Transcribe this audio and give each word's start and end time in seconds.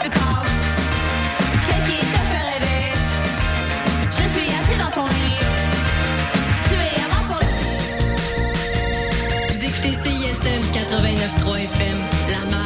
tu 0.00 0.08
parles. 0.10 0.46
C'est 1.66 1.82
qui 1.84 1.98
te 1.98 2.20
fait 2.30 2.44
rêver. 2.52 2.92
Je 4.10 4.22
suis 4.32 4.48
assis 4.48 4.78
dans 4.78 4.90
ton 4.90 5.06
lit. 5.08 5.38
Tu 6.68 6.74
es 6.74 7.02
à 7.02 7.08
moi 7.08 7.40
Vous 9.50 9.64
écoutez 9.64 9.92
CISM 10.02 10.62
89.3 10.72 11.64
FM, 11.64 11.98
La 12.30 12.50
Marge. 12.50 12.61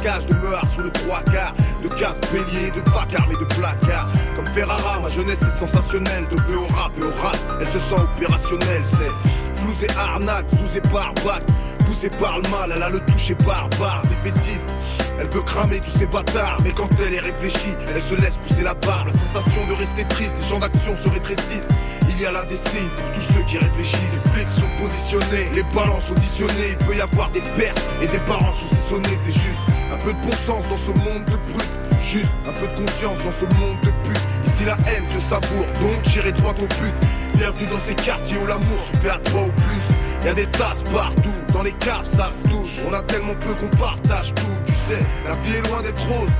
De 0.00 0.34
meurtre 0.34 0.70
sous 0.70 0.80
le 0.82 0.90
trois 0.90 1.20
quarts. 1.22 1.52
De 1.82 1.88
casse 1.88 2.20
bélier, 2.32 2.70
de 2.70 2.80
vacarme 2.90 3.32
et 3.32 3.36
de 3.36 3.44
placard. 3.44 4.08
Comme 4.34 4.46
Ferrara, 4.46 4.98
ma 5.00 5.08
jeunesse 5.08 5.38
est 5.42 5.58
sensationnelle. 5.60 6.26
De 6.30 6.36
B 6.36 6.56
au 6.56 6.74
rap 6.74 6.92
et 6.98 7.04
au 7.04 7.12
rap, 7.22 7.36
elle 7.60 7.66
se 7.66 7.78
sent 7.78 7.96
opérationnelle. 7.96 8.82
C'est 8.82 9.60
flous 9.60 9.84
et 9.84 9.98
arnaque, 9.98 10.48
sous 10.48 10.76
et 10.76 10.80
barbac. 10.80 11.42
Poussée 11.84 12.08
par 12.08 12.38
le 12.38 12.48
mal, 12.48 12.72
elle 12.74 12.82
a 12.82 12.88
le 12.88 13.00
toucher 13.00 13.34
barbare. 13.34 14.02
Défaitiste, 14.08 14.74
elle 15.18 15.28
veut 15.28 15.42
cramer 15.42 15.80
tous 15.80 15.90
ces 15.90 16.06
bâtards, 16.06 16.58
mais 16.64 16.70
quand 16.70 16.88
elle 17.04 17.14
est 17.14 17.20
réfléchie, 17.20 17.74
elle 17.94 18.00
se 18.00 18.14
laisse 18.14 18.38
pousser 18.38 18.62
la 18.62 18.74
barre. 18.74 19.04
La 19.04 19.12
sensation 19.12 19.66
de 19.66 19.74
rester 19.74 20.04
triste, 20.04 20.34
les 20.40 20.46
champs 20.48 20.60
d'action 20.60 20.94
se 20.94 21.08
rétrécissent. 21.10 21.68
Il 22.08 22.20
y 22.20 22.26
a 22.26 22.44
des 22.44 22.56
signes 22.56 22.88
pour 22.96 23.12
tous 23.12 23.32
ceux 23.34 23.42
qui 23.46 23.58
réfléchissent. 23.58 24.24
Les 24.24 24.30
flics 24.30 24.48
sont 24.48 24.70
positionnés, 24.80 25.48
les 25.54 25.62
balances 25.74 26.10
auditionnées. 26.10 26.70
Il 26.70 26.86
peut 26.86 26.96
y 26.96 27.00
avoir 27.00 27.30
des 27.30 27.40
pertes 27.40 27.82
et 28.00 28.06
des 28.06 28.18
parents 28.20 28.52
saucissonnés. 28.52 29.18
C'est 29.24 29.32
juste 29.32 29.79
peu 30.04 30.12
de 30.12 30.18
bon 30.20 30.32
sens 30.32 30.68
dans 30.68 30.76
ce 30.76 30.90
monde 30.90 31.24
de 31.26 31.52
brut. 31.52 31.68
Juste 32.02 32.32
un 32.48 32.52
peu 32.52 32.66
de 32.66 32.86
conscience 32.86 33.18
dans 33.22 33.30
ce 33.30 33.44
monde 33.44 33.78
de 33.82 33.90
pute. 34.08 34.20
Ici 34.46 34.64
la 34.64 34.76
haine 34.90 35.06
se 35.12 35.20
savoure, 35.20 35.66
donc 35.80 36.04
j'irai 36.04 36.32
droit 36.32 36.52
au 36.52 36.66
but. 36.66 36.94
Bienvenue 37.34 37.66
dans 37.70 37.78
ces 37.78 37.94
quartiers 37.94 38.38
où 38.38 38.46
l'amour 38.46 38.82
se 38.82 38.96
fait 38.98 39.10
à 39.10 39.18
trois 39.18 39.42
ou 39.42 39.52
plus. 39.52 40.26
Y 40.26 40.28
a 40.28 40.34
des 40.34 40.46
tasses 40.46 40.82
partout, 40.92 41.34
dans 41.52 41.62
les 41.62 41.72
caves 41.72 42.04
ça 42.04 42.28
se 42.30 42.42
touche. 42.50 42.80
On 42.88 42.92
a 42.92 43.02
tellement 43.02 43.34
peu 43.34 43.54
qu'on 43.54 43.74
partage 43.76 44.34
tout, 44.34 44.56
tu 44.66 44.74
sais. 44.74 45.04
La 45.26 45.34
vie 45.36 45.56
est 45.56 45.68
loin 45.68 45.82
d'être 45.82 46.02
rose. 46.08 46.32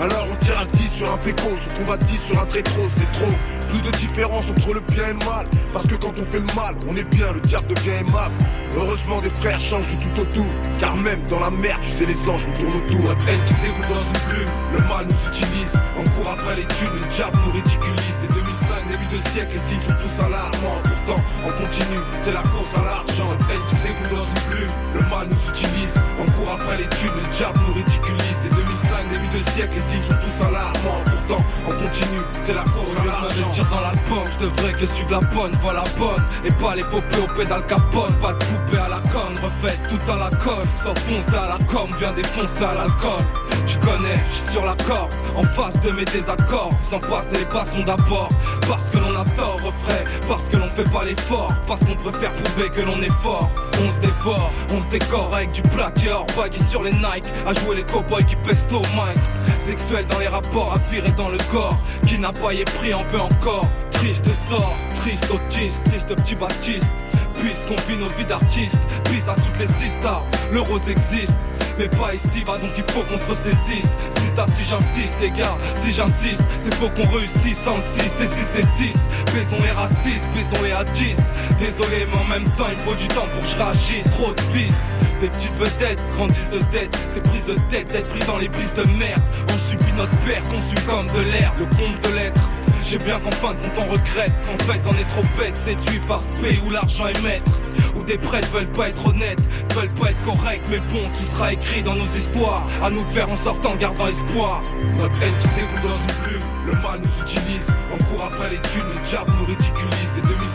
Alors 0.00 0.26
on 0.30 0.36
tire 0.36 0.58
à 0.58 0.64
10 0.64 0.92
sur 0.92 1.12
un 1.12 1.18
péco, 1.18 1.48
se 1.56 1.76
tombe 1.76 1.90
à 1.90 1.96
10 1.96 2.22
sur 2.22 2.40
un 2.40 2.46
trétro, 2.46 2.82
c'est 2.86 3.10
trop. 3.12 3.34
Plus 3.68 3.82
de 3.82 3.90
différence 3.96 4.50
entre 4.50 4.74
le 4.74 4.80
bien 4.80 5.08
et 5.08 5.12
le 5.12 5.24
mal. 5.26 5.46
Parce 5.72 5.86
que 5.86 5.94
quand 5.94 6.12
on 6.18 6.24
fait 6.24 6.40
le 6.40 6.54
mal, 6.54 6.74
on 6.88 6.96
est 6.96 7.08
bien, 7.14 7.32
le 7.32 7.40
diable 7.40 7.68
devient 7.68 8.00
aimable. 8.00 8.34
Heureusement, 8.76 9.20
des 9.20 9.30
frères 9.30 9.60
changent 9.60 9.86
du 9.86 9.96
tout 9.96 10.20
au 10.20 10.24
tout. 10.24 10.46
Car 10.80 10.96
même 10.96 11.22
dans 11.28 11.40
la 11.40 11.50
merde, 11.50 11.80
tu 11.80 11.88
sais, 11.88 12.06
les 12.06 12.28
anges 12.28 12.44
nous 12.46 12.52
tournent 12.52 12.76
autour. 12.76 13.00
Notre 13.02 13.28
haine 13.28 13.40
qui 13.44 13.52
dans 13.52 14.00
une 14.00 14.20
plume, 14.28 14.52
le 14.72 14.78
mal 14.88 15.06
nous 15.06 15.28
utilise. 15.28 15.72
On 15.98 16.04
court 16.10 16.32
après 16.32 16.56
les 16.56 16.64
thunes, 16.64 16.94
le 16.94 17.06
diable 17.12 17.38
nous 17.44 17.52
ridiculise. 17.52 18.16
C'est 18.20 18.32
2005, 18.32 18.86
début 18.88 19.06
de 19.06 19.18
siècle, 19.30 19.52
les 19.54 19.60
signes 19.60 19.80
sont 19.80 19.96
tous 20.00 20.24
alarmants. 20.24 20.80
Pourtant, 20.82 21.22
on 21.46 21.50
continue, 21.50 22.02
c'est 22.20 22.32
la 22.32 22.42
course 22.42 22.72
à 22.76 22.84
l'argent. 22.84 23.28
Notre 23.30 23.50
haine 23.50 23.64
qui 23.68 23.76
dans 24.08 24.24
une 24.24 24.44
plume, 24.50 24.74
le 24.94 25.00
mal 25.08 25.28
nous 25.28 25.42
utilise. 25.50 25.94
On 26.20 26.26
court 26.32 26.52
après 26.52 26.78
les 26.78 26.88
thunes, 26.96 27.14
le 27.14 27.28
diable 27.34 27.58
nous 27.66 27.74
ridiculise. 27.74 28.57
C'est 28.98 29.04
2005, 29.04 29.08
début 29.08 29.28
de 29.28 29.50
siècle, 29.50 29.74
les 29.74 29.80
signes 29.80 30.02
sont 30.02 30.14
tous 30.14 30.44
alarmants. 30.44 31.04
Pourtant, 31.04 31.44
on 31.66 31.70
continue, 31.70 32.22
c'est 32.42 32.54
la 32.54 32.62
course 32.62 32.90
à 33.00 33.04
l'argent. 33.04 33.22
m'investir 33.22 33.68
dans 33.68 33.80
l'album, 33.80 34.24
je 34.32 34.38
devrais 34.38 34.72
que 34.72 34.86
suivre 34.86 35.10
la 35.12 35.20
bonne, 35.20 35.52
voilà 35.60 35.82
la 35.84 35.98
bonne. 35.98 36.24
Et 36.44 36.52
pas 36.52 36.74
les 36.74 36.82
popées 36.82 37.20
au 37.22 37.34
pédale 37.34 37.66
capone, 37.66 38.12
pas 38.20 38.32
de 38.32 38.44
poupée 38.44 38.78
à 38.78 38.88
la 38.88 39.00
conne, 39.10 39.36
refaite 39.42 39.80
tout 39.88 40.10
à 40.10 40.16
la 40.16 40.30
conne. 40.38 40.68
S'enfonce 40.74 41.28
à 41.28 41.48
la 41.48 41.58
com, 41.66 41.90
viens 41.98 42.12
défoncer 42.12 42.64
à 42.64 42.74
l'alcool. 42.74 43.22
Tu 43.66 43.78
connais, 43.78 44.16
je 44.30 44.34
suis 44.34 44.52
sur 44.52 44.64
la 44.64 44.74
corde, 44.74 45.12
en 45.36 45.42
face 45.42 45.80
de 45.80 45.90
mes 45.90 46.04
désaccords, 46.04 46.72
sans 46.82 46.98
passer 46.98 47.38
les 47.38 47.44
passons 47.44 47.82
d'abord. 47.82 48.30
Parce 48.66 48.90
que 48.90 48.98
l'on 48.98 49.14
a 49.20 49.24
tort, 49.36 49.58
refrain, 49.62 50.04
parce 50.26 50.48
que 50.48 50.56
l'on 50.56 50.68
fait 50.68 50.90
pas 50.90 51.04
l'effort, 51.04 51.52
parce 51.66 51.84
qu'on 51.84 51.96
préfère 51.96 52.32
prouver 52.32 52.70
que 52.70 52.82
l'on 52.82 53.00
est 53.02 53.12
fort. 53.22 53.50
On 53.84 53.88
se 53.88 53.98
dévore, 53.98 54.50
on 54.74 54.80
se 54.80 54.88
décore 54.88 55.30
avec 55.34 55.52
du 55.52 55.62
or, 56.08 56.26
baggy 56.36 56.62
sur 56.64 56.82
les 56.82 56.92
Nike, 56.92 57.26
à 57.46 57.52
jouer 57.52 57.76
les 57.76 57.84
cowboys 57.84 58.24
qui 58.24 58.36
pestent 58.36 58.72
au 58.72 58.80
mic. 58.80 59.18
Sexuel 59.58 60.06
dans 60.06 60.18
les 60.18 60.28
rapports, 60.28 60.74
à 60.74 60.78
virer 60.90 61.12
dans 61.12 61.28
le 61.28 61.38
corps, 61.50 61.78
qui 62.06 62.18
n'a 62.18 62.32
pas 62.32 62.52
y 62.52 62.60
est 62.60 62.70
pris 62.78 62.92
en 62.92 63.02
veut 63.04 63.20
encore. 63.20 63.68
Triste 63.90 64.26
sort, 64.48 64.74
triste 65.00 65.30
autiste, 65.30 65.84
triste 65.84 66.14
petit 66.14 66.34
baptiste. 66.34 66.92
Puisqu'on 67.40 67.76
vit 67.88 67.96
nos 67.96 68.08
vies 68.08 68.24
d'artistes, 68.24 68.78
bis 69.10 69.28
à 69.28 69.34
toutes 69.34 69.58
les 69.58 69.66
sisters, 69.66 70.22
le 70.52 70.60
rose 70.60 70.88
existe. 70.88 71.36
Mais 71.78 71.88
pas 71.88 72.12
ici, 72.14 72.42
bah 72.44 72.58
donc 72.60 72.70
il 72.76 72.82
faut 72.92 73.02
qu'on 73.02 73.16
se 73.16 73.26
ressaisisse. 73.26 73.88
Sista, 74.10 74.44
si 74.54 74.64
j'insiste, 74.64 75.16
les 75.20 75.30
gars, 75.30 75.56
si 75.80 75.92
j'insiste, 75.92 76.42
c'est 76.58 76.74
faut 76.74 76.88
qu'on 76.88 77.08
réussisse 77.16 77.64
en 77.68 77.80
6 77.80 78.22
et 78.22 78.26
6 78.26 78.32
et 78.58 78.92
6. 78.92 78.98
Baisons 79.32 79.62
les 79.62 79.70
racistes, 79.70 80.26
baisons 80.34 80.62
les 80.64 80.72
à 80.72 80.82
10. 80.82 81.18
Désolé, 81.60 82.06
mais 82.10 82.18
en 82.18 82.24
même 82.24 82.48
temps, 82.56 82.66
il 82.70 82.78
faut 82.78 82.94
du 82.94 83.06
temps 83.08 83.26
pour 83.32 83.40
que 83.42 83.46
je 83.46 83.56
réagisse. 83.56 84.10
Trop 84.10 84.32
de 84.32 84.42
vices, 84.52 84.98
des 85.20 85.28
petites 85.28 85.54
vedettes 85.54 86.02
grandissent 86.16 86.50
de 86.50 86.58
tête. 86.70 86.96
Ces 87.08 87.20
prises 87.20 87.44
de 87.44 87.54
tête 87.68 87.92
d'être 87.92 88.08
pris 88.08 88.24
dans 88.26 88.38
les 88.38 88.48
brises 88.48 88.74
de 88.74 88.84
merde. 88.98 89.22
On 89.52 89.58
subit 89.58 89.92
notre 89.96 90.16
perte, 90.20 90.48
conçu 90.48 90.74
comme 90.86 91.06
de 91.06 91.30
l'air, 91.30 91.52
le 91.58 91.64
compte 91.66 92.02
de 92.02 92.16
lettres. 92.16 92.48
J'ai 92.82 92.98
bien 92.98 93.18
qu'en 93.20 93.30
fin 93.32 93.54
de 93.54 93.60
compte 93.60 93.78
on 93.78 93.92
regrette 93.92 94.32
qu'en 94.46 94.64
fait 94.64 94.80
on 94.86 94.92
est 94.92 95.08
trop 95.08 95.22
bête, 95.38 95.56
séduit 95.56 96.00
par 96.06 96.20
ce 96.20 96.30
pays 96.42 96.60
où 96.66 96.70
l'argent 96.70 97.06
est 97.08 97.22
maître. 97.22 97.52
Où 97.96 98.02
des 98.02 98.16
prêtres 98.16 98.48
veulent 98.48 98.70
pas 98.70 98.88
être 98.88 99.06
honnêtes, 99.08 99.42
veulent 99.74 99.92
pas 99.94 100.10
être 100.10 100.24
corrects, 100.24 100.62
mais 100.70 100.78
bon, 100.78 101.08
tout 101.14 101.22
sera 101.22 101.52
écrit 101.52 101.82
dans 101.82 101.94
nos 101.94 102.04
histoires. 102.04 102.64
À 102.82 102.90
nous 102.90 103.04
de 103.04 103.10
faire 103.10 103.28
en 103.28 103.36
sortant, 103.36 103.74
gardant 103.76 104.06
espoir. 104.06 104.62
Notre 104.96 105.20
haine 105.22 105.34
qui 105.38 105.48
s'écoule 105.48 105.82
dans 105.82 105.96
une 105.96 106.22
plume, 106.22 106.48
le 106.66 106.72
mal 106.72 107.00
nous 107.02 107.22
utilise. 107.22 107.66
On 107.92 108.04
court 108.04 108.24
après 108.24 108.50
les 108.50 108.60
thunes, 108.60 108.88
le 108.94 109.00
diable 109.06 109.32
nous 109.38 109.46
ridiculise. 109.46 110.08
C'est 110.14 110.22
2005, 110.22 110.47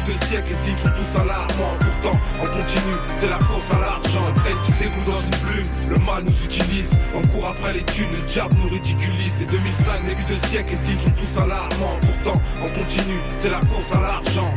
début 0.00 0.18
de 0.18 0.24
siècle, 0.24 0.48
les 0.48 0.54
signes 0.54 0.76
sont 0.76 0.90
tous 0.90 1.18
alarmants. 1.18 1.76
Pourtant, 1.80 2.18
on 2.40 2.46
continue, 2.46 2.96
c'est 3.16 3.28
la 3.28 3.38
course 3.38 3.70
à 3.72 3.78
l'argent. 3.78 4.24
Haine 4.46 4.56
qui 4.64 4.72
s'écoule 4.72 5.04
dans 5.04 5.20
une 5.20 5.30
plume, 5.30 5.72
le 5.88 5.98
mal 5.98 6.24
nous 6.24 6.44
utilise. 6.44 6.90
On 7.14 7.22
court 7.28 7.48
après 7.48 7.72
les 7.74 7.82
thunes, 7.82 8.10
le 8.12 8.22
diable 8.26 8.54
nous 8.62 8.70
ridiculise. 8.70 9.34
C'est 9.38 9.50
2005, 9.50 10.04
début 10.04 10.24
de 10.24 10.34
siècle, 10.46 10.70
les 10.70 10.76
signes 10.76 10.98
sont 10.98 11.10
tous 11.10 11.36
alarmants. 11.36 11.98
Pourtant, 12.00 12.40
on 12.62 12.68
continue, 12.68 13.20
c'est 13.36 13.50
la 13.50 13.60
course 13.60 13.92
à 13.92 14.00
l'argent. 14.00 14.54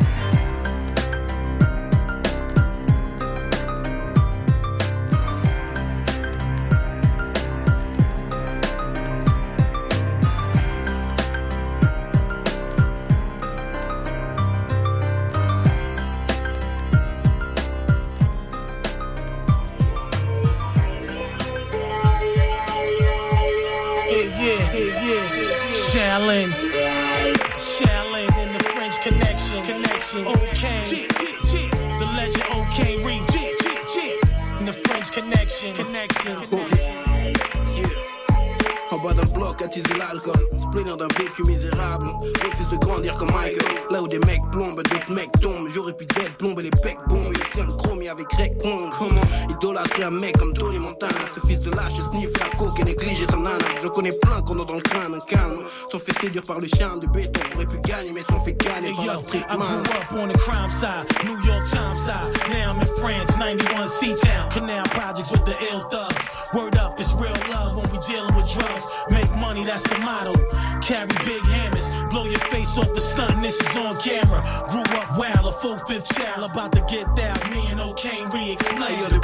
De 51.64 51.72
lâche 51.72 52.02
sniffe 52.12 52.34
la 52.40 52.50
coke 52.58 52.80
et 52.80 52.84
néglige 52.84 53.26
sa 53.30 53.38
nana. 53.38 53.58
Je 53.82 53.88
connais 53.88 54.12
plein 54.22 54.42
qu'on 54.42 54.60
a 54.62 54.66
dans 54.66 54.76
le 54.76 54.82
crâne 54.82 55.14
un 55.14 55.20
calme. 55.20 55.60
Sont 55.92 56.00
fait 56.00 56.14
séduire 56.20 56.44
par 56.44 56.60
le 56.60 56.68
chien 56.68 56.98
de 56.98 57.08
béton. 57.08 57.42
Aurait 57.56 57.66
pu 57.66 57.78
gagner, 57.86 58.12
mais 58.12 58.24
sont 58.24 58.40
fait 58.40 58.54
gagner 58.54 58.90
Hey 58.90 58.96
par 58.96 59.06
yo, 59.06 59.12
la 59.12 59.18
street 59.20 59.46
I 59.50 59.58
man. 59.58 59.84
grew 59.84 59.94
up 59.94 60.24
on 60.24 60.28
the 60.28 60.38
crime 60.40 60.70
side, 60.70 61.06
New 61.26 61.38
York 61.46 61.64
Times 61.72 62.00
side. 62.06 62.32
Now 62.50 62.72
I'm 62.74 62.80
in 62.82 62.88
France, 63.00 63.38
91 63.38 63.88
C-Town. 63.88 64.50
Canal 64.52 64.84
projects 64.90 65.32
with 65.32 65.46
the 65.46 65.56
ill 65.72 65.88
thugs. 65.90 66.26
Word 66.54 66.78
up, 66.78 67.00
it's 67.00 67.14
real 67.14 67.34
love 67.52 67.76
when 67.76 67.88
we 67.92 68.00
dealing 68.08 68.34
with 68.36 68.52
drugs. 68.54 68.86
Make 69.12 69.32
money, 69.38 69.64
that's 69.64 69.84
the 69.84 69.98
motto. 70.00 70.34
Carry 70.82 71.08
big 71.26 71.44
hammers, 71.48 71.90
blow 72.10 72.26
your 72.26 72.44
face 72.52 72.78
off 72.78 72.94
the 72.94 73.00
stunt, 73.00 73.42
this 73.42 73.60
is 73.60 73.76
on 73.78 73.96
camera. 73.98 74.42
Grew 74.70 74.84
up 75.00 75.18
wild, 75.18 75.46
a 75.48 75.52
full 75.52 75.78
fifth 75.88 76.14
child, 76.14 76.52
about 76.52 76.72
to 76.74 76.82
get 76.92 77.08
that. 77.16 77.40
Me 77.52 77.62
and 77.72 77.80
O'Kane 77.80 78.30
re-explain. 78.30 78.84
Ailleurs 78.84 79.23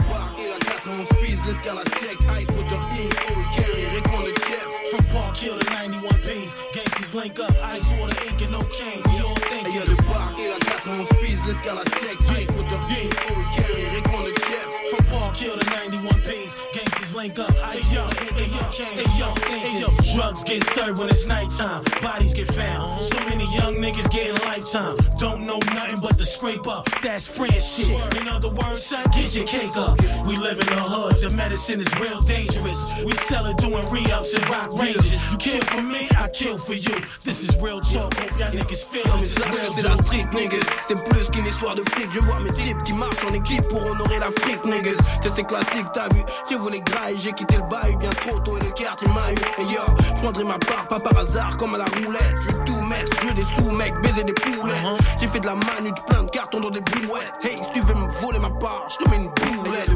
l'escalade 1.76 2.00
check, 2.02 2.18
ice, 2.30 2.48
moteur 2.56 2.82
in, 2.98 3.10
on 3.30 3.44
carry, 3.54 3.86
répond 3.94 4.22
le 4.24 4.34
chef. 4.48 4.70
From 4.90 5.04
Park 5.14 5.38
Hill 5.38 5.58
to 5.58 5.70
91 5.70 6.10
B's, 6.26 6.56
gangsters 6.74 7.14
link 7.14 7.40
up, 7.40 7.52
ice, 7.64 7.94
water, 8.00 8.18
ink, 8.26 8.42
and 8.42 8.56
O'Kane. 8.56 9.02
We 9.06 9.22
all 9.22 9.36
think 9.36 9.68
Ailleurs 9.68 9.88
le 9.88 9.96
bar 10.08 10.34
et 10.40 10.50
la 10.50 10.58
4 10.66 11.02
on 11.02 11.06
check, 12.02 12.18
ice, 12.32 12.58
moteur 12.58 12.82
in, 12.90 13.10
on 13.30 13.44
carry, 13.54 13.86
le 14.26 14.34
chef. 14.48 14.70
From 14.90 15.20
Park 15.20 15.36
Hill 15.38 15.58
to 15.58 15.66
91 15.66 16.22
B's, 16.26 16.56
gangsters 16.74 17.16
link 17.16 17.38
up, 17.40 17.52
ice, 17.66 17.94
water, 17.94 18.10
ink, 18.24 18.40
and. 18.40 18.40
Hey 18.40 18.50
yo, 18.58 18.86
hey 18.96 19.20
yo, 19.20 19.39
drugs 20.30 20.44
get 20.44 20.64
served 20.64 21.00
when 21.00 21.10
it's 21.10 21.26
nighttime, 21.26 21.84
bodies 22.02 22.34
get 22.34 22.48
found. 22.48 23.02
So 23.02 23.18
many 23.26 23.46
young 23.54 23.76
niggas 23.76 24.12
getting 24.12 24.36
lifetime, 24.46 24.96
don't 25.18 25.46
know 25.46 25.58
nothing 25.74 26.00
but 26.02 26.18
the 26.18 26.24
scrape 26.26 26.68
up. 26.68 26.86
That's 27.02 27.26
friend 27.26 27.54
shit. 27.54 27.90
In 28.20 28.28
other 28.28 28.50
words, 28.50 28.84
son, 28.84 29.04
get 29.12 29.34
your 29.34 29.46
cake 29.46 29.76
up. 29.76 29.98
We 30.28 30.38
live 30.38 30.60
in 30.60 30.68
the 30.68 30.82
hoods, 30.82 31.22
The 31.22 31.32
medicine 31.32 31.80
is 31.80 31.92
real 32.00 32.20
dangerous. 32.22 32.80
We 33.04 33.14
sell 33.30 33.46
it 33.48 33.58
doing 33.58 33.86
re-ups 33.90 34.34
and 34.36 34.48
rock 34.50 34.74
ranges. 34.78 35.32
You 35.32 35.38
kill 35.38 35.62
for 35.66 35.82
me, 35.82 36.08
I 36.18 36.30
kill 36.30 36.58
for 36.58 36.74
you. 36.74 36.96
This 37.24 37.42
is 37.42 37.58
real 37.62 37.82
talk, 37.82 38.14
hope 38.14 38.32
y'all 38.38 38.54
niggas 38.54 38.84
feel 38.86 39.04
this 39.18 39.36
is 39.36 39.44
real 39.46 39.72
c'est 39.76 39.82
la 39.82 39.96
street 40.04 40.28
niggas 40.34 40.66
C'est 40.88 41.04
plus 41.10 41.30
qu'une 41.32 41.46
histoire 41.46 41.76
de 41.76 41.82
fric 41.90 42.08
Je 42.14 42.20
vois 42.20 42.40
mes 42.42 42.52
types 42.52 42.82
qui 42.84 42.94
marchent 42.94 43.24
en 43.26 43.32
équipe 43.32 43.68
pour 43.70 43.84
honorer 43.86 44.20
la 44.20 44.30
fric 44.32 44.64
niggas 44.66 45.00
C'est 45.22 45.44
classique 45.44 45.88
t'as 45.94 46.10
vu 46.10 46.22
J'ai 46.50 46.56
voulu 46.56 46.80
graille 46.82 47.18
j'ai 47.18 47.32
quitté 47.32 47.58
le 47.58 47.70
bail 47.70 47.96
bien 47.98 48.10
trop 48.10 48.40
tôt 48.40 48.58
et 48.58 48.66
le 48.66 48.72
quartier 48.72 49.08
m'a 49.10 49.32
eu 49.34 49.40
yo 49.72 49.82
prendrai 50.22 50.44
ma 50.44 50.60
part 50.60 50.88
pas 50.88 51.00
par 51.00 51.18
hasard 51.18 51.58
comme 51.58 51.76
à 51.76 51.78
la 51.78 51.86
roulette. 51.86 52.36
Je 52.44 52.48
vais 52.48 52.66
tout 52.66 52.82
mettre 52.82 53.12
je 53.22 53.28
veux 53.28 53.34
des 53.34 53.46
sous 53.46 53.72
mec 53.72 53.94
baiser 54.02 54.24
des 54.24 54.34
poulets. 54.34 54.74
J'ai 55.20 55.28
fait 55.28 55.40
de 55.40 55.46
la 55.46 55.56
manute 55.56 56.00
plein 56.08 56.24
de 56.24 56.30
cartons 56.30 56.60
dans 56.60 56.70
des 56.70 56.82
brouettes. 56.82 57.32
Hey 57.44 57.58
si 57.58 57.72
tu 57.74 57.82
veux 57.82 57.96
me 57.96 58.08
voler 58.22 58.40
ma 58.40 58.50
part 58.50 58.88
je 58.90 59.04
te 59.04 59.10
mets 59.10 59.18
une 59.18 59.30
boulette 59.30 59.90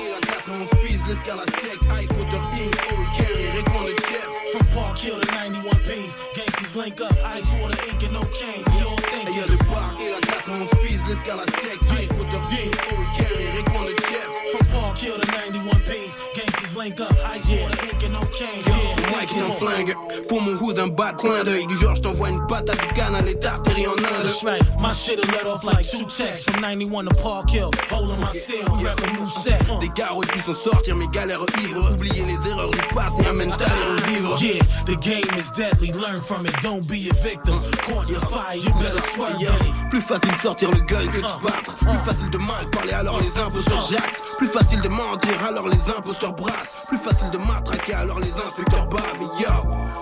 et 0.00 0.10
la 0.10 0.20
4 0.20 0.50
on 0.52 0.66
speed 0.76 1.00
l'escalade 1.08 1.50
check 1.62 1.78
Ice 2.00 2.18
moteur 2.18 2.44
in 2.52 2.70
all 2.80 3.06
carry 3.16 3.46
répond 3.56 3.82
le 3.84 3.94
chef 4.08 4.28
From 4.52 4.66
Park 4.74 4.98
Hill 4.98 5.20
to 5.20 5.26
91 5.32 5.78
B's, 5.86 6.18
gangsters 6.34 6.74
link 6.76 7.00
up, 7.00 7.12
ice, 7.36 7.46
water, 7.60 7.78
ink, 7.86 8.02
and 8.02 8.16
O'Kane. 8.16 8.64
We 8.66 8.82
all 8.82 8.96
think 8.96 9.28
Ailleurs 9.28 9.48
le 9.48 9.58
bar 9.70 9.94
et 10.00 10.10
la 10.10 10.20
4 10.20 10.50
on 10.50 10.66
speed 10.76 11.00
l'escalade 11.08 11.50
check 11.62 11.80
Ice 12.02 12.18
moteur 12.18 12.44
in 12.50 12.70
all 12.90 13.06
carry 13.16 13.46
répond 13.56 13.82
le 13.84 13.94
chef 13.96 14.30
From 14.50 14.64
Park 14.80 14.98
Hill 14.98 15.14
to 15.20 15.26
91 15.26 15.78
B's, 15.88 16.18
gangsters 16.34 16.76
link 16.76 17.00
up, 17.00 17.12
ice, 17.34 17.46
water, 17.48 17.84
ink, 17.84 18.02
and 18.04 18.16
O'Kane. 18.16 18.62
Yeah, 18.66 18.99
Mike 19.12 19.36
est 19.36 19.40
un 19.40 19.50
flingue 19.50 19.94
Pour 20.28 20.40
mon 20.40 20.52
hood 20.52 20.78
un 20.78 20.88
bas 20.88 21.12
de 21.12 21.16
clin 21.16 21.44
d'œil. 21.44 21.66
Du 21.66 21.76
genre 21.76 21.94
je 21.94 22.02
t'envoie 22.02 22.30
une 22.30 22.46
patate 22.46 22.76
de 22.76 22.94
canne 22.94 23.24
les 23.24 23.34
d'artillerie 23.34 23.86
en 23.86 23.92
Inde 23.92 24.22
That's 24.22 24.42
right, 24.44 24.70
my 24.78 24.90
shit'll 24.90 25.24
let 25.32 25.46
off 25.46 25.64
like 25.64 25.86
two 25.88 26.04
texts 26.04 26.48
from 26.48 26.60
91 26.60 27.06
to 27.06 27.22
Park 27.22 27.50
Hill. 27.50 27.70
Holding 27.90 28.20
my 28.20 28.28
steel, 28.28 28.64
we 28.76 28.84
rep 28.84 29.00
a 29.00 29.10
new 29.12 29.26
set. 29.26 29.68
Uh. 29.68 29.80
Des 29.80 29.88
gars 29.88 30.10
pu 30.32 30.40
s'en 30.42 30.54
sortir 30.54 30.96
mes 30.96 31.08
galères 31.08 31.44
ivres 31.62 31.92
Oublier 31.92 32.24
les 32.24 32.50
erreurs 32.50 32.70
du 32.70 32.80
passé 32.94 33.26
amène 33.28 33.52
à 33.52 33.56
les 33.56 34.00
revivre. 34.00 34.42
Yeah, 34.42 34.62
the 34.86 34.96
game 35.00 35.38
is 35.38 35.50
deadly, 35.50 35.92
learn 35.92 36.20
from 36.20 36.46
it, 36.46 36.54
don't 36.62 36.86
be 36.88 37.08
a 37.10 37.14
victim. 37.22 37.60
Caught 37.86 38.08
the 38.08 38.20
fire, 38.26 38.56
you 38.56 38.70
better 38.80 39.00
swerve 39.14 39.36
ready. 39.36 39.72
Plus 39.90 40.00
facile 40.00 40.36
de 40.36 40.42
sortir 40.42 40.70
le 40.70 40.80
gun 40.86 41.06
que 41.06 41.18
de 41.18 41.22
se 41.22 41.42
battre. 41.42 41.74
Plus 41.76 41.98
facile 41.98 42.30
de 42.30 42.38
mal 42.38 42.68
parler 42.70 42.92
alors 42.92 43.20
les 43.20 43.40
imposteurs 43.40 43.88
jactent. 43.90 44.22
Plus 44.38 44.48
facile 44.48 44.80
de 44.80 44.88
mentir 44.88 45.34
alors 45.46 45.68
les 45.68 45.80
imposteurs 45.96 46.32
brassent. 46.34 46.86
Plus 46.88 46.98
facile 46.98 47.30
de 47.30 47.38
matraquer 47.38 47.94
alors 47.94 48.20
les 48.20 48.32
inspecteurs 48.32 48.86
bavent 48.86 48.99
Et 49.00 49.42
Yo 49.42 49.48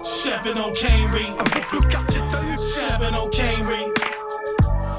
Sheppin' 0.02 0.58
O'Kanery. 0.58 1.26
Avec 1.38 1.72
le 1.72 1.80
quartier 1.88 2.20
t'as 2.30 2.42
eu. 2.42 2.58
Sheppin' 2.58 3.14
O'Kanery. 3.14 3.84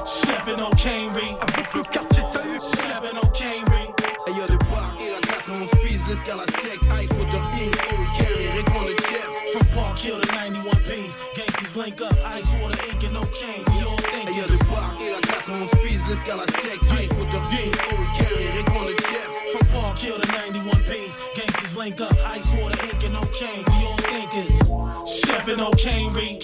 Sheppin' 0.06 0.62
O'Kanery. 0.62 1.36
Avec 1.40 1.74
le 1.74 1.82
quartier 1.82 2.22
t'as 2.32 2.40
eu. 2.40 2.60
Sheppin' 2.60 3.18
O'Kanery. 3.18 3.86
Ailleurs 4.26 4.48
le 4.48 4.56
bar 4.70 4.94
et 5.00 5.10
la 5.10 5.20
4 5.20 5.50
on 5.52 5.66
speed 5.76 6.00
l'escalade 6.08 6.50
check 6.62 6.80
Ice 7.02 7.18
moteur 7.18 7.40
in 7.56 7.72
all 7.72 8.06
carry 8.16 8.46
répond 8.56 8.84
le 8.84 8.94
chef 9.08 9.30
From 9.52 9.66
Park 9.74 9.98
Hill 9.98 10.20
to 10.20 10.28
91 10.32 10.82
B's, 10.84 11.18
gangsters 11.34 11.74
link 11.76 12.00
up, 12.02 12.12
ice, 12.36 12.46
water, 12.60 12.78
ink, 12.84 13.02
and 13.08 13.16
O'Kane. 13.16 13.64
We 13.72 13.82
all 13.82 13.96
think 13.96 14.28
Ailleurs 14.28 14.50
le 14.50 14.58
bar 14.70 14.94
et 15.00 15.10
la 15.10 15.20
4 15.20 15.50
on 15.50 15.66
speed 15.74 16.00
l'escalade 16.08 16.50
check 16.62 16.78
Ice 17.00 17.18
moteur 17.18 17.42
in 17.50 17.72
all 17.80 18.06
carry 18.14 18.46
répond 18.60 18.84
le 18.86 18.94
chef 19.08 19.30
From 19.50 19.64
Park 19.80 19.98
Hill 19.98 20.20
to 20.20 20.26
91 20.32 20.82
B's, 20.84 21.18
gangsters 21.34 21.76
link 21.76 22.00
up, 22.00 22.12
ice, 22.36 22.49
Sheppin' 25.40 25.62
O'Kanery. 25.62 26.38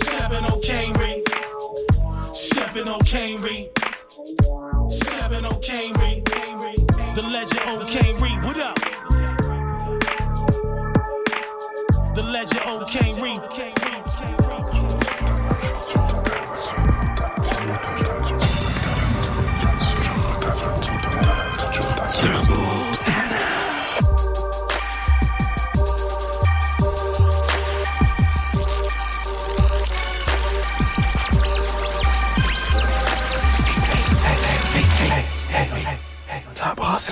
Sheppin' 0.00 0.44
O'Kanery. 0.46 1.22
Sheppin' 2.32 2.88
O'Kanery. 2.88 3.68
Sheppin' 4.90 5.44
O'Kanery. 5.44 6.24
The 7.14 7.22
legend 7.22 7.82
O'Kanery. 7.82 8.46
What 8.46 8.56
up? 8.56 8.77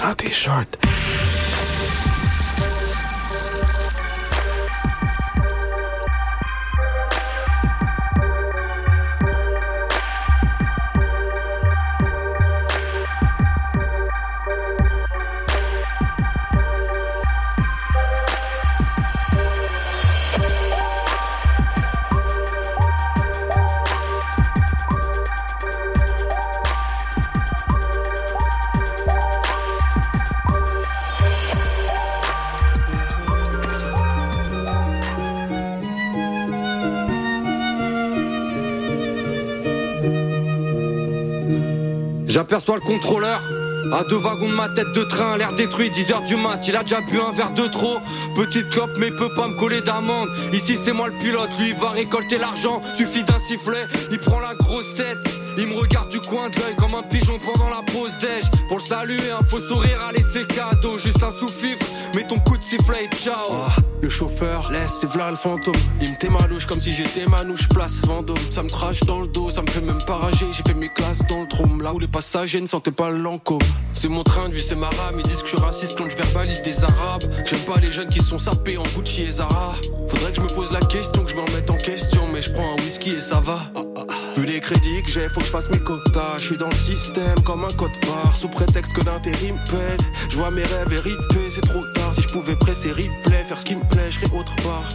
Ça 0.07 0.15
brasse 0.15 0.86
J'aperçois 42.67 42.85
le 42.85 42.99
contrôleur. 42.99 43.41
À 43.93 44.03
deux 44.03 44.17
wagons 44.17 44.49
de 44.49 44.55
ma 44.55 44.69
tête 44.69 44.91
de 44.93 45.05
train, 45.05 45.37
l'air 45.37 45.53
détruit, 45.53 45.91
10h 45.91 46.27
du 46.27 46.35
mat, 46.35 46.67
il 46.67 46.75
a 46.75 46.83
déjà 46.83 47.01
bu 47.01 47.21
un 47.21 47.31
verre 47.31 47.53
de 47.53 47.69
trop. 47.69 47.99
Petite 48.35 48.71
clope, 48.71 48.91
mais 48.99 49.07
il 49.09 49.15
peut 49.15 49.33
pas 49.35 49.47
me 49.47 49.55
coller 49.55 49.81
d'amende. 49.83 50.29
Ici 50.53 50.77
c'est 50.77 50.93
moi 50.93 51.07
le 51.07 51.15
pilote, 51.15 51.51
lui 51.61 51.69
il 51.69 51.75
va 51.77 51.91
récolter 51.91 52.39
l'argent. 52.39 52.83
Suffit 52.97 53.23
d'un 53.23 53.39
sifflet, 53.39 53.87
il 54.11 54.19
prend 54.19 54.41
la 54.41 54.55
grosse 54.57 54.95
tête. 54.97 55.29
Il 55.59 55.69
me 55.69 55.75
regarde 55.79 56.11
du 56.11 56.21
coin 56.21 56.51
de 56.51 56.57
l'œil 56.57 56.75
comme 56.77 56.95
un 56.95 57.03
pigeon 57.03 57.39
pendant 57.39 57.71
la 57.71 57.83
pause 57.93 58.13
déj. 58.21 58.45
Pour 58.69 58.79
le 58.79 58.83
saluer, 58.83 59.31
un 59.31 59.43
faux 59.43 59.59
sourire 59.59 59.99
à 60.07 60.13
laisser 60.13 60.45
cadeau. 60.47 60.99
Juste 60.99 61.23
un 61.23 61.33
sous-fifre, 61.33 61.87
mets 62.15 62.27
ton 62.27 62.39
coup 62.41 62.59
de 62.59 62.63
sifflet 62.63 63.05
et 63.05 63.17
ciao. 63.17 63.35
Ah, 63.53 63.75
le 64.03 64.09
chauffeur, 64.09 64.71
laisse, 64.71 64.97
c'est 65.01 65.09
v'là 65.09 65.31
le 65.31 65.37
fantôme. 65.37 65.75
Il 66.01 66.11
me 66.11 66.31
ma 66.31 66.47
louche 66.47 66.67
comme 66.67 66.79
si 66.79 66.93
j'étais 66.93 67.27
manouche, 67.27 67.69
place 67.69 68.01
Vendôme. 68.05 68.37
Ça 68.51 68.63
me 68.63 68.69
crache 68.69 69.01
dans 69.01 69.21
le 69.21 69.29
dos, 69.29 69.51
ça 69.51 69.63
me 69.63 69.67
fait 69.69 69.81
même 69.81 70.03
pas 70.07 70.17
rager. 70.17 70.47
J'ai 70.53 70.63
fait 70.63 70.75
mes 70.75 70.89
classes 70.89 71.27
dans 71.27 71.41
le 71.41 71.49
trône, 71.49 71.83
là 71.83 71.95
où 71.95 71.99
les 71.99 72.09
passagers 72.09 72.61
ne 72.61 72.67
sentaient 72.67 72.91
pas 72.91 73.11
le 73.11 73.19
lancôme. 73.19 73.59
C'est 73.95 74.09
mon 74.09 74.23
train, 74.23 74.49
lui 74.49 74.63
c'est 74.63 74.75
ma 74.75 74.89
rame. 74.91 75.17
Ils 75.19 75.23
disent 75.23 75.43
que 75.43 75.49
je 75.49 75.57
suis 75.57 75.65
raciste 75.65 75.97
quand 75.97 76.09
je 76.11 76.17
verbalise 76.17 76.61
des 76.63 76.85
arabes. 76.85 77.25
J'aime 77.47 77.61
pas 77.61 77.81
les 77.81 77.91
jeunes 77.91 78.11
qui 78.11 78.21
sont 78.21 78.39
sapés 78.39 78.77
en 78.77 78.83
Gucci 78.95 79.23
et 79.23 79.31
Zara. 79.31 79.75
Faudrait 80.09 80.31
que 80.31 80.37
je 80.37 80.43
me 80.43 80.49
pose 80.49 80.71
la 80.73 80.81
question, 80.81 81.25
que 81.25 81.31
je 81.31 81.37
me 81.37 81.41
remette 81.41 81.71
en 81.71 81.77
question. 81.77 82.29
Mais 82.33 82.43
je 82.43 82.53
prends 82.53 82.73
un 82.73 82.83
whisky 82.83 83.11
et 83.11 83.21
ça 83.21 83.41
va. 83.41 83.61
Vu 84.37 84.45
les 84.45 84.61
crédits 84.61 85.03
que 85.03 85.11
j'ai, 85.11 85.29
faut 85.31 85.41
que 85.41 85.47
je 85.47 85.51
fasse 85.51 85.71
mes 85.71 85.79
quotas. 85.79 86.37
Je 86.37 86.45
suis 86.45 86.57
dans 86.59 86.69
le 86.69 86.77
système 86.77 87.41
comme 87.45 87.65
un 87.65 87.73
code 87.77 87.97
barre. 88.07 88.37
Sous 88.37 88.49
prétexte 88.49 88.93
que 88.93 89.03
d'intérim 89.03 89.57
pète. 89.71 90.01
Je 90.29 90.37
vois 90.37 90.51
mes 90.51 90.63
rêves 90.63 90.93
hérités, 90.93 91.49
c'est 91.49 91.63
trop 91.63 91.87
tard. 91.95 92.15
Si 92.15 92.21
je 92.21 92.29
pouvais 92.29 92.55
presser 92.55 92.91
replay, 92.91 93.45
faire 93.45 93.59
ce 93.59 93.65
qui 93.65 93.77
me 93.77 93.85
plaît, 93.85 94.11
je 94.11 94.27
autre 94.37 94.55
part. 94.57 94.89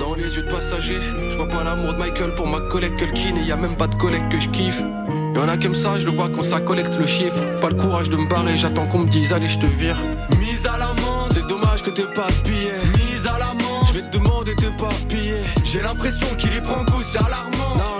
Dans 0.00 0.14
les 0.14 0.36
yeux 0.36 0.44
de 0.44 0.48
passagers, 0.48 1.00
je 1.28 1.36
vois 1.36 1.48
pas 1.48 1.62
l'amour 1.62 1.92
de 1.92 1.98
Michael 1.98 2.34
pour 2.34 2.46
ma 2.46 2.60
collègue 2.60 2.96
Culkin. 2.96 3.36
Et 3.36 3.42
y 3.44 3.52
a 3.52 3.56
même 3.56 3.76
pas 3.76 3.86
de 3.86 3.96
collègue 3.96 4.28
que 4.30 4.40
je 4.40 4.48
kiffe. 4.48 4.80
Y'en 5.34 5.46
a 5.46 5.58
comme 5.58 5.74
ça, 5.74 5.98
je 5.98 6.06
le 6.06 6.12
vois 6.12 6.30
quand 6.30 6.42
ça 6.42 6.60
collecte 6.60 6.96
le 6.98 7.04
chiffre. 7.04 7.42
Pas 7.60 7.68
le 7.68 7.76
courage 7.76 8.08
de 8.08 8.16
me 8.16 8.26
barrer, 8.26 8.56
j'attends 8.56 8.86
qu'on 8.86 9.00
me 9.00 9.08
dise 9.08 9.34
allez, 9.34 9.48
je 9.48 9.58
te 9.58 9.66
vire. 9.66 10.02
Mise 10.38 10.66
à 10.66 10.78
l'amende, 10.78 11.32
C'est 11.34 11.46
dommage 11.46 11.82
que 11.82 11.90
t'aies 11.90 12.14
pas 12.14 12.28
billet. 12.44 12.72
mise 12.96 13.26
à 13.26 13.38
l'amende. 13.38 13.84
Je 13.88 14.00
vais 14.00 14.06
J'ai 15.64 15.82
l'impression 15.82 16.26
qu'il 16.38 16.56
y 16.56 16.60
prend 16.62 16.82
goût, 16.84 17.02
c'est 17.12 17.18
alarmant. 17.18 17.35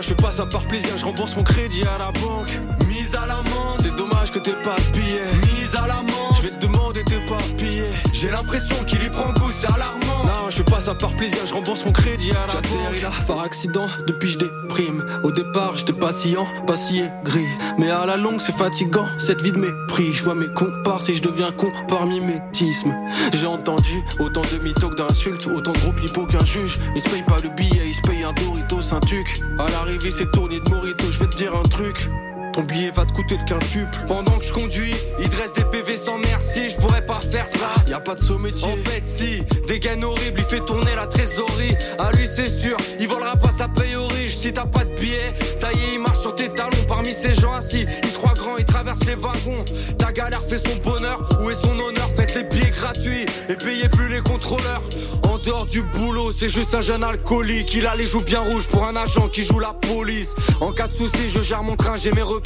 Je 0.06 0.14
fais 0.14 0.22
pas 0.22 0.30
ça 0.30 0.46
par 0.46 0.64
plaisir, 0.68 0.96
je 0.96 1.04
rembourse 1.04 1.34
mon 1.34 1.42
crédit 1.42 1.82
à 1.82 1.98
la 1.98 2.12
banque. 2.20 2.52
Mise 2.86 3.12
à 3.16 3.26
l'amende, 3.26 3.80
C'est 3.80 3.96
dommage 3.96 4.30
que 4.30 4.38
t'aies 4.38 4.52
pas 4.62 4.76
billet. 4.92 5.18
mise 5.58 5.74
à 5.74 5.88
l'amende. 5.88 6.36
Je 6.36 6.42
vais 6.42 6.50
te 6.50 6.64
demander 6.64 7.02
tes 7.02 7.18
papiers. 7.24 7.90
J'ai 8.18 8.30
l'impression 8.30 8.82
qu'il 8.84 9.04
y 9.04 9.10
prend 9.10 9.30
goût, 9.34 9.50
c'est 9.60 9.66
alarmant. 9.66 10.24
Non, 10.24 10.48
je 10.48 10.56
fais 10.56 10.64
pas 10.64 10.80
ça 10.80 10.94
par 10.94 11.14
plaisir, 11.16 11.38
je 11.46 11.52
rembourse 11.52 11.84
mon 11.84 11.92
crédit 11.92 12.30
à 12.30 12.46
la 12.46 12.54
J'atterris 12.54 13.02
là 13.02 13.10
par 13.26 13.40
accident, 13.42 13.86
depuis 14.06 14.30
je 14.30 14.38
déprime. 14.38 15.04
Au 15.22 15.30
départ, 15.30 15.76
j'étais 15.76 15.92
patient, 15.92 16.46
pas 16.66 16.76
si 16.76 17.00
aigri. 17.00 17.44
Mais 17.76 17.90
à 17.90 18.06
la 18.06 18.16
longue, 18.16 18.40
c'est 18.40 18.56
fatigant, 18.56 19.04
cette 19.18 19.42
vie 19.42 19.52
de 19.52 19.58
mépris. 19.58 20.14
Je 20.14 20.24
vois 20.24 20.34
mes 20.34 20.48
comparses 20.48 21.10
et 21.10 21.14
je 21.14 21.22
deviens 21.22 21.52
con 21.52 21.70
par 21.88 22.06
mimétisme. 22.06 22.94
J'ai 23.34 23.46
entendu 23.46 24.02
autant 24.18 24.42
de 24.50 24.64
mythos 24.64 24.94
d'insultes, 24.94 25.46
autant 25.46 25.72
de 25.72 25.78
gros 25.78 25.92
pipeaux 25.92 26.24
qu'un 26.24 26.44
juge. 26.44 26.78
Ils 26.94 27.02
se 27.02 27.10
payent 27.10 27.22
pas 27.22 27.36
le 27.42 27.50
billet, 27.50 27.82
ils 27.86 27.94
se 27.94 28.00
payent 28.00 28.24
un 28.24 28.32
Doritos, 28.32 28.94
un 28.94 29.00
tuc. 29.00 29.42
À 29.58 29.70
l'arrivée, 29.70 30.10
c'est 30.10 30.30
tourné 30.30 30.60
de 30.60 30.70
Morito, 30.70 31.04
je 31.10 31.18
vais 31.18 31.28
te 31.28 31.36
dire 31.36 31.54
un 31.54 31.68
truc. 31.68 32.08
Ton 32.56 32.62
billet 32.62 32.90
va 32.90 33.04
te 33.04 33.12
coûter 33.12 33.36
le 33.36 33.44
quintuple. 33.44 33.98
Pendant 34.08 34.38
que 34.38 34.44
je 34.46 34.50
conduis, 34.50 34.94
il 35.20 35.28
dresse 35.28 35.52
des 35.52 35.64
PV 35.64 35.94
sans 35.94 36.16
merci, 36.16 36.70
je 36.70 36.76
pourrais 36.76 37.04
pas 37.04 37.20
faire 37.20 37.46
ça. 37.46 37.68
Y 37.86 37.92
a 37.92 38.00
pas 38.00 38.14
de 38.14 38.38
métier. 38.38 38.66
En 38.66 38.76
fait, 38.76 39.02
si, 39.04 39.42
des 39.68 39.78
gains 39.78 40.02
horribles, 40.02 40.38
il 40.38 40.44
fait 40.44 40.64
tourner 40.64 40.94
la 40.96 41.06
trésorerie. 41.06 41.76
À 41.98 42.12
lui, 42.12 42.26
c'est 42.26 42.48
sûr, 42.48 42.78
il 42.98 43.08
volera 43.08 43.36
pas 43.36 43.50
sa 43.50 43.68
paye 43.68 43.94
aux 43.96 44.06
riches. 44.06 44.36
Si 44.36 44.54
t'as 44.54 44.64
pas 44.64 44.84
de 44.84 44.94
billet, 44.98 45.34
ça 45.58 45.70
y 45.70 45.76
est, 45.76 45.94
il 45.96 46.00
marche 46.00 46.20
sur 46.20 46.34
tes 46.34 46.48
talons. 46.48 46.70
Parmi 46.88 47.12
ces 47.12 47.34
gens 47.34 47.52
assis, 47.52 47.84
il 48.02 48.08
se 48.08 48.16
croit 48.16 48.32
grand, 48.32 48.56
il 48.56 48.64
traverse 48.64 49.04
les 49.06 49.16
wagons. 49.16 49.62
Ta 49.98 50.10
galère 50.12 50.40
fait 50.40 50.56
son 50.66 50.76
bonheur, 50.82 51.28
où 51.42 51.50
est 51.50 51.60
son 51.60 51.78
honneur? 51.78 52.08
Faites 52.16 52.34
les 52.36 52.44
billets 52.44 52.70
gratuits 52.70 53.26
et 53.50 53.54
payez 53.54 53.90
plus 53.90 54.08
les 54.08 54.20
contrôleurs. 54.20 54.82
En 55.28 55.36
dehors 55.36 55.66
du 55.66 55.82
boulot, 55.82 56.32
c'est 56.32 56.48
juste 56.48 56.74
un 56.74 56.80
jeune 56.80 57.04
alcoolique. 57.04 57.74
Il 57.74 57.86
a 57.86 57.94
les 57.96 58.06
joues 58.06 58.22
bien 58.22 58.40
rouges 58.40 58.66
pour 58.68 58.86
un 58.86 58.96
agent 58.96 59.28
qui 59.28 59.44
joue 59.44 59.58
la 59.58 59.74
police. 59.74 60.34
En 60.62 60.72
cas 60.72 60.88
de 60.88 60.94
souci, 60.94 61.28
je 61.28 61.42
gère 61.42 61.62
mon 61.62 61.76
train, 61.76 61.96
j'ai 61.96 62.12
mes 62.12 62.22
repères. 62.22 62.45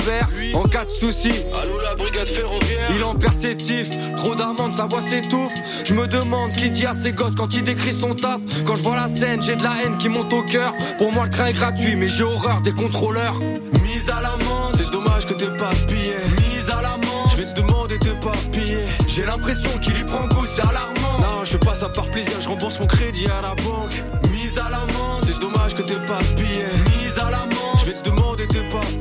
En 0.55 0.63
cas 0.65 0.85
de 0.85 0.91
souci, 0.91 1.31
Allô 1.55 1.79
la 1.81 1.95
brigade 1.95 2.27
ferroviaire 2.27 2.89
il 2.95 3.05
en 3.05 3.15
perd 3.15 3.35
ses 3.35 3.55
tifs, 3.57 3.91
trop 4.17 4.35
d'amendes, 4.35 4.75
sa 4.75 4.87
voix 4.87 5.01
s'étouffe. 5.03 5.53
Je 5.85 5.93
me 5.95 6.07
demande 6.07 6.53
ce 6.53 6.59
qu'il 6.59 6.73
dit 6.73 6.87
à 6.87 6.95
ses 6.95 7.13
gosses 7.13 7.35
quand 7.37 7.55
il 7.55 7.63
décrit 7.65 7.93
son 7.93 8.15
taf. 8.15 8.39
Quand 8.67 8.77
je 8.77 8.83
vois 8.83 8.97
la 8.97 9.09
scène, 9.09 9.43
j'ai 9.43 9.57
de 9.57 9.63
la 9.63 9.73
haine 9.85 9.99
qui 9.99 10.09
monte 10.09 10.33
au 10.33 10.43
cœur. 10.43 10.73
Pour 10.99 11.13
moi, 11.13 11.25
le 11.25 11.31
train 11.31 11.47
est 11.47 11.53
gratuit, 11.53 11.97
mais 11.97 12.09
j'ai 12.09 12.25
horreur 12.25 12.61
des 12.63 12.73
contrôleurs. 12.73 13.39
Mise 13.83 14.09
à 14.11 14.23
l'amende, 14.23 14.75
C'est 14.77 14.91
dommage 14.91 15.27
que 15.27 15.35
t'aies 15.35 15.57
pas 15.59 15.71
billet. 15.87 16.17
mise 16.51 16.71
à 16.71 16.81
l'amende. 16.83 17.29
Je 17.33 17.37
vais 17.37 17.53
te 17.53 17.61
demander 17.61 17.99
tes 17.99 18.11
papiers. 18.11 18.79
J'ai 19.07 19.25
l'impression 19.27 19.71
qu'il 19.83 19.99
y 19.99 20.05
prend 20.05 20.27
goût, 20.29 20.47
c'est 20.55 20.63
alarmant. 20.63 21.19
Non, 21.21 21.45
je 21.45 21.51
fais 21.51 21.59
pas 21.59 21.75
ça 21.75 21.89
par 21.91 22.11
plaisir, 22.11 22.33
je 22.41 22.49
rembourse 22.49 22.79
mon 22.81 22.87
crédit 22.87 23.27
à 23.27 23.43
la 23.43 23.55
banque. 23.63 24.03
Mise 24.33 24.59
à 24.59 24.71
l'amende, 24.71 25.25
C'est 25.27 25.39
dommage 25.39 25.75
que 25.75 25.83
t'aies 25.83 25.95
pas 26.07 26.19
billet. 26.37 26.65
mise 27.03 27.19
à 27.19 27.31
l'amende. 27.31 27.47
Je 27.81 27.87
vais 27.87 27.93
te 27.93 28.09
demander 28.11 28.47
tes 28.49 28.61
papiers. 28.69 29.00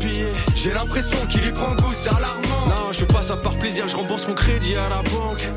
J'ai 0.62 0.74
l'impression 0.74 1.26
qu'il 1.28 1.48
y 1.48 1.52
prend 1.52 1.74
goût, 1.76 1.94
c'est 1.96 2.10
alarmant. 2.10 2.68
Non, 2.68 2.92
je 2.92 2.98
fais 3.00 3.06
pas 3.06 3.22
ça 3.22 3.38
par 3.38 3.58
plaisir, 3.58 3.88
je 3.88 3.96
rembourse 3.96 4.28
mon 4.28 4.34
crédit 4.34 4.76
à 4.76 4.90
la 4.90 5.02
banque. 5.04 5.48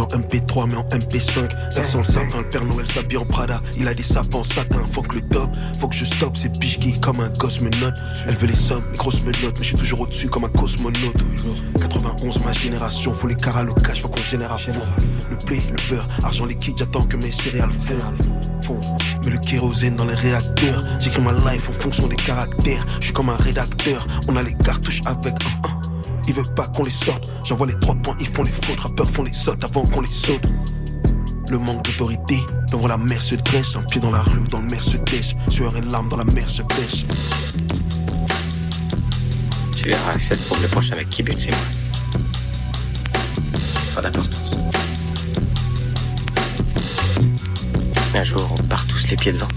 En 0.00 0.06
MP3 0.06 0.68
mais 0.68 0.76
en 0.76 0.88
MP5 0.88 1.50
Ça 1.70 1.82
sent 1.82 1.98
le 1.98 2.04
sapin, 2.04 2.38
le 2.38 2.48
Père 2.48 2.64
Noël 2.64 2.86
s'habille 2.86 3.18
en 3.18 3.26
Prada. 3.26 3.60
Il 3.78 3.86
a 3.88 3.94
des 3.94 4.02
sapins 4.02 4.38
en 4.38 4.44
satin, 4.44 4.84
faut 4.92 5.02
que 5.02 5.16
le 5.16 5.22
top 5.22 5.50
Faut 5.78 5.88
que 5.88 5.94
je 5.94 6.04
stoppe, 6.04 6.36
ces 6.36 6.48
biches 6.48 6.78
qui 6.78 6.98
comme 7.00 7.20
un 7.20 7.28
gosse 7.30 7.60
me 7.60 7.70
note. 7.80 7.94
Elle 8.26 8.34
veut 8.34 8.46
les 8.46 8.54
sommes, 8.54 8.84
les 8.92 8.98
grosses 8.98 9.22
menottes 9.22 9.58
Mais 9.58 9.62
je 9.62 9.68
suis 9.68 9.76
toujours 9.76 10.00
au-dessus 10.02 10.28
comme 10.28 10.44
un 10.44 10.48
cosmonaute. 10.48 11.24
91 11.80 12.44
ma 12.44 12.52
génération, 12.52 13.12
faut 13.12 13.26
les 13.26 13.34
caras, 13.34 13.62
le 13.62 13.72
cash, 13.74 14.02
faut 14.02 14.08
qu'on 14.08 14.22
génère 14.22 14.52
à 14.52 14.58
fond. 14.58 14.72
Le 15.30 15.36
blé, 15.46 15.58
le 15.70 15.88
beurre, 15.88 16.08
argent 16.22 16.46
liquide, 16.46 16.76
j'attends 16.78 17.04
que 17.04 17.16
mes 17.16 17.32
céréales 17.32 17.70
fondent. 17.72 18.84
Mais 19.24 19.30
le 19.30 19.38
kérosène 19.38 19.96
dans 19.96 20.04
les 20.04 20.14
réacteurs. 20.14 20.84
J'écris 20.98 21.22
ma 21.22 21.32
life 21.32 21.68
en 21.68 21.72
fonction 21.72 22.06
des 22.08 22.16
caractères. 22.16 22.84
Je 23.00 23.06
suis 23.06 23.12
comme 23.12 23.28
un 23.28 23.36
rédacteur. 23.36 24.06
On 24.28 24.36
a 24.36 24.42
les 24.42 24.54
cartouches 24.54 25.02
avec 25.06 25.34
un 25.44 25.69
ils 26.30 26.36
veulent 26.36 26.54
pas 26.54 26.68
qu'on 26.68 26.84
les 26.84 26.90
sorte. 26.90 27.28
J'envoie 27.44 27.66
les 27.66 27.78
trois 27.80 27.96
points, 27.96 28.14
ils 28.20 28.28
font 28.28 28.44
les 28.44 28.50
fautes. 28.50 28.78
Rappeurs 28.78 29.10
font 29.10 29.24
les 29.24 29.32
sautes 29.32 29.64
avant 29.64 29.84
qu'on 29.84 30.00
les 30.00 30.08
saute. 30.08 30.44
Le 31.48 31.58
manque 31.58 31.84
d'autorité, 31.84 32.38
devant 32.70 32.86
la 32.86 32.96
mer 32.96 33.20
se 33.20 33.34
dresse. 33.34 33.74
Un 33.74 33.82
pied 33.82 34.00
dans 34.00 34.12
la 34.12 34.22
rue, 34.22 34.46
dans 34.48 34.60
le 34.60 34.68
Mercedes. 34.68 35.34
Sueur 35.48 35.76
et 35.76 35.80
larmes 35.80 36.08
dans 36.08 36.18
la 36.18 36.24
mer 36.24 36.48
se 36.48 36.62
baisse. 36.62 37.04
Tu 39.76 39.88
verras 39.88 40.14
que 40.14 40.20
cette 40.20 40.46
pour 40.46 40.56
le 40.58 40.68
proche 40.68 40.92
avec 40.92 41.10
qui 41.10 41.24
but, 41.24 41.40
c'est 41.40 41.50
moi. 41.50 41.58
Pas 43.96 44.02
d'importance. 44.02 44.54
Un 48.14 48.24
jour, 48.24 48.54
on 48.56 48.62
part 48.68 48.86
tous 48.86 49.08
les 49.08 49.16
pieds 49.16 49.32
devant. 49.32 49.48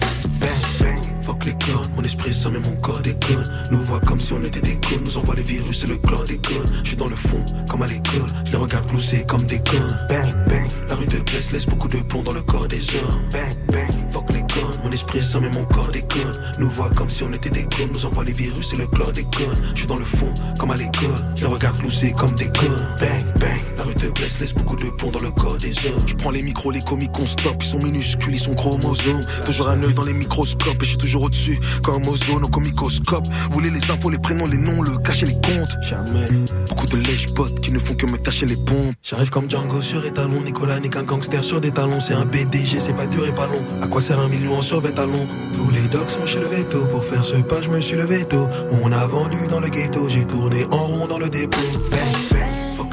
Mon 1.96 2.04
esprit 2.04 2.34
ça 2.34 2.50
mais 2.50 2.60
mon 2.60 2.76
corps 2.78 3.02
déconne. 3.02 3.44
Nous 3.72 3.84
voit 3.84 4.00
comme 4.02 4.20
si 4.20 4.32
on 4.34 4.42
était 4.44 4.62
des 4.62 4.76
cons. 4.76 5.02
Nous 5.04 5.18
envoie 5.18 5.36
les 5.36 5.44
virus 5.44 5.84
et 5.84 5.88
le 5.88 5.98
chlordécone. 5.98 6.68
Je 6.84 6.90
suis 6.90 6.98
dans 6.98 7.08
le 7.08 7.16
fond, 7.16 7.44
comme 7.70 7.82
à 7.82 7.88
l'école. 7.88 8.30
Je 8.46 8.52
les 8.52 8.58
regarde 8.58 8.88
glousser 8.88 9.26
comme 9.28 9.44
des 9.44 9.60
connes. 9.60 10.00
Bang, 10.08 10.32
bang, 10.48 10.68
la 10.90 10.96
rue 10.96 11.08
de 11.08 11.20
Blesse 11.20 11.52
laisse 11.52 11.66
beaucoup 11.66 11.88
de 11.90 11.98
plomb 11.98 12.24
dans 12.24 12.34
le 12.34 12.42
corps 12.42 12.68
des 12.68 12.82
hommes. 12.96 13.22
Bang, 13.32 13.56
bang, 13.72 14.12
fuck 14.12 14.32
les 14.32 14.40
connes. 14.40 14.73
Mon 14.84 14.92
esprit 14.92 15.22
ça 15.22 15.40
mais 15.40 15.50
mon 15.50 15.66
corps 15.66 15.90
déconne. 15.90 16.34
Nous 16.60 16.70
voit 16.70 16.90
comme 16.90 17.10
si 17.10 17.24
on 17.24 17.32
était 17.34 17.50
des 17.50 17.66
clones. 17.66 17.90
Nous 17.94 18.06
envoie 18.06 18.24
les 18.24 18.34
virus 18.34 18.74
et 18.74 18.78
le 18.78 18.88
chlordécone. 18.88 19.56
Je 19.74 19.80
suis 19.80 19.88
dans 19.88 20.00
le 20.00 20.06
fond, 20.06 20.32
comme 20.60 20.72
à 20.72 20.76
l'école. 20.76 21.24
Les 21.38 21.46
regarde 21.46 21.78
glousser 21.80 22.12
comme 22.14 22.34
des 22.36 22.46
connes. 22.46 22.88
Bang, 23.00 23.26
bang, 23.40 23.62
la 23.78 23.84
rue 23.84 23.96
de 23.96 24.10
Blesse 24.10 24.40
laisse 24.40 24.54
beaucoup 24.54 24.76
de 24.76 24.90
plomb 24.92 25.12
dans 25.12 25.20
le 25.20 25.32
corps 25.32 25.58
des 25.58 25.72
hommes. 25.86 26.08
Je 26.08 26.16
prends 26.16 26.32
les 26.32 26.44
micros, 26.44 26.72
les 26.72 26.82
comiques, 26.82 27.18
on 27.20 27.26
stop. 27.26 27.56
Ils 27.62 27.68
sont 27.68 27.80
minuscules, 27.80 28.34
ils 28.34 28.40
sont 28.40 28.56
chromosomes. 28.56 29.22
Toujours 29.46 29.70
un 29.70 29.82
œil 29.84 29.94
dans 29.94 30.06
les 30.06 30.14
microscopes. 30.14 30.82
Et 30.82 30.86
je 30.86 30.90
suis 30.90 30.98
toujours 30.98 31.24
au-dessus, 31.24 31.60
comme 31.84 32.06
ozone, 32.08 32.44
au 32.44 32.50
comicoscope. 32.50 33.26
Vous 33.48 33.54
voulez 33.54 33.70
les 33.70 33.92
infos, 33.92 34.10
les 34.10 34.20
prénoms, 34.20 34.48
les 34.48 34.58
noms, 34.58 34.82
le 34.82 34.98
cacher, 34.98 35.26
les 35.26 35.34
comptes? 35.34 35.72
Jamais. 35.82 36.28
Beaucoup 36.70 36.86
de 36.88 36.98
lèche-bottes 36.98 37.60
qui 37.62 37.72
ne 37.72 37.80
font 37.80 37.94
que 37.94 38.06
me 38.06 38.18
tâcher 38.18 38.46
les 38.46 38.58
pompes. 38.58 38.94
J'arrive 39.02 39.30
comme 39.30 39.50
Django 39.50 39.82
sur 39.82 40.06
étalon. 40.06 40.42
Nicolas 40.42 40.80
n'est 40.80 40.90
qu'un 40.90 41.04
gangster 41.04 41.44
sur 41.44 41.62
des 41.62 41.72
talons. 41.72 42.00
C'est 42.00 42.14
un 42.14 42.26
BDG, 42.26 42.80
c'est 42.80 42.96
pas 42.96 43.06
dur 43.06 43.26
et 43.26 43.34
pas 43.34 43.48
long. 43.48 43.64
À 43.82 43.88
quoi 43.88 44.02
sert 44.02 44.20
un 44.20 44.28
million 44.28 44.58
en 44.58 44.62
Tous 44.74 45.70
les 45.70 45.88
dogs 45.88 46.10
sont 46.10 46.26
chez 46.26 46.40
le 46.40 46.48
veto. 46.48 46.88
Pour 46.88 47.06
faire 47.06 47.22
ce 47.22 47.36
pas, 47.36 47.62
je 47.62 47.70
me 47.70 47.80
suis 47.80 47.96
levé 47.96 48.26
tôt. 48.26 48.48
On 48.82 48.92
a 48.92 49.06
vendu 49.06 49.48
dans 49.48 49.60
le 49.60 49.70
ghetto. 49.70 50.10
J'ai 50.10 50.26
tourné 50.26 50.66
en 50.72 50.88
rond 50.88 51.06
dans 51.06 51.20
le 51.20 51.30
dépôt. 51.30 51.60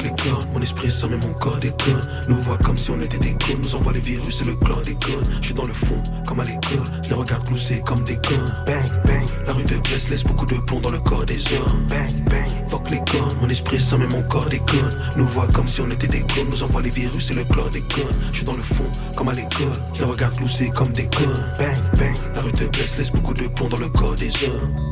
Les 0.02 0.10
corps, 0.10 0.44
mon 0.52 0.60
esprit 0.60 0.90
ça 0.90 1.06
mais 1.08 1.16
mon 1.16 1.32
corps 1.34 1.58
déconne. 1.58 2.00
Nous 2.28 2.36
voit 2.42 2.58
comme 2.58 2.78
si 2.78 2.90
on 2.90 3.00
était 3.00 3.18
des 3.18 3.32
cons. 3.32 3.58
Nous 3.62 3.74
envoie 3.74 3.92
les 3.92 4.00
virus 4.00 4.40
et 4.42 4.44
le 4.44 4.54
chlordécone. 4.54 5.24
Je 5.40 5.46
suis 5.46 5.54
dans 5.54 5.66
le 5.66 5.72
fond, 5.72 6.00
comme 6.26 6.40
à 6.40 6.44
l'école. 6.44 6.86
Je 7.02 7.08
les 7.10 7.14
regarde 7.14 7.46
glousser 7.46 7.80
comme 7.84 8.02
des 8.04 8.16
connes. 8.16 8.54
Bang, 8.66 8.88
bang. 9.06 9.26
La 9.46 9.52
rue 9.52 9.64
de 9.64 9.76
Blesse 9.78 10.08
laisse 10.08 10.24
beaucoup 10.24 10.46
de 10.46 10.54
plomb 10.54 10.80
dans 10.80 10.90
le 10.90 10.98
corps 11.00 11.24
des 11.24 11.40
hommes. 11.52 11.86
Bang, 11.88 12.24
bang. 12.28 12.68
Fuck 12.68 12.90
les 12.90 12.98
corps, 12.98 13.34
mon 13.40 13.48
esprit 13.48 13.80
ça 13.80 13.96
mais 13.98 14.06
mon 14.08 14.22
corps 14.22 14.46
déconne. 14.46 14.90
Nous 15.16 15.26
voit 15.26 15.48
comme 15.48 15.66
si 15.66 15.80
on 15.80 15.90
était 15.90 16.08
des 16.08 16.22
clones. 16.22 16.48
Nous 16.50 16.62
envoie 16.62 16.82
les 16.82 16.90
virus 16.90 17.30
et 17.30 17.34
le 17.34 17.44
chlordécone. 17.44 18.04
Je 18.32 18.36
suis 18.36 18.44
dans 18.44 18.56
le 18.56 18.62
fond, 18.62 18.90
comme 19.16 19.28
à 19.28 19.32
l'école. 19.32 19.66
Je 19.94 20.00
les 20.00 20.10
regarde 20.10 20.36
glousser 20.36 20.70
comme 20.70 20.92
des 20.92 21.08
connes. 21.08 21.52
Bang, 21.58 21.76
bang. 21.98 22.16
La 22.34 22.42
rue 22.42 22.52
de 22.52 22.66
Blesse 22.68 22.96
laisse 22.98 23.10
beaucoup 23.12 23.34
de 23.34 23.48
plomb 23.48 23.68
dans 23.68 23.78
le 23.78 23.88
corps 23.88 24.14
des 24.14 24.30
hommes. 24.44 24.90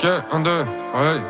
Ok, 0.00 0.08
un, 0.30 0.38
deux, 0.38 0.60
ouais. 0.60 1.20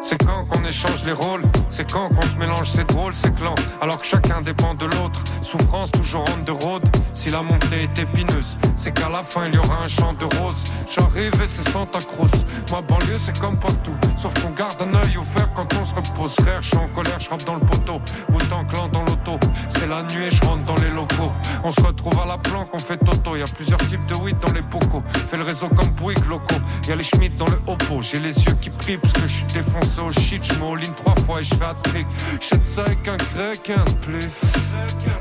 C'est 0.00 0.16
quand 0.24 0.41
échange 0.72 1.04
les 1.04 1.12
rôles, 1.12 1.42
c'est 1.68 1.90
quand 1.92 2.08
qu'on 2.08 2.22
se 2.22 2.36
mélange, 2.36 2.70
c'est 2.70 2.88
drôle, 2.88 3.12
c'est 3.12 3.34
clan, 3.34 3.54
alors 3.82 4.00
que 4.00 4.06
chacun 4.06 4.40
dépend 4.40 4.72
de 4.72 4.86
l'autre. 4.86 5.22
Souffrance 5.42 5.90
toujours 5.90 6.24
on 6.32 6.44
the 6.44 6.62
road, 6.62 6.82
si 7.12 7.28
la 7.28 7.42
montée 7.42 7.82
est 7.82 7.98
épineuse, 7.98 8.56
c'est 8.74 8.92
qu'à 8.92 9.10
la 9.10 9.22
fin 9.22 9.48
il 9.48 9.54
y 9.54 9.58
aura 9.58 9.82
un 9.84 9.86
champ 9.86 10.14
de 10.14 10.24
roses. 10.24 10.64
J'arrive 10.88 11.34
et 11.44 11.46
c'est 11.46 11.68
Santa 11.68 11.98
Cruz, 11.98 12.30
ma 12.70 12.80
banlieue 12.80 13.18
c'est 13.18 13.38
comme 13.38 13.58
partout, 13.58 13.94
sauf 14.16 14.32
qu'on 14.40 14.50
garde 14.52 14.80
un 14.80 14.94
œil 14.94 15.18
ouvert 15.18 15.52
quand 15.52 15.68
on 15.78 15.84
se 15.84 15.94
repose. 15.94 16.32
Frère, 16.40 16.62
je 16.62 16.68
suis 16.68 16.78
en 16.78 16.88
colère, 16.88 17.20
je 17.20 17.28
rappe 17.28 17.44
dans 17.44 17.56
le 17.56 17.66
poteau, 17.66 18.00
autant 18.34 18.64
clan 18.64 18.88
dans 18.88 19.02
l'auto, 19.02 19.38
c'est 19.68 19.86
la 19.86 20.02
nuit 20.04 20.24
et 20.24 20.30
je 20.30 20.42
rentre 20.42 20.64
dans 20.64 20.80
les 20.82 20.90
locaux. 20.90 21.32
On 21.64 21.70
se 21.70 21.82
retrouve 21.82 22.18
à 22.18 22.26
la 22.26 22.38
planque, 22.38 22.70
on 22.72 22.78
fait 22.78 22.96
toto, 22.96 23.36
y 23.36 23.42
a 23.42 23.44
plusieurs 23.44 23.80
types 23.90 24.06
de 24.06 24.14
weed 24.14 24.38
dans 24.38 24.52
les 24.52 24.62
bocaux. 24.62 25.02
Fais 25.28 25.36
le 25.36 25.44
réseau 25.44 25.68
comme 25.68 25.90
Bouygues 25.90 26.26
locaux, 26.30 26.62
y 26.88 26.92
a 26.92 26.96
les 26.96 27.04
Schmitt 27.04 27.36
dans 27.36 27.48
le 27.48 27.60
hopo, 27.66 28.00
j'ai 28.00 28.20
les 28.20 28.36
yeux 28.44 28.56
qui 28.62 28.70
prient 28.70 28.96
parce 28.96 29.12
que 29.12 29.26
je 29.26 29.36
suis 29.36 29.46
défoncé 29.52 30.00
au 30.00 30.10
shit, 30.10 30.42
je 30.62 30.82
ligne 30.82 30.94
trois 30.94 31.14
fois 31.14 31.40
et 31.40 31.44
je 31.44 31.54
fais 31.54 31.64
un 31.64 31.74
trick. 31.82 32.06
J'achète 32.40 32.64
ça 32.64 32.82
avec 32.82 33.06
un 33.08 33.16
grec 33.16 33.70
et 33.70 33.74
un 33.74 33.86
spliff. 33.86 34.40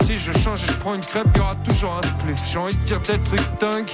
Si 0.06 0.18
je 0.18 0.32
change 0.40 0.64
et 0.64 0.68
je 0.68 0.78
prends 0.78 0.96
une 0.96 1.02
crêpe, 1.02 1.36
y'aura 1.36 1.56
toujours 1.56 1.94
un 1.98 2.08
spliff. 2.08 2.40
J'ai 2.52 2.58
envie 2.58 2.76
de 2.76 2.84
dire 2.84 3.00
des 3.00 3.20
trucs 3.20 3.60
dingues. 3.60 3.92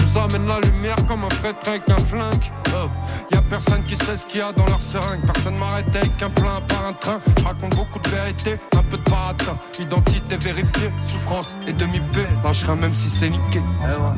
Nous 0.00 0.20
amène 0.20 0.46
la 0.46 0.60
lumière 0.60 0.96
comme 1.06 1.24
un 1.24 1.28
prêtre 1.28 1.68
avec 1.68 1.88
un 1.88 1.98
flingue. 1.98 2.52
Oh. 2.76 2.88
Y 3.32 3.36
a 3.36 3.42
personne 3.42 3.84
qui 3.84 3.96
sait 3.96 4.16
ce 4.16 4.26
qu'il 4.26 4.40
y 4.40 4.42
a 4.42 4.52
dans 4.52 4.66
leur 4.66 4.80
seringue. 4.80 5.20
Personne 5.26 5.56
m'arrête 5.56 5.94
avec 5.94 6.22
un 6.22 6.30
plein 6.30 6.60
par 6.68 6.86
un 6.86 6.92
train. 6.92 7.20
Je 7.38 7.44
raconte 7.44 7.74
beaucoup 7.74 7.98
de 7.98 8.08
vérité, 8.08 8.58
un 8.76 8.82
peu 8.82 8.96
de 8.96 9.10
baratin. 9.10 9.58
Identité 9.78 10.36
vérifiée, 10.36 10.90
souffrance 11.06 11.56
et 11.66 11.72
demi-paix. 11.72 12.26
Lâcherai 12.44 12.76
même 12.76 12.94
si 12.94 13.10
c'est 13.10 13.30
niqué. 13.30 13.60
Hein 13.84 14.16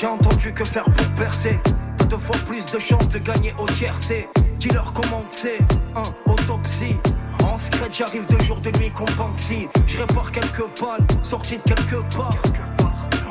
j'ai 0.00 0.06
entendu 0.06 0.52
que 0.54 0.64
faire 0.64 0.84
pour 0.84 1.06
percer 1.08 1.58
T'as 1.98 2.04
deux 2.06 2.16
fois 2.16 2.36
plus 2.46 2.64
de 2.64 2.78
chances 2.78 3.08
de 3.10 3.18
gagner 3.18 3.52
au 3.58 3.66
tiercé 3.66 4.28
Dis-leur 4.58 4.92
comment 4.94 5.22
c'est, 5.30 5.58
hein, 5.94 6.02
autopsie 6.26 6.96
En 7.44 7.58
secret 7.58 7.88
j'arrive 7.92 8.26
de 8.26 8.42
jour 8.42 8.58
de 8.60 8.70
nuit 8.78 8.92
Banksy 9.18 9.68
Je 9.86 9.98
répare 9.98 10.32
quelques 10.32 10.66
pannes, 10.78 11.06
sorti 11.22 11.58
de 11.58 11.62
quelque 11.62 12.16
part 12.16 12.36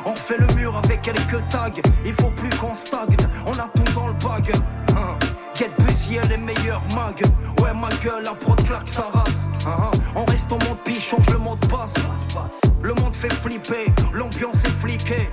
on 0.06 0.14
fait 0.14 0.38
le 0.38 0.46
mur 0.54 0.74
avec 0.82 1.02
quelques 1.02 1.46
tags, 1.50 1.68
il 2.06 2.14
faut 2.14 2.30
plus 2.30 2.48
qu'on 2.56 2.74
stagne, 2.74 3.14
on 3.44 3.52
a 3.52 3.68
tout 3.68 3.92
dans 3.94 4.08
le 4.08 4.14
bag. 4.14 4.50
Hein. 4.96 5.18
Get 5.54 5.70
busy, 5.80 6.16
elle 6.16 6.32
est 6.32 6.38
meilleure 6.38 6.82
mag. 6.96 7.20
Ouais, 7.60 7.74
ma 7.74 7.90
gueule, 8.02 8.24
la 8.24 8.32
prod 8.32 8.60
claque 8.64 8.88
sa 8.88 9.02
race. 9.02 9.46
On 10.16 10.24
reste 10.24 10.50
en 10.50 10.58
mode 10.68 10.78
piche, 10.84 11.10
change 11.10 11.28
le 11.30 11.36
mot 11.38 11.54
de 11.54 11.66
passe. 11.66 11.92
Le 12.82 12.94
monde 12.94 13.14
fait 13.14 13.32
flipper, 13.32 13.92
l'ambiance 14.14 14.64
est 14.64 14.80
fliquée. 14.80 15.28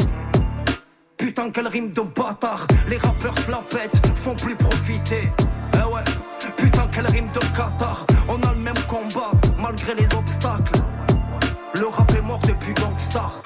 Putain, 1.17 1.49
quelle 1.49 1.67
rime 1.67 1.91
de 1.91 2.01
bâtard. 2.01 2.67
Les 2.87 2.97
rappeurs 2.97 3.33
pètent, 3.69 3.99
font 4.15 4.35
plus 4.35 4.55
profiter. 4.55 5.31
Eh 5.73 5.93
ouais, 5.93 6.03
putain, 6.55 6.87
quelle 6.93 7.07
rime 7.07 7.27
de 7.33 7.39
Qatar. 7.55 8.05
On 8.27 8.35
a 8.47 8.53
le 8.53 8.59
même 8.59 8.79
combat, 8.87 9.31
malgré 9.59 9.95
les 9.95 10.13
obstacles. 10.13 10.79
Le 11.73 11.87
rap 11.87 12.13
est 12.13 12.21
mort 12.21 12.39
depuis 12.47 12.73
Gangstar. 12.73 13.41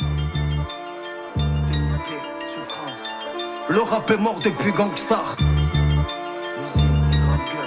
Le 3.69 3.81
rap 3.81 4.11
est 4.11 4.17
mort 4.17 4.39
depuis 4.43 4.71
Gangstar. 4.73 5.37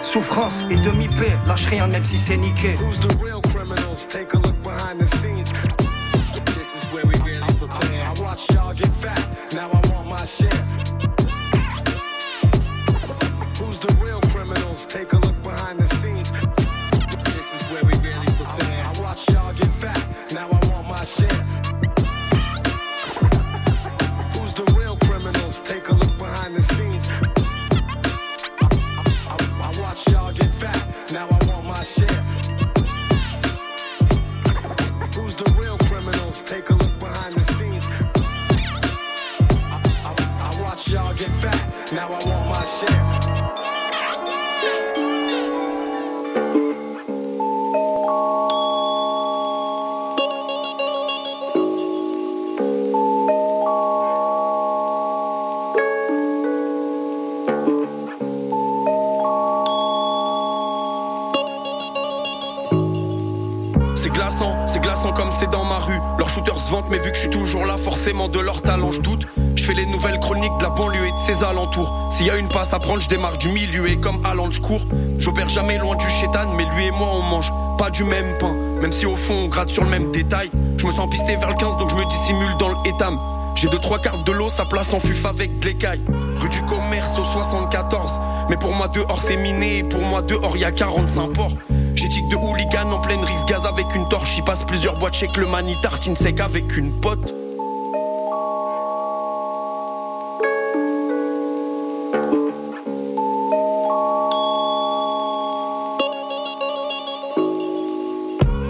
Souffrance 0.03 0.65
et 0.71 0.77
demi-P, 0.77 1.33
lâche 1.47 1.65
rien 1.67 1.87
même 1.87 2.05
si 2.05 2.19
c'est 2.19 2.37
niqué. 2.37 2.77
Take 14.87 15.13
a 15.13 15.17
look 15.17 15.43
behind 15.43 15.81
the 15.81 15.87
scenes. 15.97 16.31
This 17.35 17.55
is 17.55 17.63
where 17.71 17.83
we 17.85 17.93
really 17.99 18.27
prepare. 18.37 18.85
I, 18.85 18.93
I 18.97 19.01
watch 19.01 19.29
y'all 19.31 19.53
get 19.53 19.71
fat, 19.71 20.33
now 20.33 20.49
I 20.49 20.67
want 20.69 20.89
my 20.89 21.05
share. 21.05 21.29
Who's 24.35 24.55
the 24.55 24.65
real 24.79 24.97
criminals? 24.99 25.61
Take 25.61 25.89
a 25.89 25.95
look 25.95 26.17
behind 26.17 26.55
the 26.55 26.63
scenes. 26.63 27.09
I, 28.61 28.69
I, 29.31 29.37
I 29.63 29.81
watch 29.81 30.09
y'all 30.11 30.33
get 30.33 30.51
fat, 30.51 31.11
now 31.13 31.27
I 31.29 31.45
want 31.47 31.67
my 31.67 31.83
share. 31.83 32.23
Who's 35.17 35.35
the 35.35 35.55
real 35.59 35.79
criminals? 35.79 36.43
Take 36.43 36.71
a 36.71 36.75
look 36.75 36.99
behind 37.01 37.35
the 37.35 37.45
scenes. 37.55 37.87
I, 39.75 40.15
I 40.39 40.61
watch 40.61 40.89
y'all 40.89 41.15
get 41.15 41.33
fat, 41.33 41.93
now 41.93 42.09
I 42.09 42.29
want 42.29 42.49
my 42.49 42.65
share. 42.65 43.14
Dans 65.47 65.65
ma 65.65 65.79
rue. 65.79 65.99
Leurs 66.19 66.29
shooters 66.29 66.61
se 66.61 66.71
vantent, 66.71 66.91
mais 66.91 66.99
vu 66.99 67.11
que 67.11 67.17
je 67.17 67.23
suis 67.23 67.31
toujours 67.31 67.67
là, 67.67 67.77
forcément 67.77 68.29
de 68.29 68.39
leur 68.41 68.63
talent, 68.63 68.93
je 68.93 69.01
doute. 69.01 69.27
Je 69.57 69.65
fais 69.65 69.75
les 69.75 69.87
nouvelles 69.87 70.19
chroniques 70.19 70.57
de 70.59 70.65
la 70.65 70.71
banlieue 70.71 71.07
et 71.07 71.13
de 71.13 71.19
ses 71.27 71.45
alentours. 71.45 71.93
S'il 72.11 72.27
y 72.27 72.31
a 72.31 72.37
une 72.37 72.49
passe 72.49 72.73
à 72.73 72.79
prendre, 72.79 73.01
je 73.01 73.09
démarre 73.09 73.39
du 73.39 73.49
milieu 73.49 73.89
et 73.89 73.97
comme 73.97 74.25
Alan, 74.25 74.51
je 74.51 74.61
cours. 74.61 74.85
J'opère 75.19 75.49
jamais 75.49 75.79
loin 75.79 75.97
du 75.97 76.09
chétan, 76.09 76.53
mais 76.57 76.65
lui 76.77 76.87
et 76.87 76.91
moi 76.91 77.09
on 77.13 77.23
mange 77.23 77.53
pas 77.79 77.91
du 77.91 78.05
même 78.05 78.37
pain. 78.39 78.53
Même 78.81 78.93
si 78.93 79.07
au 79.07 79.17
fond 79.17 79.35
on 79.45 79.49
gratte 79.49 79.71
sur 79.71 79.85
le 79.85 79.91
même 79.91 80.11
détail. 80.13 80.51
Je 80.77 80.87
me 80.87 80.93
sens 80.93 81.09
pisté 81.11 81.37
vers 81.37 81.51
le 81.51 81.57
15, 81.57 81.77
donc 81.77 81.91
je 81.91 81.97
me 81.97 82.05
dissimule 82.05 82.57
dans 82.59 82.69
le 82.69 82.77
étam. 82.85 83.19
J'ai 83.55 83.69
deux 83.69 83.79
trois 83.79 84.01
cartes 84.01 84.27
de 84.27 84.33
l'eau, 84.33 84.49
ça 84.49 84.65
place 84.65 84.93
en 84.93 84.99
fuf 84.99 85.25
avec 85.25 85.61
de 85.61 85.67
l'écaille. 85.67 86.01
Rue 86.41 86.49
du 86.49 86.63
commerce 86.63 87.17
au 87.19 87.25
74. 87.25 88.21
Mais 88.51 88.57
pour 88.57 88.73
moi 88.73 88.89
dehors 88.89 89.23
c'est 89.23 89.37
miné, 89.37 89.85
pour 89.85 90.03
moi 90.03 90.23
dehors 90.23 90.57
y 90.57 90.65
a 90.65 90.73
45 90.73 91.33
ports. 91.33 91.53
J'éthique 91.95 92.29
de 92.29 92.37
hooligan 92.37 92.91
en 92.91 93.01
pleine 93.01 93.23
rixe 93.25 93.45
gaz 93.45 93.65
avec 93.65 93.95
une 93.95 94.09
torche. 94.09 94.35
J'y 94.35 94.43
passe 94.43 94.65
plusieurs 94.65 94.99
boîtes, 94.99 95.15
chez 95.15 95.29
le 95.37 95.47
mani 95.47 95.77
tartine 95.81 96.17
sec 96.17 96.41
avec 96.41 96.77
une 96.77 96.93
pote. 97.01 97.35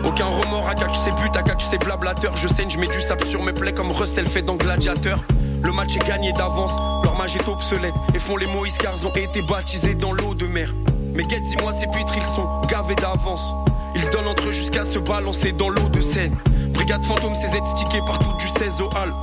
Aucun 0.04 0.26
remords 0.26 0.68
à 0.68 0.74
catch 0.74 0.96
ses 0.98 1.10
buts, 1.10 1.30
à 1.34 1.42
catch 1.42 1.66
ses 1.70 1.78
blablateurs. 1.78 2.36
Je 2.36 2.48
saigne, 2.48 2.68
je 2.68 2.78
mets 2.78 2.86
du 2.86 3.00
sable 3.00 3.24
sur 3.24 3.42
mes 3.42 3.52
plaies 3.52 3.72
comme 3.72 3.90
Russell 3.90 4.28
fait 4.28 4.42
dans 4.42 4.56
Gladiateur. 4.56 5.18
Le 5.62 5.72
match 5.72 5.96
est 5.96 6.06
gagné 6.06 6.32
d'avance, 6.32 6.76
leur 7.02 7.16
mage 7.16 7.36
est 7.36 7.48
obsolète. 7.48 7.94
Et 8.14 8.18
font 8.18 8.36
les 8.36 8.46
Moïse 8.46 8.76
car 8.76 8.94
ont 9.04 9.10
été 9.10 9.40
baptisés 9.40 9.94
dans 9.94 10.12
l'eau 10.12 10.34
de 10.34 10.46
mer. 10.46 10.74
Mais 11.14 11.22
guette, 11.22 11.42
dis-moi, 11.44 11.72
ces 11.72 11.86
puîtres, 11.86 12.14
ils 12.16 12.34
sont 12.34 12.60
gavés 12.68 12.96
d'avance. 12.96 13.54
Ils 13.94 14.02
se 14.02 14.08
donnent 14.08 14.26
entre 14.26 14.48
eux 14.48 14.52
jusqu'à 14.52 14.84
se 14.84 14.98
balancer 14.98 15.52
dans 15.52 15.68
l'eau 15.68 15.88
de 15.88 16.00
Seine. 16.00 16.36
Brigade 16.70 17.04
fantôme, 17.04 17.34
c'est 17.34 17.48
Z 17.48 17.60
stické 17.76 17.98
partout 18.04 18.32
du 18.36 18.46
16 18.58 18.80
au 18.80 18.88
hall. 18.96 19.14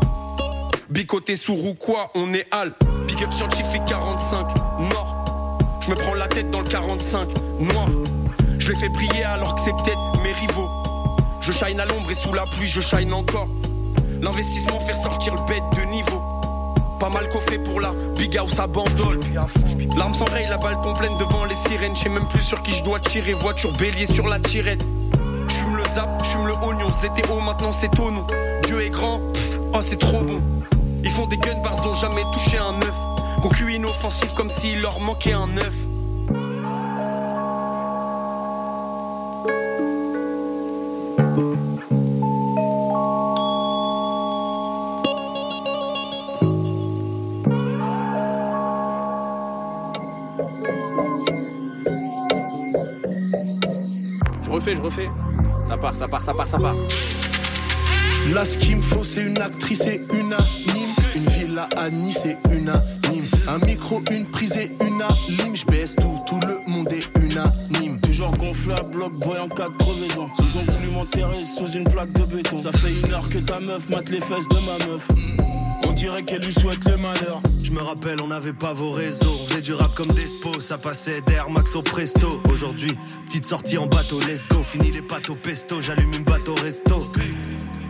Bicoté 0.90 1.36
sourd 1.36 1.66
ou 1.66 1.74
quoi, 1.74 2.12
on 2.16 2.34
est 2.34 2.48
hal. 2.52 2.74
Big 3.08 3.22
up 3.24 3.34
scientifique 3.34 3.84
45, 3.86 4.48
nord. 4.80 5.60
Je 5.82 5.90
me 5.90 5.96
prends 5.96 6.14
la 6.14 6.28
tête 6.28 6.50
dans 6.50 6.60
le 6.60 6.68
45, 6.68 7.28
noir. 7.60 7.90
Je 8.58 8.70
les 8.70 8.76
fais 8.76 8.90
briller 8.90 9.24
alors 9.24 9.56
que 9.56 9.62
c'est 9.62 9.72
peut-être 9.72 10.22
mes 10.24 10.32
rivaux. 10.32 10.70
Je 11.42 11.52
shine 11.52 11.80
à 11.80 11.86
l'ombre 11.86 12.12
et 12.12 12.16
sous 12.16 12.34
la 12.34 12.46
pluie, 12.46 12.68
je 12.68 12.80
shine 12.80 13.14
encore. 13.14 13.48
L'investissement 14.22 14.80
fait 14.80 14.94
sortir 14.94 15.34
le 15.36 15.42
bête 15.48 15.64
de 15.76 15.92
niveau. 15.92 16.22
Pas 17.02 17.10
mal 17.10 17.28
coffré 17.30 17.58
pour 17.58 17.82
la 17.82 17.94
big 18.16 18.38
house 18.38 18.60
à 18.60 18.68
bandole. 18.68 19.20
L'arme 19.98 20.14
s'enraye, 20.14 20.46
la 20.48 20.58
balle 20.58 20.80
pleine 21.00 21.18
devant 21.18 21.46
les 21.46 21.56
sirènes. 21.56 21.96
Je 21.96 22.02
sais 22.04 22.10
même 22.10 22.28
plus 22.28 22.44
sur 22.44 22.62
qui 22.62 22.76
je 22.76 22.84
dois 22.84 23.00
tirer. 23.00 23.34
Voiture 23.34 23.72
bélier 23.72 24.06
sur 24.06 24.28
la 24.28 24.38
tirette. 24.40 24.86
J'fume 25.50 25.78
le 25.78 25.84
zap, 25.96 26.24
j'fume 26.24 26.46
le 26.46 26.54
oignon. 26.64 26.90
C'était 27.02 27.28
haut, 27.32 27.40
maintenant 27.40 27.72
c'est 27.72 27.90
tonneau. 27.90 28.28
Dieu 28.66 28.84
est 28.84 28.92
grand, 28.92 29.20
pff, 29.34 29.60
oh 29.74 29.80
c'est 29.82 29.98
trop 29.98 30.22
bon. 30.22 30.44
Ils 31.04 31.10
font 31.10 31.26
des 31.26 31.38
gun 31.38 31.58
bars, 31.64 31.84
ont 31.88 31.96
jamais 31.96 32.22
touché 32.34 32.60
un 32.60 32.76
œuf. 32.76 32.94
Concu 33.42 33.74
inoffensif 33.74 34.36
comme 34.36 34.52
s'il 34.52 34.80
leur 34.82 35.00
manquait 35.00 35.34
un 35.34 35.58
œuf. 35.58 35.74
Part, 55.82 55.96
ça 55.96 56.08
part, 56.08 56.24
ça 56.24 56.34
part, 56.34 56.48
ça 56.48 56.60
part. 56.60 56.76
Là, 58.34 58.46
ce 58.46 58.58
qu'il 58.58 58.78
me 58.78 58.82
faut, 58.82 59.04
c'est 59.04 59.22
une 59.22 59.40
actrice 59.40 59.82
et 59.82 60.06
unanime. 60.14 60.38
Une 61.16 61.26
villa 61.26 61.68
à 61.76 61.90
Nice 61.90 62.24
et 62.26 62.38
unanime. 62.54 63.26
Un 63.48 63.58
micro, 63.66 64.02
une 64.12 64.26
prise 64.28 64.56
et 64.56 64.72
unanime. 64.86 65.56
Je 65.56 65.66
baisse 65.66 65.96
tout, 65.96 66.20
tout 66.28 66.40
le 66.48 66.72
monde 66.72 66.88
est 66.94 67.08
unanime. 67.20 68.00
Toujours 68.02 68.38
gonflé 68.38 68.76
à 68.76 68.84
bloc, 68.84 69.14
boy 69.20 69.40
en 69.40 69.50
cas 69.50 69.70
de 69.70 69.78
crevaison. 69.78 70.30
Ils 70.40 70.58
ont 70.60 70.72
voulu 70.72 70.92
m'enterrer 70.92 71.44
sous 71.44 71.72
une 71.72 71.86
plaque 71.86 72.12
de 72.14 72.36
béton. 72.36 72.60
Ça 72.60 72.72
fait 72.72 72.94
une 72.94 73.12
heure 73.12 73.28
que 73.28 73.40
ta 73.40 73.60
meuf 73.60 73.90
mate 73.90 74.10
les 74.12 74.22
fesses 74.22 74.48
de 74.48 74.60
ma 74.60 74.78
meuf. 74.86 75.08
Dirait 76.02 76.24
qu'elle 76.24 76.42
lui 76.42 76.52
souhaite 76.52 76.84
le 76.90 76.98
malheur. 76.98 77.44
Je 77.64 77.72
me 77.72 77.80
rappelle, 77.80 78.24
on 78.24 78.28
n'avait 78.28 78.54
pas 78.54 78.74
vos 78.74 78.92
réseaux. 78.92 79.38
On 79.40 79.48
faisait 79.48 79.62
du 79.62 79.74
rap 79.74 79.94
comme 79.94 80.12
des 80.14 80.26
spos, 80.26 80.60
ça 80.60 80.80
passait 80.80 81.22
d'Air 81.22 81.48
Max 81.52 81.76
au 81.76 81.84
presto. 81.84 82.42
Aujourd'hui, 82.52 82.98
petite 83.28 83.46
sortie 83.46 83.78
en 83.78 83.86
bateau, 83.86 84.20
let's 84.20 84.48
go. 84.50 84.64
Fini 84.64 84.90
les 84.90 85.04
pâtes 85.04 85.30
au 85.30 85.36
pesto, 85.36 85.80
j'allume 85.80 86.12
une 86.14 86.24
bateau 86.24 86.56
resto. 86.56 86.96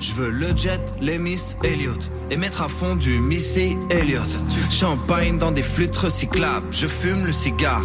Je 0.01 0.11
veux 0.13 0.29
le 0.29 0.47
jet, 0.57 0.81
les 0.99 1.17
Miss 1.17 1.55
Elliot 1.63 1.93
Et 2.31 2.35
mettre 2.35 2.63
à 2.63 2.67
fond 2.67 2.95
du 2.95 3.19
Missy 3.19 3.77
Elliott 3.91 4.27
Champagne 4.71 5.37
dans 5.37 5.51
des 5.51 5.61
flûtes 5.61 5.95
recyclables 5.95 6.65
Je 6.71 6.87
fume 6.87 7.23
le 7.23 7.31
cigare 7.31 7.83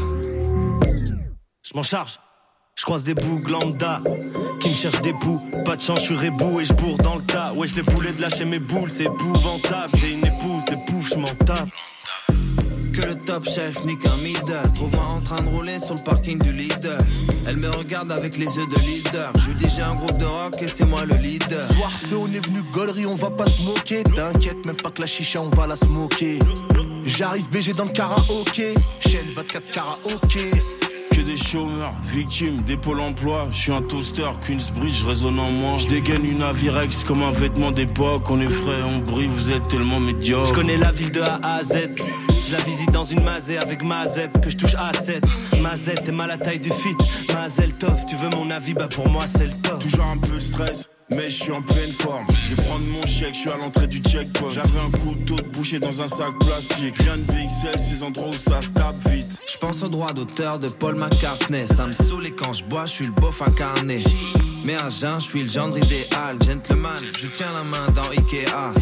Je 1.63 1.75
m'en 1.75 1.83
charge 1.83 2.19
je 2.77 2.85
croise 2.85 3.05
des 3.05 3.15
bougs 3.15 3.49
lambda 3.49 4.03
qui 4.61 4.69
me 4.69 4.75
cherchent 4.75 5.01
des 5.01 5.15
poux. 5.15 5.41
Pas 5.65 5.77
de 5.77 5.81
chance, 5.81 6.01
je 6.01 6.15
suis 6.15 6.17
rebou 6.17 6.61
et 6.61 6.65
je 6.67 6.75
bourre 6.75 6.99
dans 6.99 7.17
le 7.17 7.23
tas. 7.23 7.55
Ouais, 7.55 7.67
je 7.67 7.77
les 7.77 7.83
boulets 7.83 8.13
de 8.13 8.21
lâcher 8.21 8.45
mes 8.45 8.59
boules, 8.59 8.91
c'est 8.91 9.05
épouvantable. 9.05 9.93
J'ai 9.97 10.13
une 10.13 10.27
épouse, 10.27 10.65
les 10.69 10.77
poufs, 10.85 11.09
je 11.09 11.19
m'en 11.19 11.35
tape. 11.47 11.69
Que 12.93 13.07
le 13.07 13.15
top 13.15 13.49
chef 13.49 13.83
nique 13.87 14.05
un 14.05 14.19
middle. 14.19 14.61
Trouve-moi 14.75 15.05
en 15.05 15.21
train 15.23 15.43
de 15.43 15.49
rouler 15.49 15.81
sur 15.81 15.95
le 15.95 16.05
parking 16.05 16.39
du 16.39 16.53
leader. 16.53 16.99
Elle 17.47 17.57
me 17.57 17.71
regarde 17.71 18.13
avec 18.13 18.37
les 18.37 18.45
yeux 18.45 18.67
de 18.67 18.79
leader. 18.81 19.33
Je 19.39 19.51
lui 19.51 19.55
dis 19.55 19.67
j'ai 19.75 19.83
un 19.83 19.95
groupe 19.95 20.19
de 20.19 20.27
rock 20.27 20.55
et 20.61 20.67
c'est 20.67 20.85
moi 20.85 21.07
le 21.07 21.15
leader. 21.17 21.67
Soir 21.73 21.91
feu, 21.91 22.17
on 22.21 22.31
est 22.33 22.45
venu 22.47 22.63
gaulerie, 22.73 23.07
on 23.07 23.15
va 23.15 23.31
pas 23.31 23.47
se 23.47 23.61
moquer. 23.63 24.03
T'inquiète, 24.03 24.65
même 24.67 24.77
pas 24.77 24.91
que 24.91 25.01
la 25.01 25.07
chicha, 25.07 25.41
on 25.41 25.49
va 25.49 25.67
la 25.67 25.77
smoker. 25.77 26.39
J'arrive 27.07 27.49
BG 27.51 27.73
dans 27.73 27.85
le 27.85 27.91
karaoké. 27.93 28.75
Chaîne 29.01 29.27
24 29.35 29.71
karaoké 29.71 30.51
que 31.17 31.23
des 31.23 31.37
chômeurs, 31.37 31.95
victimes 32.05 32.63
des 32.63 32.77
pôles 32.77 33.01
emploi. 33.01 33.49
Je 33.51 33.57
suis 33.57 33.73
un 33.73 33.81
toaster, 33.81 34.29
Queensbridge 34.47 35.03
résonne 35.03 35.39
en 35.39 35.51
moi. 35.51 35.79
Je 35.79 35.87
dégaine 35.87 36.27
une 36.27 36.43
Avirex 36.43 37.05
comme 37.05 37.23
un 37.23 37.33
vêtement 37.33 37.71
d'époque. 37.71 38.31
On 38.31 38.39
est 38.41 38.51
frais, 38.51 38.83
on 38.85 38.99
brille, 38.99 39.29
vous 39.29 39.53
êtes 39.53 39.67
tellement 39.69 39.99
médiocre. 39.99 40.49
Je 40.49 40.55
connais 40.55 40.77
la 40.77 40.93
ville 40.93 41.11
de 41.11 41.23
A 41.23 41.41
à 41.43 41.63
Z. 41.63 41.75
Je 42.47 42.53
la 42.53 42.63
visite 42.63 42.91
dans 42.91 43.05
une 43.05 43.23
mazette 43.23 43.63
avec 43.63 43.83
Mazep 43.83 44.41
que 44.43 44.51
je 44.51 44.57
touche 44.57 44.75
à 44.75 44.93
7. 44.93 45.25
Mazette 45.61 46.07
est 46.07 46.13
mal 46.13 46.31
à 46.31 46.37
taille 46.37 46.61
du 46.61 46.71
fit. 46.71 47.33
Mazel 47.33 47.73
Tov, 47.73 48.05
tu 48.07 48.15
veux 48.17 48.29
mon 48.37 48.51
avis, 48.51 48.75
bah 48.75 48.89
pour 48.89 49.09
moi 49.09 49.27
c'est 49.27 49.47
le 49.47 49.63
top. 49.63 49.81
Toujours 49.81 50.05
un 50.05 50.19
peu 50.19 50.35
de 50.35 50.39
stress. 50.39 50.87
Mais 51.13 51.27
je 51.27 51.43
suis 51.43 51.53
en 51.53 51.63
pleine 51.63 51.93
forme. 51.93 52.27
Je 52.45 52.55
vais 52.55 52.63
prendre 52.63 52.85
mon 52.85 53.07
chèque, 53.07 53.35
je 53.35 53.41
suis 53.41 53.51
à 53.51 53.57
l'entrée 53.57 53.87
du 53.87 53.99
checkpoint. 53.99 54.51
J'avais 54.53 54.81
un 54.81 54.91
couteau 54.91 55.37
de 55.37 55.49
boucher 55.49 55.79
dans 55.79 56.03
un 56.03 56.09
sac 56.09 56.35
plastique. 56.41 57.01
Viens 57.01 57.17
de 57.17 57.23
BXL, 57.23 57.79
ces 57.79 58.03
endroits 58.03 58.29
où 58.29 58.33
ça 58.33 58.61
se 58.61 58.69
tape 58.69 58.95
vite. 59.09 59.26
Je 59.49 59.59
pense 59.59 59.83
au 59.83 59.89
droit 59.89 60.13
d'auteur 60.13 60.59
de 60.59 60.69
Paul 60.69 60.95
McCartney. 60.95 61.67
Ça 61.67 61.87
me 61.87 61.93
saoule 61.93 62.27
et 62.27 62.31
quand 62.31 62.53
je 62.53 62.65
bois, 62.65 62.87
je 62.87 62.93
suis 62.93 63.07
le 63.07 63.13
bof 63.13 63.43
incarné. 63.43 64.03
Mais 64.65 64.75
à 64.75 64.89
jeun, 64.89 65.21
je 65.21 65.25
suis 65.25 65.43
le 65.43 65.49
gendre 65.49 65.79
idéal. 65.79 66.39
Gentleman, 66.45 66.99
je 67.19 67.27
tiens 67.29 67.53
la 67.57 67.65
main 67.65 67.89
dans 67.95 68.09
Ikea. 68.11 68.73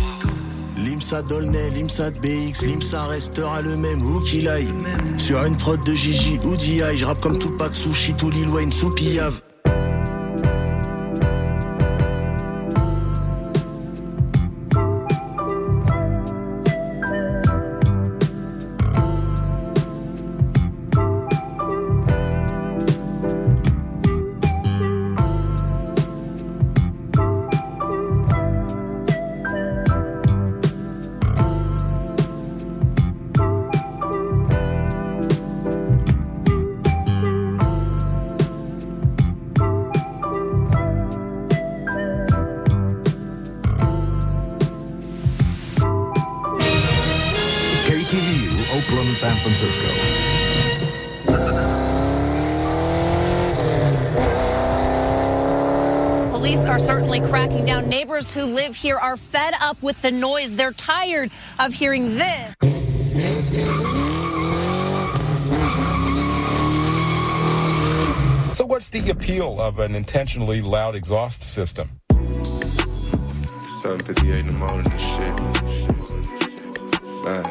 Limsa 0.76 1.22
Dolnay, 1.22 1.70
Limsa 1.70 2.10
BX, 2.10 2.66
Limsa 2.66 3.06
restera 3.06 3.62
le 3.62 3.76
même 3.76 4.02
où 4.02 4.18
qu'il 4.20 4.48
aille. 4.48 4.72
Sur 5.18 5.44
une 5.44 5.56
prod 5.56 5.82
de 5.84 5.94
Gigi 5.94 6.38
ou 6.44 6.56
DI, 6.56 6.82
je 6.96 7.04
rappe 7.04 7.20
comme 7.20 7.38
Tupac, 7.38 7.74
Sushi, 7.74 8.14
tout 8.14 8.30
Lil 8.30 8.48
Wayne. 8.48 8.70
KTVU, 8.70 9.53
Neighbors 58.24 58.32
who 58.32 58.54
live 58.54 58.76
here 58.76 58.96
are 58.96 59.18
fed 59.18 59.54
up 59.60 59.82
with 59.82 60.00
the 60.00 60.10
noise. 60.10 60.56
They're 60.56 60.72
tired 60.72 61.30
of 61.58 61.74
hearing 61.74 62.16
this. 62.16 62.54
So, 68.56 68.64
what's 68.64 68.88
the 68.90 69.10
appeal 69.10 69.60
of 69.60 69.78
an 69.78 69.94
intentionally 69.94 70.62
loud 70.62 70.94
exhaust 70.94 71.42
system? 71.42 72.00
7:58 73.82 74.40
in 74.40 74.46
the 74.46 74.56
morning 74.56 74.90
and 74.90 75.00
shit. 75.00 75.40
Man, 77.24 77.44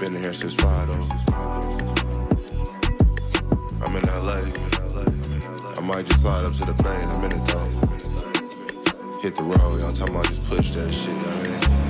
been 0.00 0.16
in 0.16 0.22
here 0.22 0.32
since 0.32 0.54
five 0.54 0.88
though. 0.88 1.08
I'm 3.84 3.94
in 3.96 4.04
LA. 4.06 4.40
I 5.76 5.80
might 5.82 6.06
just 6.06 6.22
slide 6.22 6.46
up 6.46 6.54
to 6.54 6.64
the 6.64 6.74
bay 6.82 7.02
in 7.02 7.10
a 7.10 7.18
minute 7.20 7.46
though. 7.46 7.73
Hit 9.24 9.36
the 9.36 9.42
road, 9.42 9.80
y'all 9.80 9.90
talking 9.90 10.14
about 10.14 10.26
just 10.26 10.46
push 10.50 10.68
that 10.72 10.92
shit. 10.92 11.08
I 11.08 11.42
mean, 11.42 11.83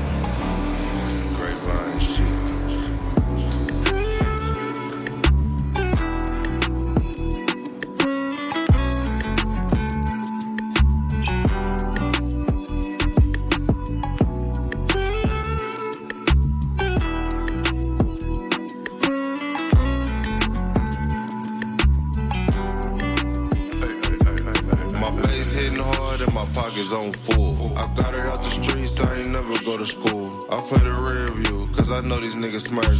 know 32.70 32.93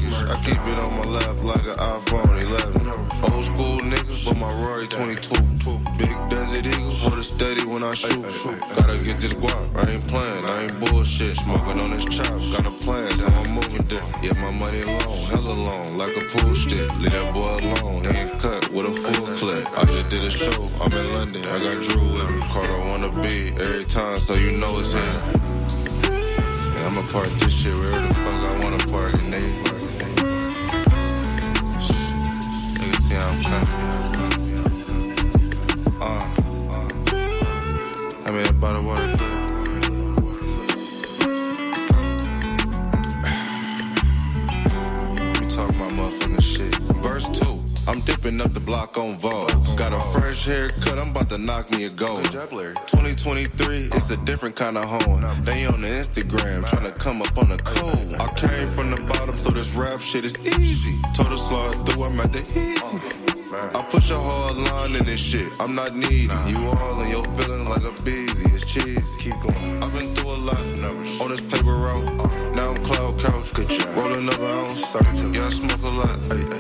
it's 54.55 54.61
a 54.61 54.73
different 54.73 54.77
kind 54.77 54.79
of 54.79 54.85
home. 54.85 55.45
They 55.45 55.67
on 55.67 55.81
the 55.81 55.89
Instagram, 55.89 56.67
trying 56.67 56.93
to 56.93 56.99
come 56.99 57.23
up 57.23 57.37
on 57.39 57.49
the 57.49 57.57
code. 57.59 58.15
I 58.21 58.27
came 58.35 58.69
from 58.69 58.91
the 58.91 59.01
bottom, 59.03 59.37
so 59.37 59.51
this 59.51 59.75
rap 59.75 60.01
shit 60.01 60.25
is 60.25 60.39
easy. 60.59 61.01
Told 61.15 61.29
her 61.29 61.39
slide 61.39 61.87
through, 61.87 62.05
I'm 62.05 62.21
at 62.21 62.33
the 62.33 62.41
easy. 62.41 63.01
I 63.75 63.83
push 63.89 64.11
a 64.11 64.19
hard 64.19 64.57
line 64.57 64.97
in 64.97 65.07
this 65.07 65.21
shit, 65.21 65.51
I'm 65.61 65.75
not 65.75 65.95
needy. 65.95 66.35
You 66.47 66.59
all 66.67 67.01
in 67.03 67.11
your 67.11 67.25
feelings 67.25 67.69
like 67.69 67.85
a 67.85 67.93
busy. 68.03 68.45
it's 68.53 68.65
cheesy. 68.65 69.23
Keep 69.23 69.41
going. 69.41 69.83
I've 69.83 69.93
been 69.95 70.15
through 70.15 70.31
a 70.31 70.41
lot 70.51 70.59
on 71.23 71.29
this 71.29 71.41
paper 71.41 71.75
route. 71.75 72.05
Now 72.55 72.71
I'm 72.71 72.85
cloud 72.85 73.19
couch, 73.19 73.53
rolling 73.97 74.29
up 74.29 74.39
an 74.39 74.67
ounce. 74.67 74.95
Yeah, 75.35 75.47
I 75.47 75.51
smoke 75.51 75.83
a 75.83 75.91
lot, 75.91 76.19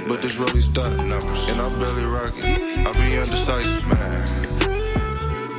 but 0.08 0.22
this 0.22 0.36
really 0.38 0.60
stuck. 0.60 0.92
And 0.98 1.12
I 1.12 1.68
barely 1.78 2.04
rock 2.04 2.34
it. 2.38 2.86
I 2.86 2.92
be 2.92 3.18
undecisive, 3.18 3.86
man. 3.88 4.24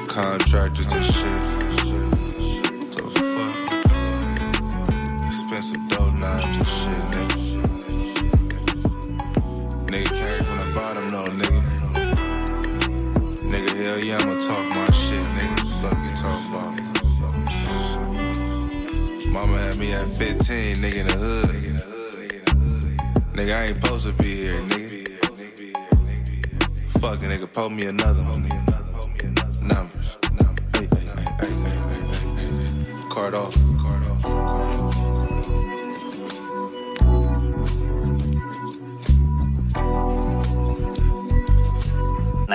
Contractors 0.08 0.91
and 0.91 1.04
shit. 1.04 2.14
Dough 5.62 6.12
knives 6.12 6.58
and 6.58 6.68
shit, 6.68 7.02
nigga. 7.13 7.38
Nigga 9.88 10.12
came 10.13 10.44
from 10.44 10.58
the 10.58 10.68
bottom, 10.74 11.08
no 11.08 11.24
nigga. 11.24 11.62
Nigga, 13.50 13.70
hell 13.84 14.00
yeah, 14.00 14.18
I'ma 14.18 14.36
talk 14.38 14.68
my 14.68 14.91
shit, 14.91 15.26
nigga. 15.38 15.60
Fuck 15.82 15.98
you 16.04 16.12
talking 16.13 16.50
about. 16.54 16.72
Me. 19.18 19.26
Mama 19.28 19.58
had 19.60 19.78
me 19.78 19.94
at 19.94 20.10
15, 20.10 20.76
nigga 20.76 21.00
in 21.00 21.08
the 21.08 21.13
hood. 21.13 21.50
Nigga, 23.34 23.54
I 23.54 23.65
ain't 23.68 23.82
supposed 23.82 24.08
to 24.08 24.13
be 24.22 24.36
here, 24.36 24.60
nigga. 24.60 25.08
Fuck 27.00 27.24
a 27.24 27.28
nigga, 27.28 27.48
pull 27.50 27.70
me 27.70 27.86
another 27.86 28.24
one, 28.24 28.44
nigga. 28.44 29.62
Numbers. 29.62 30.18
Hey, 30.74 30.88
hey, 30.91 31.06
hey, 31.15 31.24
hey, 31.39 31.54
hey, 31.63 31.80
hey, 31.80 32.04
hey. 32.36 33.10
Card 33.10 33.36
off. 33.36 33.75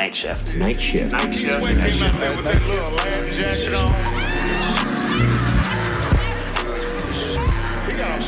Night 0.01 0.17
shift. 0.17 0.57
Night 0.57 0.81
shift. 0.81 1.13
Night 1.13 1.35
shift. 1.35 1.53
Night 1.53 1.93
shift. 1.93 2.15
He 7.87 7.93
got 7.99 8.21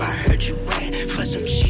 I 0.00 0.12
heard 0.12 0.42
you 0.44 0.54
rap 0.54 0.94
for 0.94 1.24
some 1.24 1.40
cheesecake 1.40 1.67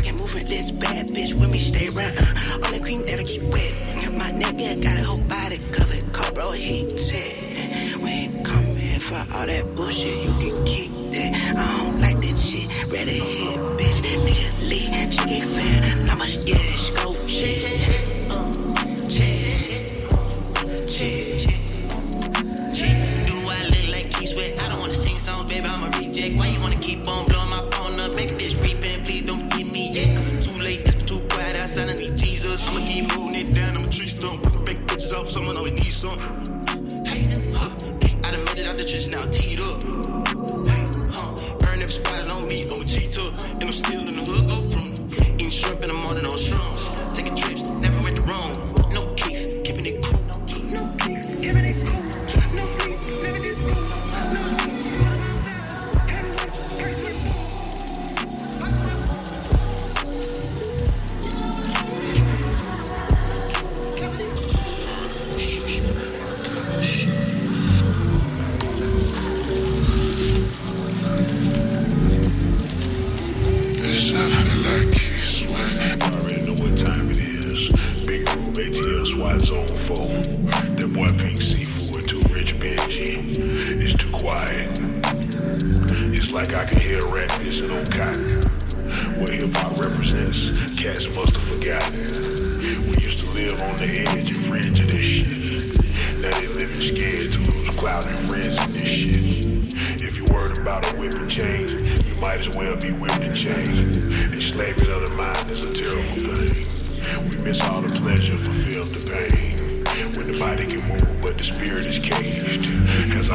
hip, 0.00 0.14
pillow 0.14 0.16
talking, 0.16 0.16
moving 0.16 0.48
this 0.48 0.70
bad 0.70 1.08
bitch 1.08 1.34
with 1.34 1.52
me, 1.52 1.58
stay 1.58 1.88
around. 1.88 2.16
Uh, 2.18 2.66
on 2.66 2.72
the 2.72 2.80
cream 2.80 3.02
that 3.06 3.18
I 3.18 3.22
keep 3.22 3.42
wet. 3.42 3.80
My 4.12 4.30
nigga 4.32 4.82
got 4.82 4.98
a 4.98 5.04
whole 5.04 5.18
body 5.18 5.58
covered, 5.70 6.12
Cobra 6.12 6.52
heat 6.54 6.98
set. 6.98 7.96
We 8.00 8.10
ain't 8.10 8.44
come 8.44 8.76
here 8.76 9.00
for 9.00 9.26
all 9.34 9.46
that 9.46 9.74
bullshit, 9.74 10.24
you 10.24 10.52
can 10.52 10.64
keep 10.64 10.92
that. 11.12 11.56
I 11.56 11.84
don't 11.84 12.00
like 12.00 12.20
that 12.20 12.38
shit, 12.38 12.68
rather 12.90 13.10
hit, 13.10 13.58
bitch. 13.78 14.00
Nigga, 14.02 14.68
leave, 14.68 15.14
she 15.14 15.26
get 15.26 15.44
fat, 15.44 16.06
not 16.06 16.18
much 16.18 16.44
gas, 16.44 16.90
go 16.90 17.14
shit. 17.26 17.81
Someone 36.02 36.41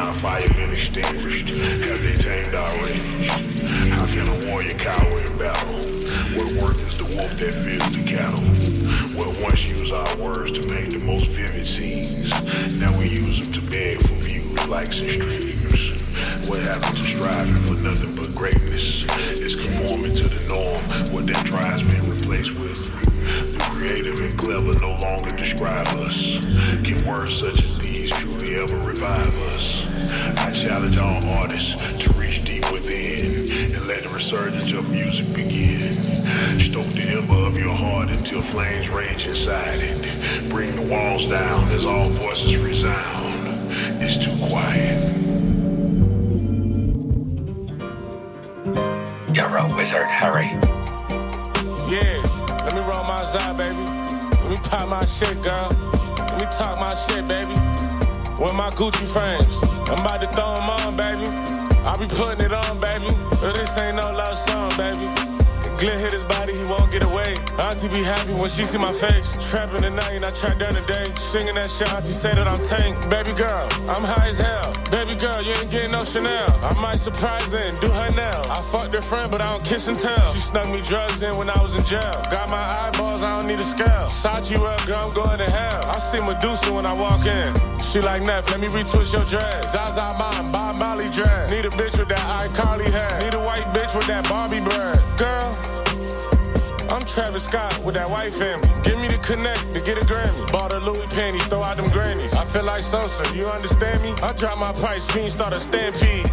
Our 0.08 0.14
fire 0.14 0.46
been 0.56 0.70
extinguished? 0.70 1.50
Have 1.50 2.02
they 2.02 2.14
tamed 2.14 2.54
our 2.54 2.72
rage? 2.82 3.28
How 3.92 4.06
can 4.06 4.26
a 4.26 4.50
warrior 4.50 4.70
cower 4.70 5.20
in 5.20 5.36
battle? 5.36 5.74
What 6.32 6.48
worth 6.56 6.80
is 6.88 6.96
the 6.96 7.04
wolf 7.14 7.36
that 7.36 7.52
feeds 7.52 7.84
the 7.92 8.02
cattle? 8.08 8.40
What 9.12 9.28
once 9.42 9.66
used 9.68 9.92
our 9.92 10.16
words 10.16 10.52
to 10.52 10.66
paint 10.66 10.92
the 10.92 10.98
most 10.98 11.26
vivid 11.26 11.66
scenes. 11.66 12.30
Now 12.80 12.88
we 12.98 13.10
use 13.10 13.42
them 13.42 13.52
to 13.52 13.60
beg 13.70 14.00
for 14.00 14.14
views, 14.14 14.66
likes, 14.66 14.98
and 15.02 15.12
streams. 15.12 16.00
What 16.48 16.56
happened 16.62 16.96
to 16.96 17.04
striving 17.04 17.60
for 17.68 17.74
nothing 17.74 18.16
but 18.16 18.34
greatness? 18.34 19.04
Is 19.38 19.56
conforming 19.56 20.16
to 20.16 20.26
the 20.26 20.40
norm. 20.48 20.80
What 21.12 21.26
that 21.26 21.44
drives 21.44 21.82
been 21.92 22.08
replaced 22.08 22.54
with. 22.56 22.80
The 23.28 23.58
creative 23.60 24.18
and 24.20 24.38
clever 24.38 24.72
no 24.80 24.96
longer 25.04 25.36
describe 25.36 25.88
us. 25.88 26.38
Can 26.80 26.96
words 27.06 27.38
such 27.38 27.62
as 27.62 27.78
these 27.80 28.08
truly 28.08 28.56
ever 28.56 28.78
revive 28.78 29.36
us? 29.52 29.97
I 30.10 30.52
challenge 30.52 30.98
all 30.98 31.24
artists 31.26 31.74
to 31.80 32.12
reach 32.14 32.44
deep 32.44 32.70
within 32.72 33.50
and 33.74 33.86
let 33.86 34.02
the 34.04 34.08
resurgence 34.10 34.72
of 34.72 34.88
music 34.90 35.32
begin. 35.34 35.94
Stoke 36.60 36.86
the 36.88 37.02
ember 37.18 37.34
of 37.46 37.58
your 37.58 37.74
heart 37.74 38.10
until 38.10 38.42
flames 38.42 38.88
rage 38.88 39.26
inside 39.26 39.80
it. 39.80 40.48
Bring 40.48 40.74
the 40.76 40.82
walls 40.82 41.26
down 41.26 41.68
as 41.70 41.84
all 41.86 42.08
voices 42.10 42.56
resound. 42.56 43.72
It's 44.02 44.16
too 44.16 44.36
quiet. 44.46 44.98
You're 49.34 49.56
a 49.56 49.76
wizard, 49.76 50.06
Harry. 50.08 50.48
Yeah, 51.88 52.22
let 52.64 52.74
me 52.74 52.80
roll 52.80 53.04
my 53.04 53.24
side, 53.24 53.56
baby. 53.56 53.84
Let 54.42 54.50
me 54.50 54.56
pop 54.68 54.88
my 54.88 55.04
shit, 55.04 55.42
girl. 55.42 55.70
Let 56.18 56.38
me 56.38 56.46
talk 56.52 56.78
my 56.78 56.94
shit, 56.94 57.26
baby. 57.28 57.54
With 58.40 58.54
my 58.54 58.70
Gucci 58.70 59.06
frames, 59.06 59.67
I'm 59.90 60.00
about 60.04 60.20
to 60.20 60.28
throw 60.28 60.54
them 60.54 60.68
on, 60.68 60.96
baby. 60.96 61.24
I 61.84 61.96
be 61.96 62.06
putting 62.06 62.44
it 62.44 62.52
on, 62.52 62.80
baby. 62.80 63.08
But 63.40 63.56
this 63.56 63.76
ain't 63.78 63.96
no 63.96 64.10
love 64.10 64.36
song, 64.36 64.70
baby. 64.76 65.08
Glenn 65.78 65.98
hit 65.98 66.12
his 66.12 66.24
body, 66.24 66.56
he 66.56 66.64
won't 66.64 66.90
get 66.90 67.04
away. 67.04 67.36
Auntie 67.58 67.88
be 67.88 68.02
happy 68.02 68.34
when 68.34 68.50
she 68.50 68.64
see 68.64 68.78
my 68.78 68.92
face. 68.92 69.36
Trapping 69.48 69.80
the 69.80 69.90
night, 69.90 70.12
and 70.12 70.24
I 70.24 70.30
trap 70.32 70.58
down 70.58 70.74
the 70.74 70.82
day. 70.82 71.14
Singing 71.14 71.54
that 71.54 71.70
shit, 71.70 71.92
Auntie 71.92 72.10
say 72.10 72.32
that 72.32 72.48
I'm 72.48 72.58
tank. 72.58 73.08
Baby 73.08 73.32
girl, 73.32 73.68
I'm 73.88 74.02
high 74.04 74.28
as 74.28 74.38
hell. 74.38 74.77
Baby 74.90 75.16
girl, 75.16 75.42
you 75.42 75.52
ain't 75.52 75.70
getting 75.70 75.92
no 75.92 76.02
Chanel. 76.02 76.48
I 76.64 76.72
might 76.80 76.96
surprise 76.96 77.52
and 77.52 77.78
do 77.78 77.88
her 77.88 78.10
now. 78.16 78.40
I 78.48 78.62
fucked 78.72 78.94
her 78.94 79.02
friend, 79.02 79.30
but 79.30 79.42
I 79.42 79.48
don't 79.48 79.62
kiss 79.62 79.86
and 79.86 79.98
tell. 79.98 80.32
She 80.32 80.40
snuck 80.40 80.70
me 80.70 80.80
drugs 80.80 81.22
in 81.22 81.36
when 81.36 81.50
I 81.50 81.60
was 81.60 81.76
in 81.76 81.84
jail. 81.84 82.22
Got 82.30 82.50
my 82.50 82.56
eyeballs, 82.56 83.22
I 83.22 83.38
don't 83.38 83.48
need 83.48 83.60
a 83.60 83.64
scale. 83.64 84.08
Sachi 84.08 84.58
well, 84.58 84.78
girl, 84.86 85.04
I'm 85.04 85.12
going 85.12 85.38
to 85.38 85.50
hell. 85.50 85.82
I 85.84 85.98
see 85.98 86.22
Medusa 86.22 86.72
when 86.72 86.86
I 86.86 86.94
walk 86.94 87.26
in. 87.26 87.78
She 87.92 88.00
like 88.00 88.22
Neff, 88.22 88.50
let 88.50 88.60
me 88.60 88.68
retwist 88.68 89.12
your 89.12 89.24
dress. 89.24 89.72
Zaza 89.72 90.08
mom, 90.18 90.52
Bob 90.52 90.78
Molly 90.78 91.08
dress. 91.10 91.50
Need 91.50 91.66
a 91.66 91.70
bitch 91.70 91.98
with 91.98 92.08
that 92.08 92.48
iCarly 92.48 92.88
hair. 92.88 93.20
Need 93.20 93.34
a 93.34 93.44
white 93.44 93.68
bitch 93.72 93.94
with 93.94 94.06
that 94.06 94.28
Barbie 94.28 94.60
bread. 94.60 95.00
Girl, 95.16 95.52
I'm 96.98 97.06
Travis 97.06 97.44
Scott 97.44 97.84
with 97.84 97.94
that 97.94 98.10
white 98.10 98.32
family. 98.32 98.66
Give 98.82 99.00
me 99.00 99.06
the 99.06 99.18
connect 99.18 99.72
to 99.72 99.78
get 99.86 99.98
a 99.98 100.00
Grammy. 100.00 100.50
Bought 100.50 100.74
a 100.74 100.80
Louis 100.80 101.06
panties, 101.14 101.46
throw 101.46 101.62
out 101.62 101.76
them 101.76 101.86
grannies. 101.90 102.34
I 102.34 102.44
feel 102.44 102.64
like 102.64 102.80
Sosa, 102.80 103.22
you 103.36 103.46
understand 103.46 104.02
me? 104.02 104.14
I 104.20 104.32
drop 104.32 104.58
my 104.58 104.72
price, 104.72 105.06
fiend 105.12 105.30
start 105.30 105.52
a 105.52 105.58
stampede. 105.58 106.26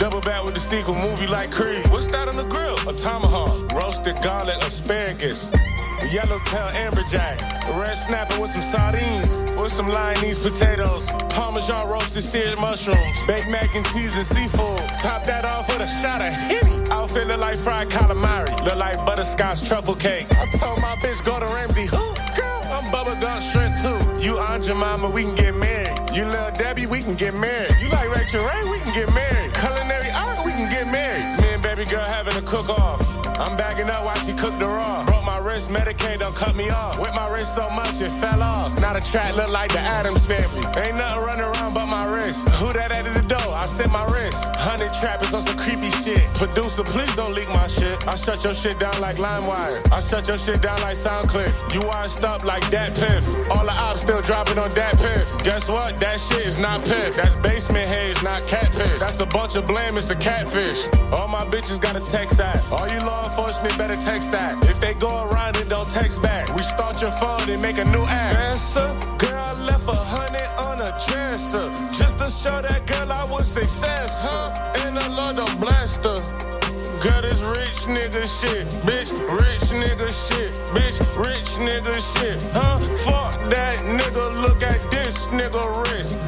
Double 0.00 0.22
back 0.22 0.42
with 0.44 0.54
the 0.54 0.60
sequel, 0.60 0.94
movie 0.94 1.26
like 1.26 1.50
Creed. 1.50 1.86
What's 1.90 2.06
that 2.06 2.26
on 2.26 2.36
the 2.36 2.48
grill? 2.48 2.72
A 2.88 2.96
tomahawk, 2.96 3.70
roasted 3.72 4.16
garlic, 4.22 4.56
asparagus. 4.64 5.52
Yellowtail 6.10 6.68
amberjack, 6.74 7.38
red 7.76 7.94
snapper 7.94 8.40
with 8.40 8.50
some 8.50 8.62
sardines, 8.62 9.50
with 9.52 9.72
some 9.72 9.88
Lyonnaise 9.88 10.42
potatoes, 10.42 11.10
Parmesan 11.30 11.88
roasted 11.88 12.22
seared 12.22 12.58
mushrooms, 12.58 13.26
baked 13.26 13.48
mac 13.48 13.74
and 13.74 13.86
cheese 13.86 14.16
and 14.16 14.26
seafood. 14.26 14.78
Top 14.98 15.24
that 15.24 15.44
off 15.44 15.68
with 15.68 15.80
a 15.80 15.88
shot 15.88 16.20
of 16.20 16.32
Henny. 16.32 16.82
Outfit 16.90 17.28
look 17.28 17.38
like 17.38 17.56
fried 17.56 17.88
calamari, 17.88 18.50
look 18.64 18.76
like 18.76 18.96
butterscotch 19.06 19.66
truffle 19.66 19.94
cake. 19.94 20.26
I 20.32 20.46
told 20.58 20.80
my 20.82 20.96
bitch 20.96 21.24
go 21.24 21.38
to 21.40 21.46
Ramsay, 21.46 21.86
who? 21.86 21.96
Girl, 22.36 22.62
I'm 22.68 22.84
Bubba 22.92 23.18
Gump 23.20 23.40
shrimp 23.40 23.74
too. 23.80 24.22
You 24.22 24.38
Aunt 24.38 24.64
Jemima, 24.64 25.08
we 25.08 25.22
can 25.22 25.34
get 25.34 25.54
married. 25.54 25.96
You 26.12 26.26
Lil 26.26 26.50
Debbie, 26.52 26.86
we 26.86 27.00
can 27.00 27.14
get 27.14 27.34
married. 27.34 27.74
You 27.80 27.88
like 27.88 28.10
Rachael 28.10 28.44
Ray, 28.44 28.70
we 28.70 28.78
can 28.80 28.92
get 28.92 29.14
married. 29.14 29.54
Culinary 29.54 30.10
art, 30.10 30.44
we 30.44 30.52
can 30.52 30.68
get 30.68 30.86
married. 30.88 31.40
Me 31.40 31.54
and 31.54 31.62
baby 31.62 31.84
girl 31.84 32.04
having 32.04 32.36
a 32.36 32.42
cook 32.42 32.68
off. 32.68 33.11
I'm 33.42 33.56
bagging 33.56 33.90
up 33.90 34.04
while 34.04 34.14
she 34.24 34.32
cooked 34.32 34.60
the 34.60 34.68
raw. 34.68 35.02
Broke 35.02 35.24
my 35.24 35.38
wrist, 35.38 35.68
Medicaid 35.68 36.20
don't 36.20 36.34
cut 36.34 36.54
me 36.54 36.70
off. 36.70 37.00
Whip 37.00 37.12
my 37.14 37.28
wrist 37.28 37.56
so 37.56 37.68
much 37.70 38.00
it 38.00 38.12
fell 38.12 38.40
off. 38.40 38.80
Now 38.80 38.92
the 38.92 39.00
track 39.00 39.34
look 39.34 39.50
like 39.50 39.72
the 39.72 39.80
Addams 39.80 40.24
family. 40.24 40.62
Ain't 40.78 40.96
nothing 40.96 41.22
running 41.22 41.46
around 41.50 41.74
but 41.74 41.86
my 41.86 42.04
wrist. 42.06 42.48
Who 42.60 42.72
that 42.72 42.92
at 42.92 43.04
the 43.04 43.22
door? 43.26 43.52
I 43.52 43.66
set 43.66 43.90
my 43.90 44.06
wrist. 44.06 44.54
Hundred 44.54 44.94
trappers 44.94 45.34
on 45.34 45.42
some 45.42 45.56
creepy 45.56 45.90
shit. 45.90 46.22
Producer, 46.34 46.84
please 46.84 47.12
don't 47.16 47.34
leak 47.34 47.48
my 47.48 47.66
shit. 47.66 48.06
I 48.06 48.14
shut 48.14 48.44
your 48.44 48.54
shit 48.54 48.78
down 48.78 48.94
like 49.00 49.16
LimeWire. 49.16 49.90
I 49.90 49.98
shut 49.98 50.28
your 50.28 50.38
shit 50.38 50.62
down 50.62 50.78
like 50.82 50.94
SoundClick. 50.96 51.74
You 51.74 51.82
washed 51.82 52.22
up 52.22 52.44
like 52.44 52.64
that 52.70 52.94
piff. 52.94 53.26
All 53.50 53.64
the 53.64 53.74
ops 53.82 54.02
still 54.02 54.22
dropping 54.22 54.58
on 54.58 54.70
that 54.70 54.96
piff. 54.98 55.26
Guess 55.42 55.68
what? 55.68 55.98
That 55.98 56.20
shit 56.20 56.46
is 56.46 56.60
not 56.60 56.84
piff. 56.84 57.16
That's 57.16 57.34
basement 57.40 57.88
haze, 57.88 58.22
not 58.22 58.46
catfish. 58.46 59.00
That's 59.00 59.18
a 59.18 59.26
bunch 59.26 59.56
of 59.56 59.66
blame, 59.66 59.98
it's 59.98 60.10
a 60.10 60.16
catfish. 60.16 60.86
All 61.10 61.26
my 61.26 61.44
bitches 61.50 61.80
got 61.80 61.96
a 61.96 62.00
text 62.00 62.38
app. 62.38 62.70
All 62.70 62.88
you 62.88 63.00
law 63.00 63.31
enforcement 63.32 63.78
better 63.78 63.94
text 63.94 64.30
that. 64.30 64.68
If 64.68 64.78
they 64.78 64.92
go 64.92 65.24
around 65.24 65.56
it, 65.56 65.70
don't 65.70 65.88
text 65.88 66.20
back. 66.20 66.54
We 66.54 66.62
start 66.62 67.00
your 67.00 67.12
phone 67.12 67.48
and 67.48 67.62
make 67.62 67.78
a 67.78 67.84
new 67.84 68.04
app. 68.04 68.36
Answer, 68.36 68.92
girl, 69.16 69.40
I 69.40 69.52
left 69.64 69.88
a 69.88 69.96
hundred 69.96 70.48
on 70.60 70.80
a 70.82 70.92
dresser. 71.08 71.72
Just 71.96 72.18
to 72.18 72.28
show 72.28 72.60
that 72.60 72.86
girl 72.86 73.10
I 73.10 73.24
was 73.24 73.48
successful. 73.48 74.28
Huh? 74.28 74.84
And 74.84 74.96
the 74.98 75.08
Lord 75.16 75.36
don't 75.36 75.58
blast 75.58 76.04
her. 76.04 76.20
Girl, 77.00 77.22
this 77.22 77.40
rich 77.40 77.88
nigga 77.88 78.20
shit. 78.28 78.68
Bitch, 78.84 79.10
rich 79.40 79.66
nigga 79.80 80.08
shit. 80.12 80.52
Bitch, 80.76 81.00
rich 81.16 81.56
nigga 81.56 81.96
shit. 82.12 82.36
Huh? 82.52 82.78
Fuck 83.00 83.48
that 83.48 83.80
nigga. 83.80 84.42
Look 84.42 84.62
at 84.62 84.82
this 84.90 85.28
nigga 85.28 85.64
wrist. 85.80 86.18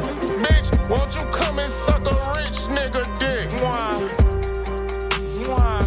Bitch, 0.41 0.73
won't 0.89 1.15
you 1.15 1.25
come 1.31 1.59
and 1.59 1.69
suck 1.69 2.01
a 2.01 2.17
rich 2.41 2.65
nigga 2.73 3.05
dick? 3.21 3.53
Why? 3.61 3.93
Why? 5.53 5.84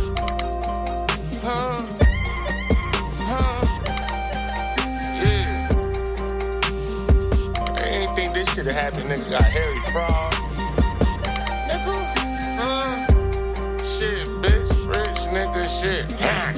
Ain't 8.59 8.95
think 8.95 9.07
this 9.07 9.19
shit. 9.19 9.27
Nigga 9.27 9.29
got 9.29 9.43
Harry 9.43 9.79
Fraud. 9.91 10.33
Nigga? 11.69 11.95
Huh? 12.57 12.97
Shit, 13.83 14.27
bitch. 14.41 14.71
Rich 14.87 15.21
nigga 15.31 15.63
shit. 15.79 16.11
Ha. 16.21 16.53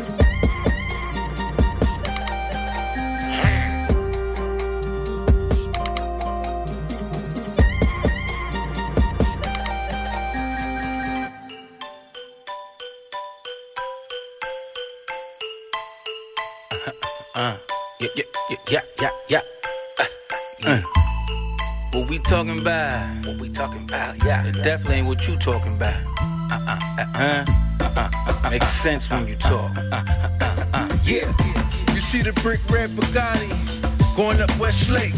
Uh, 17.35 17.57
yeah, 18.01 18.09
yeah, 18.15 18.23
yeah, 18.49 18.57
yeah, 18.69 18.81
yeah, 18.99 19.11
yeah. 19.29 19.41
Uh, 19.97 20.05
uh. 20.67 20.98
What 21.93 22.07
we 22.07 22.19
talking 22.19 22.59
about? 22.59 23.25
What 23.25 23.39
we 23.39 23.49
talking 23.49 23.83
about? 23.83 24.23
Yeah, 24.23 24.45
it 24.45 24.53
definitely 24.53 24.95
ain't 24.97 25.07
what 25.07 25.27
you 25.27 25.35
talking 25.37 25.73
about. 25.73 25.97
Uh, 26.51 26.77
uh, 26.77 26.77
uh, 27.17 27.45
uh, 27.81 28.09
uh, 28.27 28.49
makes 28.51 28.67
sense 28.67 29.09
when 29.09 29.27
you 29.27 29.35
talk. 29.35 29.75
Uh, 29.75 29.89
uh, 29.91 30.03
uh, 30.39 30.65
uh. 30.73 30.97
Yeah, 31.03 31.25
you 31.93 31.99
see 31.99 32.21
the 32.21 32.31
brick 32.43 32.59
red 32.69 32.89
Bugatti 32.91 33.49
going 34.15 34.39
up 34.39 34.55
West 34.59 34.91
Lake, 34.91 35.17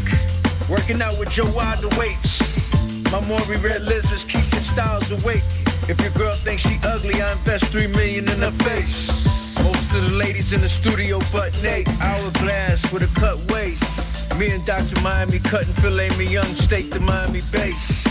working 0.69 1.01
out 1.01 1.19
with 1.19 1.29
Joe 1.29 1.51
Wilder 1.53 1.91
weights. 1.99 2.39
My 3.11 3.19
Mauri 3.27 3.57
red 3.57 3.81
lizards 3.81 4.23
keep 4.23 4.47
your 4.53 4.63
styles 4.63 5.11
awake. 5.11 5.43
If 5.91 5.99
your 5.99 6.11
girl 6.11 6.31
thinks 6.31 6.61
she 6.63 6.79
ugly, 6.85 7.21
I 7.21 7.33
invest 7.33 7.65
three 7.65 7.87
million 7.87 8.31
in 8.31 8.39
her 8.39 8.55
face. 8.63 9.11
Most 9.61 9.91
of 9.91 10.07
the 10.09 10.15
ladies 10.15 10.53
in 10.53 10.61
the 10.61 10.69
studio 10.69 11.19
butt 11.33 11.51
naked, 11.61 11.93
hourglass 11.99 12.91
with 12.93 13.03
a 13.03 13.19
cut 13.19 13.35
waist. 13.51 13.90
Me 14.41 14.49
and 14.49 14.65
Dr. 14.65 14.99
Miami 15.01 15.37
cutting 15.37 15.71
filet 15.71 16.09
mignon 16.17 16.55
steak 16.55 16.89
to 16.89 16.99
Miami 16.99 17.41
base. 17.51 18.03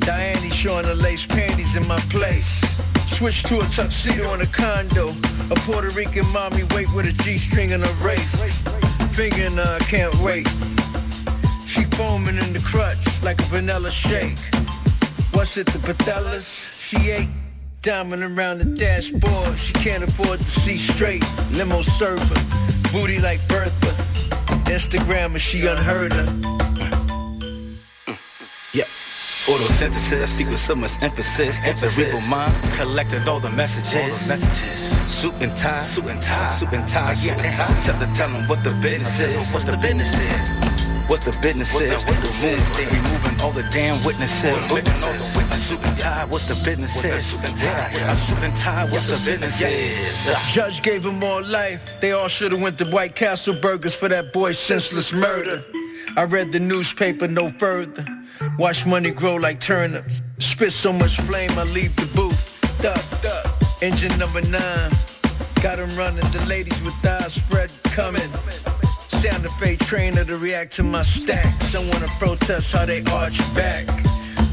Diane 0.00 0.50
showing 0.50 0.84
her 0.84 0.94
lace 0.94 1.24
panties 1.24 1.76
in 1.76 1.88
my 1.88 1.98
place. 2.10 2.60
Switch 3.08 3.42
to 3.44 3.56
a 3.56 3.64
tuxedo 3.72 4.34
in 4.34 4.42
a 4.42 4.46
condo. 4.52 5.08
A 5.50 5.54
Puerto 5.64 5.88
Rican 5.96 6.30
mommy 6.30 6.64
wait 6.74 6.92
with 6.94 7.08
a 7.08 7.22
G-string 7.24 7.72
and 7.72 7.82
a 7.82 7.92
race. 8.04 8.34
Finger 9.16 9.48
I 9.48 9.78
can't 9.88 10.14
wait. 10.16 10.46
She 11.66 11.84
foaming 11.96 12.36
in 12.36 12.52
the 12.52 12.62
crutch 12.62 13.00
like 13.22 13.40
a 13.40 13.44
vanilla 13.44 13.90
shake. 13.90 14.36
What's 15.32 15.56
it, 15.56 15.64
the 15.68 15.78
patellas? 15.78 16.84
She 16.86 17.12
ate. 17.12 17.30
Diamond 17.80 18.22
around 18.22 18.58
the 18.58 18.66
dashboard. 18.76 19.58
She 19.58 19.72
can't 19.72 20.04
afford 20.04 20.38
to 20.38 20.44
see 20.44 20.76
straight. 20.76 21.24
Limo 21.52 21.80
server. 21.80 22.40
Booty 22.92 23.20
like 23.20 23.40
Bertha. 23.48 24.01
Instagram 24.72 25.32
and 25.32 25.40
she 25.40 25.66
unheard 25.66 26.14
of. 26.14 26.28
Yeah. 28.72 28.88
Photosynthesis, 29.44 30.22
I 30.22 30.24
speak 30.24 30.48
with 30.48 30.60
so 30.60 30.74
much 30.74 30.92
emphasis. 31.02 31.56
Cerebral 31.76 32.22
mind, 32.22 32.54
collected 32.72 33.28
all 33.28 33.38
the 33.38 33.50
messages. 33.50 33.94
All 33.94 34.08
the 34.08 34.28
messages. 34.28 35.12
Suit 35.12 35.34
and 35.42 35.54
tie, 35.54 35.82
suit 35.82 36.06
and 36.06 36.22
tie, 36.22 36.46
suit 36.46 36.72
and 36.72 36.88
tie. 36.88 37.14
Yeah, 37.22 37.36
tell, 37.82 37.98
to 38.00 38.06
tell 38.14 38.30
them 38.30 38.48
what 38.48 38.64
the 38.64 38.72
business 38.80 39.20
is. 39.20 39.52
What's 39.52 39.66
the 39.66 39.76
business 39.76 40.10
is? 40.16 40.71
What's 41.12 41.26
the 41.26 41.42
business 41.42 41.74
What 41.74 41.84
the 41.84 41.92
is? 41.92 42.04
witness 42.06 42.42
Remove, 42.42 42.58
is. 42.58 42.70
they 42.70 42.86
removing 42.86 43.40
all 43.42 43.50
the 43.52 43.64
damn 43.64 44.02
witnesses. 44.02 44.72
A 45.52 45.56
suit 45.58 45.84
and 45.84 45.98
tie, 45.98 46.24
what's 46.24 46.48
the 46.48 46.54
business 46.64 47.04
is? 47.04 47.34
Yeah, 47.62 48.10
a 48.10 48.16
suit 48.16 48.38
and 48.38 48.56
tie, 48.56 48.84
what's 48.84 49.08
the 49.08 49.30
business 49.30 49.60
is? 49.60 50.54
Judge 50.54 50.82
gave 50.82 51.04
him 51.04 51.18
more 51.18 51.42
life. 51.42 52.00
They 52.00 52.12
all 52.12 52.28
should 52.28 52.52
have 52.52 52.62
went 52.62 52.78
to 52.78 52.88
White 52.88 53.14
Castle 53.14 53.54
Burgers 53.60 53.94
for 53.94 54.08
that 54.08 54.32
boy's 54.32 54.58
senseless 54.58 55.12
murder. 55.12 55.62
I 56.16 56.24
read 56.24 56.50
the 56.50 56.60
newspaper 56.60 57.28
no 57.28 57.50
further. 57.50 58.06
Watch 58.58 58.86
money 58.86 59.10
grow 59.10 59.34
like 59.34 59.60
turnips. 59.60 60.22
Spit 60.38 60.72
so 60.72 60.94
much 60.94 61.20
flame, 61.20 61.50
I 61.58 61.64
leave 61.64 61.94
the 61.94 62.08
booth. 62.16 62.58
Duck, 62.80 63.04
duck. 63.20 63.82
Engine 63.82 64.18
number 64.18 64.40
nine. 64.48 64.90
Got 65.60 65.78
him 65.78 65.94
running. 65.94 66.24
The 66.32 66.42
ladies 66.48 66.80
with 66.82 66.94
thighs 67.02 67.34
spread 67.34 67.70
coming. 67.92 68.30
Sound 69.22 69.44
effect 69.44 69.86
trainer 69.86 70.24
to 70.24 70.36
react 70.36 70.72
to 70.72 70.82
my 70.82 71.02
stack. 71.02 71.46
Someone 71.70 72.00
to 72.00 72.08
protest 72.18 72.72
how 72.72 72.84
they 72.86 73.04
arch 73.12 73.38
back. 73.54 73.86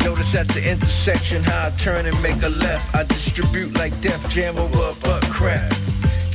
Notice 0.05 0.35
at 0.35 0.47
the 0.49 0.61
intersection 0.63 1.41
how 1.41 1.69
I 1.69 1.69
turn 1.71 2.05
and 2.05 2.21
make 2.21 2.39
a 2.43 2.49
left. 2.49 2.95
I 2.95 3.03
distribute 3.05 3.75
like 3.79 3.99
Def 3.99 4.29
Jam 4.29 4.55
over 4.59 4.77
a 4.77 4.93
butt 5.01 5.23
crap. 5.23 5.71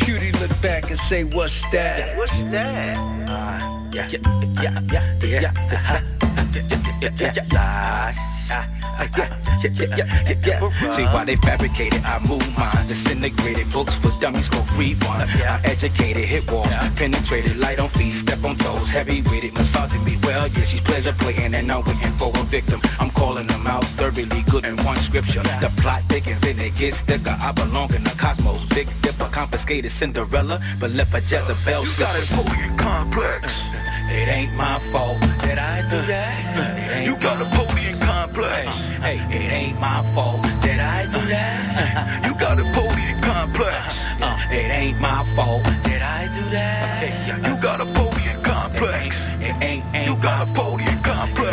Cutie 0.01 0.33
look 0.41 0.51
back 0.61 0.91
and 0.91 0.99
say, 0.99 1.23
what's 1.23 1.63
that? 1.71 2.19
What's 2.19 2.43
that? 2.51 2.99
Uh, 3.31 3.89
yeah, 3.93 4.09
yeah, 4.11 4.19
yeah, 4.61 4.81
yeah, 4.91 5.17
yeah, 5.23 5.41
yeah, 5.41 5.53
yeah, 6.51 6.71
yeah, 7.01 7.11
yeah, 7.21 7.33
yeah, 7.37 7.45
yeah. 7.53 8.34
I, 8.51 8.69
I, 8.99 9.09
yeah, 9.17 9.29
yeah, 9.63 9.71
yeah, 9.73 9.97
yeah, 9.97 10.35
yeah, 10.45 10.61
yeah. 10.61 10.91
See 10.91 11.05
why 11.05 11.25
they 11.25 11.37
fabricated, 11.37 12.03
I 12.05 12.19
move 12.29 12.45
minds, 12.59 12.89
disintegrated 12.89 13.71
books 13.73 13.95
for 13.97 14.11
dummies, 14.21 14.49
go 14.49 14.63
read 14.77 15.03
one. 15.05 15.23
I 15.23 15.61
educated, 15.65 16.25
hit 16.25 16.51
wall, 16.51 16.65
penetrated, 16.97 17.57
light 17.59 17.79
on 17.79 17.89
feet, 17.89 18.13
step 18.13 18.45
on 18.45 18.57
toes, 18.57 18.91
heavy 18.91 19.23
with 19.23 19.45
it, 19.45 19.55
massaging 19.55 20.05
me. 20.05 20.17
Well, 20.23 20.49
yeah, 20.49 20.65
she's 20.65 20.81
pleasure 20.81 21.13
playing, 21.13 21.55
and 21.55 21.71
I'm 21.71 21.83
waiting 21.85 22.13
for 22.19 22.31
a 22.35 22.43
victim. 22.45 22.81
I'm 23.01 23.11
calling 23.11 23.47
them 23.47 23.67
out, 23.67 23.85
thoroughly 23.97 24.43
good 24.51 24.65
in 24.65 24.77
one 24.85 24.97
scripture. 24.97 25.43
The 25.43 25.73
plot 25.81 26.03
thickens 26.03 26.43
and 26.45 26.61
it 26.61 26.75
gets 26.77 27.01
thicker. 27.01 27.37
I 27.41 27.53
belong 27.53 27.95
in 27.95 28.05
the 28.05 28.15
cosmos, 28.19 28.65
big 28.67 28.89
dipper, 29.03 29.29
confiscated 29.33 29.91
Cinderella, 29.91 30.61
but 30.79 30.91
left 30.93 31.15
a 31.15 31.21
Jezebel. 31.21 31.85
You 31.85 31.99
got 31.99 32.15
a 32.15 32.35
podium 32.35 32.77
complex. 32.77 33.71
It 34.11 34.29
ain't 34.29 34.55
my 34.55 34.79
fault 34.79 35.21
that 35.21 35.59
I 35.59 35.83
do 35.89 36.01
that. 36.07 37.05
You 37.05 37.17
got 37.17 37.41
a 37.41 37.45
podium 37.57 37.99
complex. 38.01 38.89
Hey, 39.01 39.19
it 39.31 39.53
ain't 39.53 39.81
my 39.81 40.03
fault 40.15 40.43
that 40.43 40.81
I 40.81 41.05
do 41.07 41.21
that. 41.29 42.25
You 42.27 42.35
got 42.39 42.59
a 42.61 42.65
podium 42.73 43.21
complex. 43.21 44.05
Uh, 44.21 44.39
it 44.51 44.71
ain't 44.71 45.01
my 45.01 45.25
fault 45.35 45.65
that 45.65 46.03
I 46.03 46.29
do 46.35 46.45
that. 46.51 47.03
Okay, 47.03 47.49
You 47.49 47.61
got 47.61 47.81
a 47.81 47.87
podium 47.87 48.43
complex. 48.43 49.17
It 49.41 49.55
ain't, 49.63 49.85
ain't 49.95 50.07
You 50.07 50.17
got 50.23 50.49
a 50.49 50.53
podium 50.53 50.94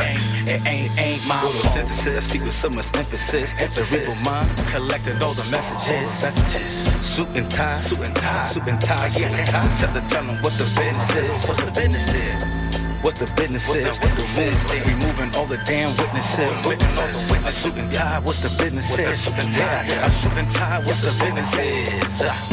complex. 0.01 0.47
It 0.47 0.61
ain't, 0.65 0.91
ain't 0.99 1.27
my 1.27 1.35
photosynthesis. 1.35 2.17
I 2.17 2.19
speak 2.19 2.43
with 2.43 2.53
so 2.53 2.69
much 2.69 2.87
emphasis. 2.95 3.53
Cerebral 3.69 4.15
mind, 4.23 4.49
collecting 4.67 5.21
all 5.21 5.33
the 5.33 5.47
messages. 5.51 6.21
Messages. 6.21 6.73
Suit 7.05 7.29
and 7.35 7.49
tie, 7.49 7.77
suit 7.77 7.99
and 7.99 8.15
tie, 8.15 8.49
suit 8.49 8.67
and 8.67 8.81
tie, 8.81 9.07
suit 9.07 9.25
and 9.25 9.47
tie. 9.47 9.75
Tell 9.75 9.93
the 9.93 10.01
tell 10.07 10.23
them 10.23 10.41
what 10.41 10.53
the 10.53 10.65
business 10.77 11.15
is. 11.15 11.47
What's 11.47 11.63
the 11.63 11.71
business 11.71 12.07
is? 12.13 12.45
What's 13.03 13.19
the 13.19 13.33
business 13.35 13.67
is? 13.75 13.97
What 13.99 14.13
the 14.13 14.21
business 14.21 14.71
is? 14.71 14.85
Removing 14.85 15.35
all 15.35 15.45
the 15.45 15.57
damn 15.65 15.89
witnesses. 15.97 16.65
Witnesses. 16.65 17.31
A 17.45 17.51
suit 17.51 17.75
and 17.75 17.91
tie. 17.91 18.19
What's 18.19 18.41
the 18.41 18.49
business 18.61 18.91
is? 18.97 18.99
A 18.99 19.13
suit 19.13 19.39
and 19.39 19.53
tie. 19.53 20.05
A 20.05 20.09
suit 20.09 20.33
and 20.37 20.51
tie. 20.51 20.79
What's 20.85 21.01
the 21.01 21.13
business 21.23 21.49
is? 21.57 22.51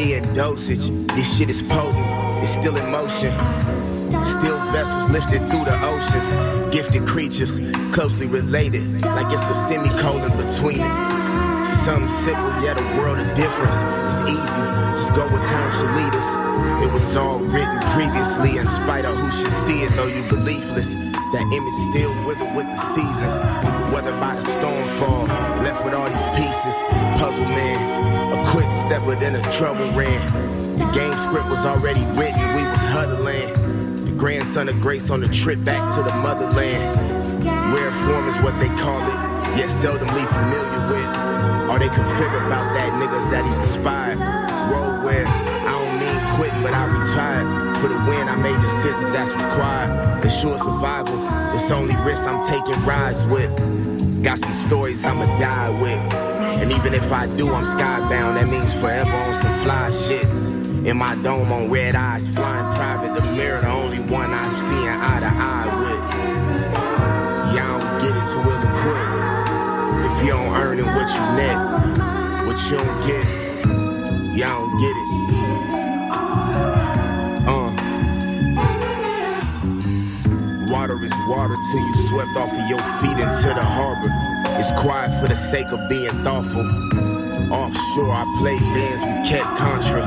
Me 0.00 0.14
in 0.14 0.24
dosage. 0.34 0.88
This 1.14 1.26
shit 1.36 1.50
is 1.50 1.62
potent, 1.62 2.08
it's 2.42 2.52
still 2.52 2.76
in 2.76 2.86
motion. 2.90 3.32
Still 4.24 4.58
vessels 4.72 5.10
lifted 5.10 5.40
through 5.48 5.64
the 5.70 5.76
oceans. 5.92 6.28
Gifted 6.74 7.06
creatures, 7.06 7.60
closely 7.92 8.26
related, 8.26 8.84
like 9.04 9.30
it's 9.32 9.48
a 9.48 9.56
semicolon 9.68 10.32
between 10.36 10.80
it. 10.80 10.94
Something 11.84 12.08
simple, 12.24 12.52
yet 12.64 12.78
a 12.78 12.86
world 12.98 13.18
of 13.18 13.28
difference. 13.36 13.78
It's 14.08 14.20
easy, 14.36 14.64
just 14.96 15.12
go 15.14 15.24
with 15.32 15.44
time 15.44 15.70
should 15.76 15.92
lead 16.00 16.14
us. 16.22 16.28
It 16.84 16.92
was 16.92 17.16
all 17.16 17.40
written 17.52 17.80
previously, 17.96 18.56
in 18.58 18.66
spite 18.66 19.04
of 19.04 19.14
who 19.16 19.30
should 19.30 19.52
see 19.66 19.82
it, 19.82 19.92
though 19.96 20.08
you 20.08 20.22
beliefless. 20.24 20.90
That 21.32 21.46
image 21.58 21.78
still 21.90 22.14
withered 22.26 22.54
with 22.56 22.66
the 22.66 22.80
seasons. 22.96 23.36
Weathered 23.92 24.18
by 24.18 24.34
the 24.34 24.42
storm 24.42 24.86
fall, 24.98 25.26
left 25.62 25.84
with 25.84 25.94
all 25.94 26.08
these 26.10 26.26
pieces. 26.34 26.76
Puzzle 27.20 27.44
man, 27.44 27.99
quick 28.50 28.72
step 28.72 29.06
within 29.06 29.36
a 29.36 29.52
trouble 29.52 29.86
ran. 29.92 30.20
The 30.78 30.90
game 30.90 31.16
script 31.18 31.48
was 31.48 31.64
already 31.64 32.02
written, 32.18 32.42
we 32.56 32.64
was 32.66 32.82
huddling. 32.90 34.06
The 34.06 34.12
grandson 34.12 34.68
of 34.68 34.80
grace 34.80 35.08
on 35.08 35.20
the 35.20 35.28
trip 35.28 35.62
back 35.64 35.86
to 35.94 36.02
the 36.02 36.10
motherland. 36.16 37.46
Rare 37.72 37.92
form 37.92 38.26
is 38.26 38.36
what 38.42 38.58
they 38.58 38.68
call 38.74 39.00
it, 39.06 39.18
yet 39.56 39.70
seldomly 39.70 40.26
familiar 40.26 40.82
with. 40.90 41.08
All 41.70 41.78
they 41.78 41.88
can 41.88 42.04
figure 42.18 42.42
about 42.44 42.74
that 42.74 42.90
niggas 42.98 43.30
that 43.30 43.46
he's 43.46 43.60
inspired. 43.60 44.18
Roll 44.18 45.06
where 45.06 45.26
I 45.26 45.70
don't 45.70 45.94
mean 46.02 46.20
quitting, 46.34 46.62
but 46.64 46.74
I 46.74 46.86
retired. 46.90 47.76
For 47.78 47.86
the 47.86 47.98
win, 48.10 48.26
I 48.26 48.34
made 48.42 48.60
decisions 48.60 49.12
that's 49.12 49.32
required. 49.32 50.24
Ensure 50.24 50.58
survival, 50.58 51.22
it's 51.54 51.70
only 51.70 51.94
risk 52.04 52.26
I'm 52.26 52.42
taking 52.42 52.84
rides 52.84 53.24
with. 53.28 54.24
Got 54.24 54.38
some 54.40 54.54
stories 54.54 55.04
I'ma 55.04 55.26
die 55.38 55.70
with. 55.70 56.29
And 56.58 56.72
even 56.72 56.94
if 56.94 57.12
I 57.12 57.26
do, 57.36 57.48
I'm 57.48 57.64
skybound. 57.64 58.34
That 58.34 58.48
means 58.48 58.72
forever 58.74 59.10
on 59.12 59.34
some 59.34 59.52
fly 59.62 59.90
shit. 59.90 60.24
In 60.24 60.96
my 60.96 61.14
dome 61.16 61.52
on 61.52 61.70
red 61.70 61.94
eyes, 61.94 62.26
flying 62.28 62.72
private. 62.74 63.14
The 63.14 63.22
mirror, 63.32 63.60
the 63.60 63.68
only 63.70 64.00
one 64.00 64.32
I'm 64.32 64.50
seeing 64.58 64.88
eye 64.88 65.20
to 65.20 65.30
eye 65.30 65.68
with. 65.80 66.00
Y'all 67.54 67.78
don't 67.78 68.00
get 68.00 68.16
it 68.16 68.26
too 68.32 68.40
ill 68.40 68.62
equipped. 68.62 69.10
If 70.06 70.24
you 70.24 70.32
don't 70.32 70.54
earn 70.56 70.78
it, 70.78 70.86
what 70.86 71.08
you 71.14 71.22
net? 71.38 71.58
What 72.46 72.58
you 72.64 72.76
don't 72.78 73.00
get, 73.06 73.26
y'all 74.36 74.66
don't 74.66 74.78
get 74.78 74.94
it. 74.96 75.08
Uh. 77.46 77.70
Water 80.70 80.96
is 81.04 81.12
water 81.28 81.56
till 81.70 81.80
you 81.86 81.94
swept 82.08 82.36
off 82.36 82.52
of 82.52 82.68
your 82.68 82.82
feet 83.00 83.18
into 83.18 83.54
the 83.54 83.64
harbor. 83.64 84.29
It's 84.60 84.72
quiet 84.72 85.10
for 85.18 85.26
the 85.26 85.34
sake 85.34 85.72
of 85.72 85.88
being 85.88 86.22
thoughtful. 86.22 86.60
Offshore, 87.50 88.12
I 88.12 88.24
played 88.40 88.60
bands, 88.60 89.02
we 89.08 89.12
kept 89.26 89.56
contra. 89.56 90.02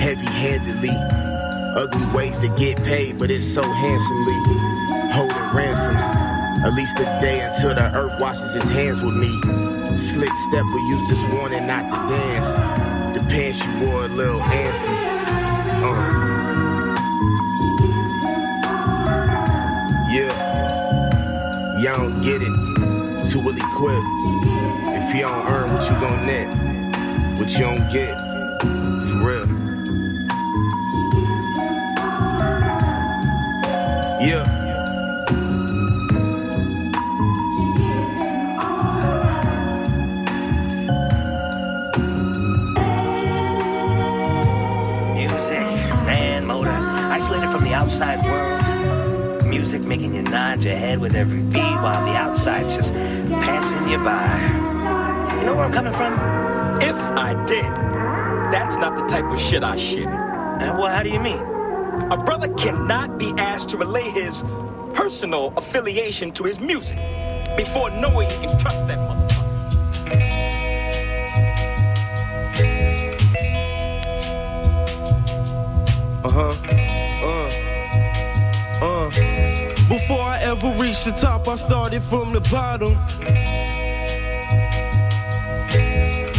Heavy 0.00 0.26
handedly. 0.26 0.90
Ugly 1.76 2.06
ways 2.06 2.38
to 2.38 2.48
get 2.48 2.82
paid, 2.82 3.20
but 3.20 3.30
it's 3.30 3.46
so 3.46 3.62
handsomely. 3.62 4.34
Holding 5.14 5.54
ransoms. 5.54 6.02
At 6.66 6.74
least 6.74 6.98
a 6.98 7.04
day 7.22 7.38
until 7.38 7.72
the 7.72 7.94
earth 7.94 8.18
washes 8.18 8.56
its 8.56 8.68
hands 8.68 9.00
with 9.00 9.14
me. 9.14 9.30
Slick 9.96 10.34
stepper 10.34 10.78
used 10.90 11.06
this 11.06 11.22
warning 11.30 11.68
not 11.68 11.84
to 11.84 12.12
dance. 12.12 13.16
The 13.16 13.24
pants 13.30 13.64
you 13.64 13.86
wore 13.86 14.06
a 14.06 14.08
little 14.08 14.40
antsy. 14.40 14.90
Uh. 15.86 16.26
Yeah. 20.10 20.34
Y'all 21.80 22.10
don't 22.10 22.20
get 22.22 22.42
it. 22.42 22.57
Equipped. 23.78 24.02
If 24.02 25.14
you 25.14 25.20
don't 25.20 25.46
earn 25.46 25.72
what 25.72 25.88
you 25.88 25.94
gon' 26.00 26.26
net, 26.26 27.38
what 27.38 27.48
you 27.52 27.60
don't 27.60 27.88
get. 27.92 28.12
For 29.08 29.22
real. 29.22 29.57
Music 49.70 49.86
making 49.86 50.14
you 50.14 50.22
nod 50.22 50.64
your 50.64 50.74
head 50.74 50.98
with 50.98 51.14
every 51.14 51.42
beat 51.42 51.60
while 51.60 52.02
the 52.02 52.16
outside's 52.16 52.74
just 52.74 52.94
passing 52.94 53.86
you 53.86 53.98
by. 53.98 55.36
You 55.38 55.44
know 55.44 55.54
where 55.54 55.66
I'm 55.66 55.72
coming 55.72 55.92
from? 55.92 56.14
If 56.80 56.96
I 56.96 57.34
did, 57.44 57.66
that's 58.50 58.76
not 58.76 58.96
the 58.96 59.02
type 59.02 59.26
of 59.26 59.38
shit 59.38 59.62
I 59.62 59.76
shit. 59.76 60.06
And 60.06 60.78
well, 60.78 60.86
how 60.86 61.02
do 61.02 61.10
you 61.10 61.20
mean? 61.20 61.40
A 62.10 62.16
brother 62.16 62.48
cannot 62.54 63.18
be 63.18 63.34
asked 63.36 63.68
to 63.68 63.76
relay 63.76 64.08
his 64.08 64.42
personal 64.94 65.52
affiliation 65.58 66.32
to 66.32 66.44
his 66.44 66.58
music 66.60 66.96
before 67.54 67.90
knowing 67.90 68.30
he 68.30 68.46
can 68.46 68.58
trust 68.58 68.88
that 68.88 68.96
motherfucker. 68.96 69.27
The 81.10 81.16
top, 81.16 81.48
I 81.48 81.54
started 81.54 82.02
from 82.02 82.34
the 82.34 82.40
bottom. 82.50 82.92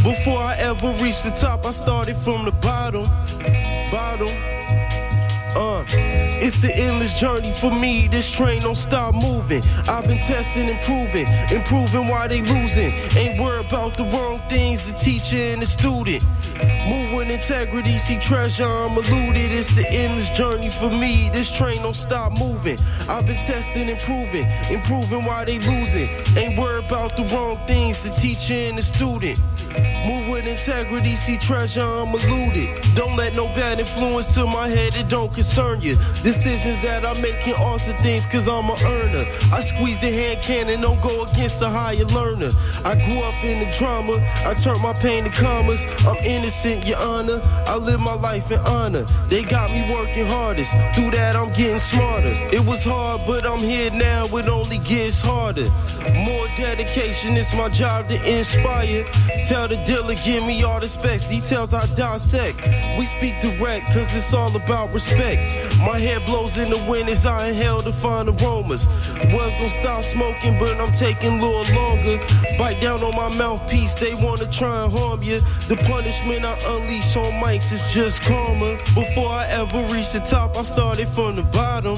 Before 0.03 0.37
I 0.37 0.55
ever 0.59 0.91
reached 1.03 1.23
the 1.23 1.31
top, 1.31 1.65
I 1.65 1.71
started 1.71 2.15
from 2.15 2.45
the 2.45 2.51
bottom. 2.51 3.05
Bottom. 3.91 4.29
Uh. 5.55 5.83
It's 6.41 6.63
an 6.63 6.71
endless 6.71 7.19
journey 7.19 7.51
for 7.51 7.71
me. 7.71 8.07
This 8.07 8.29
train 8.29 8.61
don't 8.61 8.75
stop 8.75 9.13
moving. 9.13 9.61
I've 9.87 10.07
been 10.07 10.19
testing, 10.19 10.69
improving, 10.69 11.25
improving 11.51 12.07
why 12.07 12.27
they 12.27 12.41
losing. 12.41 12.93
Ain't 13.17 13.39
worried 13.39 13.65
about 13.65 13.97
the 13.97 14.05
wrong 14.05 14.39
things, 14.49 14.89
the 14.89 14.97
teacher 14.97 15.35
and 15.35 15.61
the 15.61 15.65
student. 15.65 16.23
With 17.29 17.47
integrity, 17.47 17.99
see 17.99 18.17
treasure, 18.17 18.63
I'm 18.63 18.97
eluded. 18.97 19.51
It's 19.51 19.77
an 19.77 19.85
endless 19.89 20.31
journey 20.31 20.69
for 20.69 20.89
me. 20.89 21.29
This 21.31 21.55
train 21.55 21.77
don't 21.83 21.95
stop 21.95 22.31
moving. 22.39 22.79
I've 23.07 23.27
been 23.27 23.37
testing, 23.37 23.87
improving, 23.87 24.47
improving 24.71 25.23
why 25.25 25.45
they 25.45 25.59
losing. 25.59 26.09
Ain't 26.35 26.57
worried 26.57 26.85
about 26.85 27.15
the 27.15 27.23
wrong 27.25 27.59
things, 27.67 28.01
the 28.01 28.09
teacher 28.09 28.55
and 28.55 28.79
the 28.79 28.81
student. 28.81 29.39
Move 30.07 30.29
with 30.29 30.47
integrity, 30.47 31.15
see 31.15 31.37
treasure, 31.37 31.81
I'm 31.81 32.09
eluded. 32.09 32.69
Don't 32.95 33.15
let 33.15 33.35
no 33.35 33.45
bad 33.47 33.79
influence 33.79 34.33
to 34.35 34.45
my 34.45 34.67
head, 34.67 34.95
it 34.95 35.09
don't 35.09 35.33
concern 35.33 35.81
you. 35.81 35.95
Decisions 36.23 36.81
that 36.83 37.05
I 37.05 37.13
make 37.21 37.39
can 37.41 37.55
alter 37.59 37.93
things, 38.03 38.25
cause 38.25 38.47
I'm 38.47 38.69
a 38.69 38.75
earner. 38.83 39.25
I 39.53 39.61
squeeze 39.61 39.99
the 39.99 40.11
hand 40.11 40.41
cannon, 40.41 40.81
don't 40.81 41.01
go 41.01 41.25
against 41.25 41.61
a 41.61 41.69
higher 41.69 42.05
learner. 42.15 42.51
I 42.85 42.95
grew 42.95 43.19
up 43.23 43.43
in 43.43 43.59
the 43.59 43.69
drama, 43.77 44.17
I 44.45 44.53
turned 44.53 44.81
my 44.81 44.93
pain 44.93 45.23
to 45.25 45.31
commas. 45.31 45.85
I'm 46.07 46.17
innocent, 46.23 46.87
your 46.87 46.97
honor. 46.99 47.39
I 47.67 47.77
live 47.77 47.99
my 47.99 48.15
life 48.15 48.51
in 48.51 48.59
honor. 48.59 49.03
They 49.27 49.43
got 49.43 49.71
me 49.71 49.81
working 49.91 50.25
hardest, 50.25 50.71
through 50.95 51.11
that 51.11 51.35
I'm 51.35 51.49
getting 51.49 51.79
smarter. 51.79 52.33
It 52.51 52.65
was 52.65 52.83
hard, 52.83 53.21
but 53.27 53.45
I'm 53.45 53.59
here 53.59 53.91
now, 53.91 54.25
it 54.25 54.47
only 54.47 54.77
gets 54.77 55.21
harder. 55.21 55.67
More 56.25 56.47
dedication, 56.55 57.35
it's 57.35 57.53
my 57.53 57.69
job 57.69 58.07
to 58.07 58.15
inspire. 58.15 59.03
Tell 59.43 59.67
the 59.67 59.77
dealer, 59.89 60.13
give 60.23 60.45
me 60.45 60.61
all 60.61 60.79
the 60.79 60.87
specs, 60.87 61.27
details 61.27 61.73
I 61.73 61.83
dissect. 61.95 62.61
We 62.99 63.05
speak 63.05 63.39
direct, 63.39 63.87
cause 63.87 64.15
it's 64.15 64.33
all 64.35 64.55
about 64.55 64.93
respect. 64.93 65.41
My 65.79 65.97
hair 65.97 66.19
blows 66.19 66.59
in 66.59 66.69
the 66.69 66.77
wind 66.87 67.09
as 67.09 67.25
I 67.25 67.49
inhale 67.49 67.81
the 67.81 67.91
fine 67.91 68.29
aromas. 68.29 68.87
Was 69.33 69.55
gonna 69.55 69.69
stop 69.69 70.03
smoking, 70.03 70.59
but 70.59 70.79
I'm 70.79 70.91
taking 70.91 71.39
a 71.39 71.41
little 71.41 71.65
longer. 71.73 72.17
Bite 72.59 72.79
down 72.79 73.01
on 73.01 73.15
my 73.15 73.35
mouthpiece, 73.35 73.95
they 73.95 74.13
wanna 74.13 74.45
try 74.51 74.83
and 74.83 74.93
harm 74.93 75.23
you. 75.23 75.39
The 75.67 75.77
punishment 75.89 76.45
I 76.45 76.53
unleash 76.67 77.17
on 77.17 77.31
mics 77.41 77.71
is 77.73 77.91
just 77.91 78.21
karma. 78.21 78.77
Before 78.93 79.29
I 79.41 79.47
ever 79.49 79.81
reach 79.91 80.11
the 80.11 80.19
top, 80.19 80.55
I 80.55 80.61
started 80.61 81.07
from 81.07 81.35
the 81.35 81.43
bottom. 81.43 81.97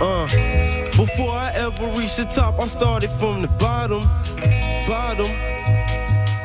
Uh, 0.00 0.57
before 0.98 1.30
I 1.30 1.52
ever 1.54 1.86
reach 1.96 2.16
the 2.16 2.24
top, 2.24 2.58
I 2.58 2.66
started 2.66 3.08
from 3.10 3.42
the 3.42 3.48
bottom. 3.56 4.02
Bottom. 4.88 5.30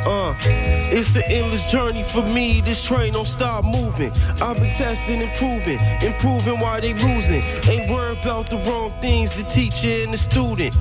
Uh, 0.06 0.36
it's 0.94 1.16
an 1.16 1.24
endless 1.26 1.72
journey 1.72 2.04
for 2.04 2.22
me. 2.22 2.62
This 2.62 2.84
train 2.84 3.14
don't 3.14 3.26
stop 3.26 3.66
moving. 3.66 4.12
I've 4.44 4.58
been 4.58 4.70
testing, 4.70 5.22
improving, 5.22 5.80
improving 6.04 6.60
why 6.60 6.82
they 6.82 6.94
losing. 6.94 7.42
Ain't 7.68 7.90
worried 7.90 8.20
about 8.20 8.52
the 8.52 8.58
wrong 8.70 8.94
things, 9.02 9.36
the 9.36 9.44
teacher 9.50 10.04
and 10.04 10.14
the 10.14 10.20
student. 10.20 10.76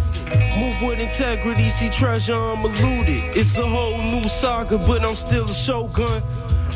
Move 0.59 0.77
with 0.83 1.01
integrity, 1.01 1.71
see 1.71 1.89
treasure, 1.89 2.35
I'm 2.35 2.59
eluded. 2.59 3.25
It's 3.35 3.57
a 3.57 3.67
whole 3.67 4.03
new 4.03 4.29
saga, 4.29 4.77
but 4.87 5.03
I'm 5.03 5.15
still 5.15 5.49
a 5.49 5.55
shogun. 5.55 6.23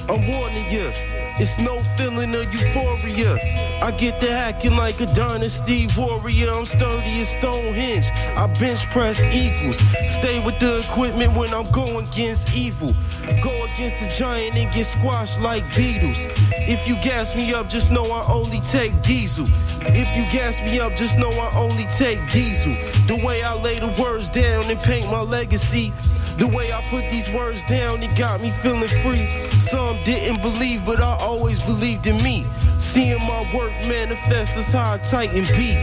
I'm 0.08 0.26
warning 0.28 0.70
you, 0.70 0.92
it's 1.38 1.58
no 1.58 1.78
feeling 1.96 2.34
of 2.34 2.52
euphoria. 2.52 3.36
I 3.82 3.90
get 3.90 4.20
to 4.22 4.30
hacking 4.30 4.76
like 4.76 5.00
a 5.00 5.06
dynasty 5.06 5.86
warrior. 5.96 6.48
I'm 6.50 6.64
sturdy 6.64 7.20
as 7.20 7.28
Stonehenge. 7.28 8.10
I 8.36 8.46
bench 8.58 8.88
press 8.90 9.22
equals. 9.34 9.78
Stay 10.10 10.40
with 10.44 10.58
the 10.58 10.80
equipment 10.80 11.36
when 11.36 11.52
I'm 11.52 11.70
going 11.70 12.06
against 12.06 12.54
evil. 12.56 12.94
Go 13.42 13.52
against 13.64 14.02
a 14.02 14.08
giant 14.08 14.56
and 14.56 14.72
get 14.72 14.86
squashed 14.86 15.40
like 15.40 15.62
beetles. 15.76 16.26
If 16.68 16.88
you 16.88 16.96
gas 16.96 17.34
me 17.34 17.52
up, 17.52 17.68
just 17.68 17.90
know 17.90 18.04
I 18.04 18.24
only 18.32 18.60
take 18.60 19.00
diesel. 19.02 19.46
If 19.82 20.16
you 20.16 20.24
gas 20.32 20.60
me 20.62 20.80
up, 20.80 20.94
just 20.94 21.18
know 21.18 21.30
I 21.30 21.52
only 21.56 21.84
take 21.96 22.18
diesel. 22.32 22.72
The 23.06 23.20
way 23.24 23.42
I 23.42 23.54
lay 23.60 23.78
the 23.78 23.94
words 24.00 24.30
down 24.30 24.70
and 24.70 24.80
paint 24.80 25.10
my 25.10 25.20
legacy. 25.20 25.92
The 26.38 26.46
way 26.46 26.70
I 26.70 26.82
put 26.90 27.08
these 27.08 27.30
words 27.30 27.62
down, 27.64 28.02
it 28.02 28.14
got 28.14 28.42
me 28.42 28.50
feeling 28.50 28.88
free. 29.02 29.26
Some 29.58 29.96
didn't 30.04 30.42
believe, 30.42 30.84
but 30.84 31.00
I 31.00 31.16
always 31.20 31.62
believed 31.62 32.06
in 32.06 32.22
me. 32.22 32.44
Seeing 32.76 33.18
my 33.20 33.50
work 33.54 33.72
manifest 33.88 34.56
is 34.58 34.70
how 34.72 34.94
I 34.94 34.98
tighten 34.98 35.44
beat. 35.56 35.78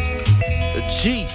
A 0.77 0.87
G. 0.89 1.27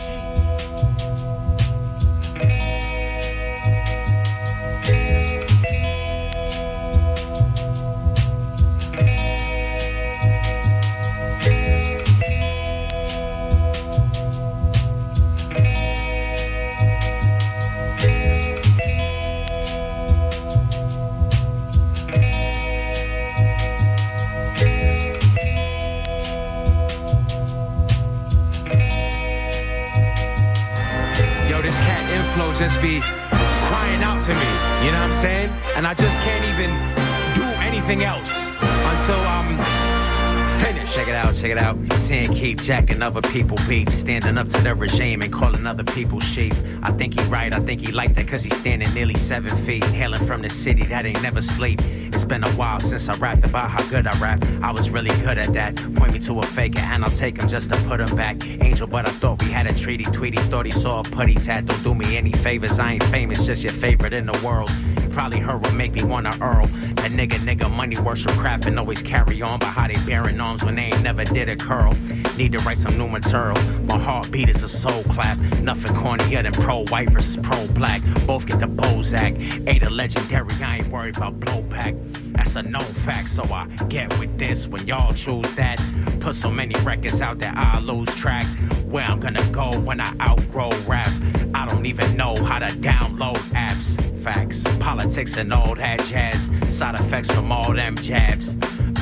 other 43.08 43.22
people 43.32 43.56
beat. 43.66 43.88
standing 43.88 44.36
up 44.36 44.48
to 44.48 44.60
the 44.60 44.74
regime 44.74 45.22
and 45.22 45.32
calling 45.32 45.66
other 45.66 45.82
people 45.82 46.20
sheep. 46.20 46.52
I 46.82 46.90
think 46.90 47.18
he 47.18 47.26
right, 47.28 47.54
I 47.54 47.58
think 47.60 47.80
he 47.80 47.90
like 47.90 48.14
that 48.16 48.28
cause 48.28 48.44
he's 48.44 48.54
standing 48.58 48.92
nearly 48.92 49.14
seven 49.14 49.50
feet, 49.64 49.82
hailing 49.84 50.22
from 50.26 50.42
the 50.42 50.50
city 50.50 50.84
that 50.84 51.06
ain't 51.06 51.22
never 51.22 51.40
sleep. 51.40 51.80
It's 52.12 52.26
been 52.26 52.44
a 52.44 52.50
while 52.50 52.80
since 52.80 53.08
I 53.08 53.16
rapped 53.16 53.46
about 53.46 53.70
how 53.70 53.82
good 53.88 54.06
I 54.06 54.12
rap. 54.20 54.44
I 54.62 54.72
was 54.72 54.90
really 54.90 55.14
good 55.22 55.38
at 55.38 55.54
that. 55.54 55.76
Point 55.96 56.12
me 56.12 56.18
to 56.18 56.38
a 56.40 56.42
faker 56.42 56.80
and 56.80 57.02
I'll 57.02 57.10
take 57.10 57.38
him 57.38 57.48
just 57.48 57.72
to 57.72 57.78
put 57.88 57.98
him 57.98 58.14
back. 58.14 58.46
Angel, 58.46 58.86
but 58.86 59.08
I 59.08 59.10
thought 59.10 59.42
we 59.42 59.50
had 59.50 59.66
a 59.66 59.72
treaty. 59.72 60.04
Tweety 60.04 60.36
thought 60.50 60.66
he 60.66 60.72
saw 60.72 61.00
a 61.00 61.02
putty 61.02 61.34
tat. 61.34 61.64
Don't 61.64 61.82
do 61.82 61.94
me 61.94 62.18
any 62.18 62.32
favors. 62.32 62.78
I 62.78 62.92
ain't 62.92 63.04
famous, 63.04 63.46
just 63.46 63.64
your 63.64 63.72
favorite 63.72 64.12
in 64.12 64.26
the 64.26 64.38
world. 64.44 64.70
Probably 65.12 65.40
heard 65.40 65.60
what 65.62 65.74
make 65.74 65.92
me 65.92 66.04
wanna 66.04 66.32
earl. 66.40 66.66
That 66.66 67.12
nigga, 67.12 67.38
nigga, 67.38 67.74
money 67.74 67.98
worship 67.98 68.32
crap 68.32 68.66
and 68.66 68.78
always 68.78 69.02
carry 69.02 69.42
on. 69.42 69.58
But 69.58 69.66
how 69.66 69.88
they 69.88 69.96
bearing 70.06 70.40
arms 70.40 70.64
when 70.64 70.76
they 70.76 70.84
ain't 70.84 71.02
never 71.02 71.24
did 71.24 71.48
a 71.48 71.56
curl. 71.56 71.92
Need 72.36 72.52
to 72.52 72.58
write 72.58 72.78
some 72.78 72.96
new 72.96 73.08
material. 73.08 73.56
My 73.84 73.98
heartbeat 73.98 74.48
is 74.48 74.62
a 74.62 74.68
soul 74.68 75.02
clap. 75.04 75.38
Nothing 75.62 75.92
cornier 75.96 76.42
than 76.42 76.52
pro 76.52 76.84
white 76.86 77.10
versus 77.10 77.36
pro 77.36 77.66
black. 77.68 78.00
Both 78.26 78.46
get 78.46 78.60
the 78.60 78.66
Bozak. 78.66 79.66
Ain't 79.68 79.82
a 79.82 79.90
legendary, 79.90 80.54
I 80.62 80.78
ain't 80.78 80.88
worried 80.88 81.16
about 81.16 81.40
blowback. 81.40 81.96
That's 82.34 82.54
a 82.54 82.62
known 82.62 82.82
fact, 82.82 83.28
so 83.28 83.42
I 83.42 83.66
get 83.88 84.16
with 84.20 84.38
this 84.38 84.68
when 84.68 84.86
y'all 84.86 85.12
choose 85.12 85.52
that. 85.56 85.82
Put 86.20 86.34
so 86.34 86.50
many 86.50 86.74
records 86.82 87.20
out 87.20 87.40
that 87.40 87.56
I 87.56 87.80
lose 87.80 88.14
track. 88.14 88.46
Where 88.86 89.04
I'm 89.04 89.18
gonna 89.18 89.44
go 89.50 89.72
when 89.80 90.00
I 90.00 90.12
outgrow 90.20 90.70
rap. 90.86 91.08
I 91.54 91.66
don't 91.66 91.86
even 91.86 92.16
know 92.16 92.34
how 92.44 92.58
to 92.58 92.66
download 92.66 93.36
apps. 93.52 93.96
Facts, 94.22 94.62
politics, 94.78 95.36
and 95.36 95.52
all 95.52 95.74
that 95.74 96.00
jazz. 96.00 96.50
Side 96.68 96.94
effects 96.94 97.30
from 97.30 97.50
all 97.52 97.72
them 97.72 97.96
jabs. 97.96 98.54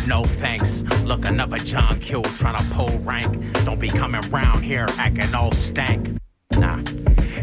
No 0.06 0.24
thanks. 0.24 0.82
Look, 1.04 1.26
another 1.26 1.58
John 1.58 1.98
Q 1.98 2.22
trying 2.22 2.56
to 2.56 2.64
pull 2.74 2.98
rank. 3.00 3.52
Don't 3.64 3.80
be 3.80 3.88
coming 3.88 4.20
round 4.30 4.64
here 4.64 4.86
acting 4.98 5.34
all 5.34 5.50
stank. 5.52 6.16
Nah, 6.58 6.82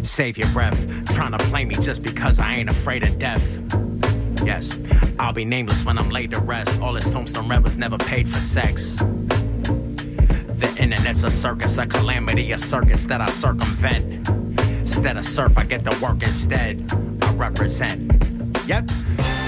save 0.01 0.37
your 0.37 0.47
breath. 0.49 0.87
Trying 1.13 1.33
to 1.33 1.39
play 1.49 1.65
me 1.65 1.75
just 1.75 2.03
because 2.03 2.39
I 2.39 2.55
ain't 2.55 2.69
afraid 2.69 3.03
of 3.03 3.19
death. 3.19 3.45
Yes, 4.45 4.79
I'll 5.19 5.33
be 5.33 5.45
nameless 5.45 5.83
when 5.85 5.97
I'm 5.97 6.09
laid 6.09 6.31
to 6.31 6.39
rest. 6.39 6.79
All 6.81 6.93
this 6.93 7.09
tombstone 7.09 7.49
rebels 7.49 7.77
never 7.77 7.97
paid 7.97 8.27
for 8.27 8.39
sex. 8.39 8.95
The 8.95 10.77
internet's 10.79 11.23
a 11.23 11.29
circus, 11.29 11.77
a 11.77 11.85
calamity, 11.85 12.53
a 12.53 12.57
circus 12.57 13.05
that 13.07 13.19
I 13.19 13.27
circumvent. 13.27 14.52
Instead 14.95 15.17
of 15.17 15.25
surf, 15.25 15.57
I 15.57 15.65
get 15.65 15.83
to 15.85 16.05
work 16.05 16.21
instead. 16.21 16.77
I 17.23 17.33
represent. 17.33 17.99
Yep. 18.67 18.91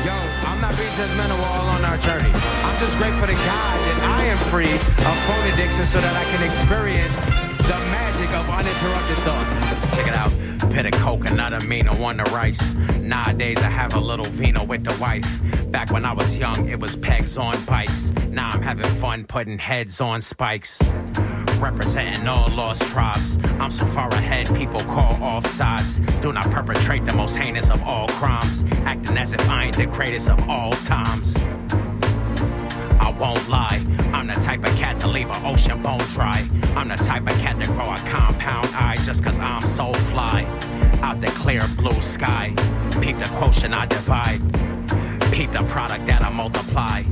Yo, 0.03 0.15
I'm 0.41 0.59
not 0.59 0.75
being 0.75 0.89
judgmental 0.97 1.37
we're 1.37 1.45
all 1.45 1.69
on 1.69 1.85
our 1.85 1.97
journey. 1.97 2.31
I'm 2.33 2.79
just 2.79 2.97
grateful 2.97 3.27
to 3.27 3.33
God 3.33 3.77
that 3.85 4.19
I 4.19 4.25
am 4.25 4.37
free 4.49 4.73
of 4.73 5.15
phone 5.29 5.53
addiction 5.53 5.85
so 5.85 6.01
that 6.01 6.15
I 6.17 6.23
can 6.33 6.43
experience 6.43 7.23
the 7.61 7.77
magic 7.93 8.33
of 8.33 8.49
uninterrupted 8.49 9.17
thought. 9.21 9.93
Check 9.93 10.07
it 10.07 10.15
out. 10.17 10.33
Pit 10.73 10.87
of 10.87 10.99
coconut, 10.99 11.53
amino 11.53 12.03
on 12.03 12.17
the 12.17 12.23
rice. 12.33 12.73
Nowadays, 12.99 13.59
I 13.59 13.69
have 13.69 13.93
a 13.93 13.99
little 13.99 14.25
vino 14.25 14.63
with 14.63 14.83
the 14.83 14.97
wife. 14.99 15.29
Back 15.71 15.91
when 15.91 16.05
I 16.05 16.13
was 16.13 16.35
young, 16.35 16.67
it 16.69 16.79
was 16.79 16.95
pegs 16.95 17.37
on 17.37 17.53
bikes. 17.65 18.11
Now 18.29 18.49
I'm 18.49 18.63
having 18.63 18.91
fun 18.99 19.25
putting 19.25 19.59
heads 19.59 20.01
on 20.01 20.21
spikes. 20.21 20.81
Representing 21.59 22.27
all 22.27 22.49
lost 22.49 22.83
tribes. 22.83 23.37
I'm 23.59 23.71
so 23.71 23.85
far 23.85 24.09
ahead, 24.09 24.47
people 24.55 24.79
call 24.81 25.21
off 25.23 25.45
sides. 25.47 25.99
Do 26.21 26.33
not 26.33 26.49
perpetrate 26.51 27.05
the 27.05 27.13
most 27.15 27.35
heinous 27.35 27.69
of 27.69 27.81
all 27.83 28.07
crimes. 28.09 28.63
Acting 28.83 29.17
as 29.17 29.33
if 29.33 29.49
I 29.49 29.65
ain't 29.65 29.77
the 29.77 29.85
greatest 29.85 30.29
of 30.29 30.49
all 30.49 30.71
times. 30.71 31.35
I 32.99 33.15
won't 33.19 33.47
lie, 33.49 33.81
I'm 34.13 34.27
the 34.27 34.33
type 34.33 34.63
of 34.65 34.75
cat 34.77 34.99
to 35.01 35.07
leave 35.07 35.29
an 35.29 35.45
ocean 35.45 35.81
bone 35.81 35.99
dry. 36.13 36.45
I'm 36.75 36.89
the 36.89 36.95
type 36.97 37.23
of 37.23 37.37
cat 37.39 37.59
to 37.63 37.67
grow 37.71 37.93
a 37.93 37.97
compound 37.99 38.67
eye 38.73 38.97
just 39.03 39.23
cause 39.23 39.39
I'm 39.39 39.61
so 39.61 39.93
fly. 39.93 40.43
Out 41.01 41.21
the 41.21 41.27
clear 41.27 41.61
blue 41.77 41.99
sky, 42.01 42.53
peep 43.01 43.17
the 43.17 43.29
quotient 43.37 43.73
I 43.73 43.85
divide. 43.85 44.39
Peep 45.31 45.51
the 45.51 45.63
product 45.67 46.05
that 46.07 46.21
I 46.23 46.29
multiply. 46.31 47.03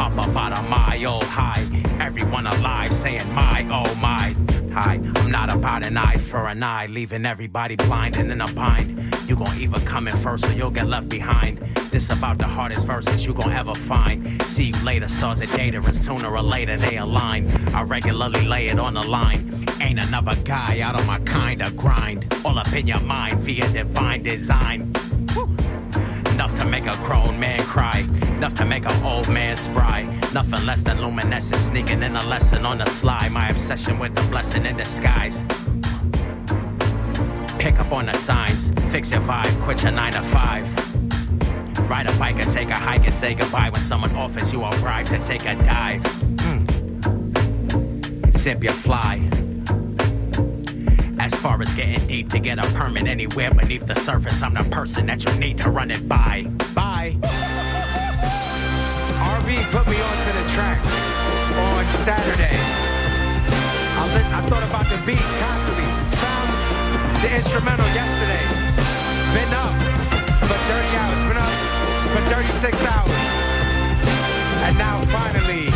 Up 0.00 0.12
about 0.12 0.56
a 0.56 0.62
mile 0.68 1.20
high, 1.24 1.64
everyone 1.98 2.46
alive 2.46 2.88
saying 2.88 3.32
my, 3.34 3.66
oh 3.68 3.94
my. 3.96 4.34
Hi, 4.72 4.94
I'm 5.16 5.30
not 5.30 5.52
about 5.52 5.84
an 5.84 5.96
eye 5.96 6.16
for 6.16 6.46
an 6.46 6.62
eye, 6.62 6.86
leaving 6.86 7.26
everybody 7.26 7.74
blind 7.74 8.16
and 8.16 8.30
in 8.30 8.40
a 8.40 8.46
bind. 8.52 8.96
You 9.26 9.34
gon' 9.34 9.58
either 9.58 9.80
come 9.80 10.06
in 10.06 10.16
first 10.16 10.46
or 10.46 10.52
you'll 10.52 10.70
get 10.70 10.86
left 10.86 11.08
behind. 11.08 11.58
This 11.90 12.10
about 12.10 12.38
the 12.38 12.46
hardest 12.46 12.86
verses 12.86 13.26
you 13.26 13.34
gon' 13.34 13.52
ever 13.52 13.74
find. 13.74 14.40
See 14.42 14.66
you 14.66 14.84
later, 14.84 15.08
stars 15.08 15.40
of 15.40 15.50
data, 15.52 15.78
and 15.78 15.96
sooner 15.96 16.28
or 16.28 16.42
later 16.42 16.76
they 16.76 16.98
align. 16.98 17.48
I 17.74 17.82
regularly 17.82 18.46
lay 18.46 18.68
it 18.68 18.78
on 18.78 18.94
the 18.94 19.06
line. 19.06 19.64
Ain't 19.80 20.00
another 20.00 20.36
guy 20.44 20.80
out 20.80 20.98
of 20.98 21.06
my 21.08 21.18
kind 21.20 21.60
of 21.60 21.76
grind. 21.76 22.32
All 22.44 22.56
up 22.56 22.72
in 22.72 22.86
your 22.86 23.00
mind 23.00 23.40
via 23.40 23.68
divine 23.72 24.22
design. 24.22 24.92
Woo. 25.34 25.77
Enough 26.38 26.56
to 26.60 26.66
make 26.66 26.86
a 26.86 26.96
grown 26.98 27.40
man 27.40 27.58
cry. 27.64 28.06
Enough 28.36 28.54
to 28.54 28.64
make 28.64 28.88
an 28.88 29.04
old 29.04 29.28
man 29.28 29.56
spry. 29.56 30.04
Nothing 30.32 30.64
less 30.66 30.84
than 30.84 31.00
luminescence 31.00 31.62
sneaking 31.62 32.04
in 32.04 32.14
a 32.14 32.24
lesson 32.26 32.64
on 32.64 32.78
the 32.78 32.86
sly. 32.86 33.28
My 33.32 33.48
obsession 33.48 33.98
with 33.98 34.14
the 34.14 34.22
blessing 34.30 34.64
in 34.64 34.76
disguise. 34.76 35.42
Pick 37.58 37.80
up 37.80 37.90
on 37.90 38.06
the 38.06 38.12
signs. 38.12 38.70
Fix 38.92 39.10
your 39.10 39.20
vibe. 39.22 39.60
Quit 39.62 39.82
your 39.82 39.90
nine 39.90 40.12
to 40.12 40.22
five. 40.22 40.68
Ride 41.90 42.08
a 42.08 42.16
bike 42.20 42.38
and 42.38 42.48
take 42.48 42.70
a 42.70 42.78
hike 42.78 43.02
and 43.02 43.12
say 43.12 43.34
goodbye 43.34 43.70
when 43.70 43.82
someone 43.82 44.14
offers 44.14 44.52
you 44.52 44.62
a 44.62 44.70
ride 44.76 45.06
to 45.06 45.18
take 45.18 45.44
a 45.44 45.56
dive. 45.56 46.02
Mm. 46.46 48.32
Sip 48.32 48.62
your 48.62 48.74
fly. 48.74 49.28
As 51.18 51.34
far 51.34 51.60
as 51.60 51.72
getting 51.74 52.06
deep 52.06 52.30
to 52.30 52.38
get 52.38 52.58
a 52.58 52.66
permit 52.74 53.06
anywhere 53.06 53.50
beneath 53.50 53.86
the 53.86 53.94
surface, 53.96 54.40
I'm 54.40 54.54
the 54.54 54.62
person 54.70 55.06
that 55.06 55.24
you 55.24 55.32
need 55.38 55.58
to 55.58 55.70
run 55.70 55.90
it 55.90 56.08
by. 56.08 56.46
Bye. 56.74 57.16
RB 59.18 59.58
put 59.74 59.86
me 59.88 59.98
onto 59.98 60.30
the 60.38 60.46
track 60.54 60.78
on 61.58 61.84
Saturday. 62.06 62.56
I, 63.98 64.04
I 64.16 64.40
thought 64.46 64.62
about 64.62 64.86
the 64.86 64.98
beat 65.06 65.26
constantly. 65.42 65.90
Found 66.22 66.48
the 67.22 67.30
instrumental 67.34 67.86
yesterday. 67.98 68.46
Been 69.34 69.52
up 69.54 69.74
for 70.46 70.54
30 70.54 70.96
hours. 71.02 71.22
Been 71.26 71.36
up 71.36 71.54
for 72.14 72.22
36 72.30 72.84
hours. 72.86 73.10
And 74.66 74.78
now 74.78 75.00
finally, 75.10 75.66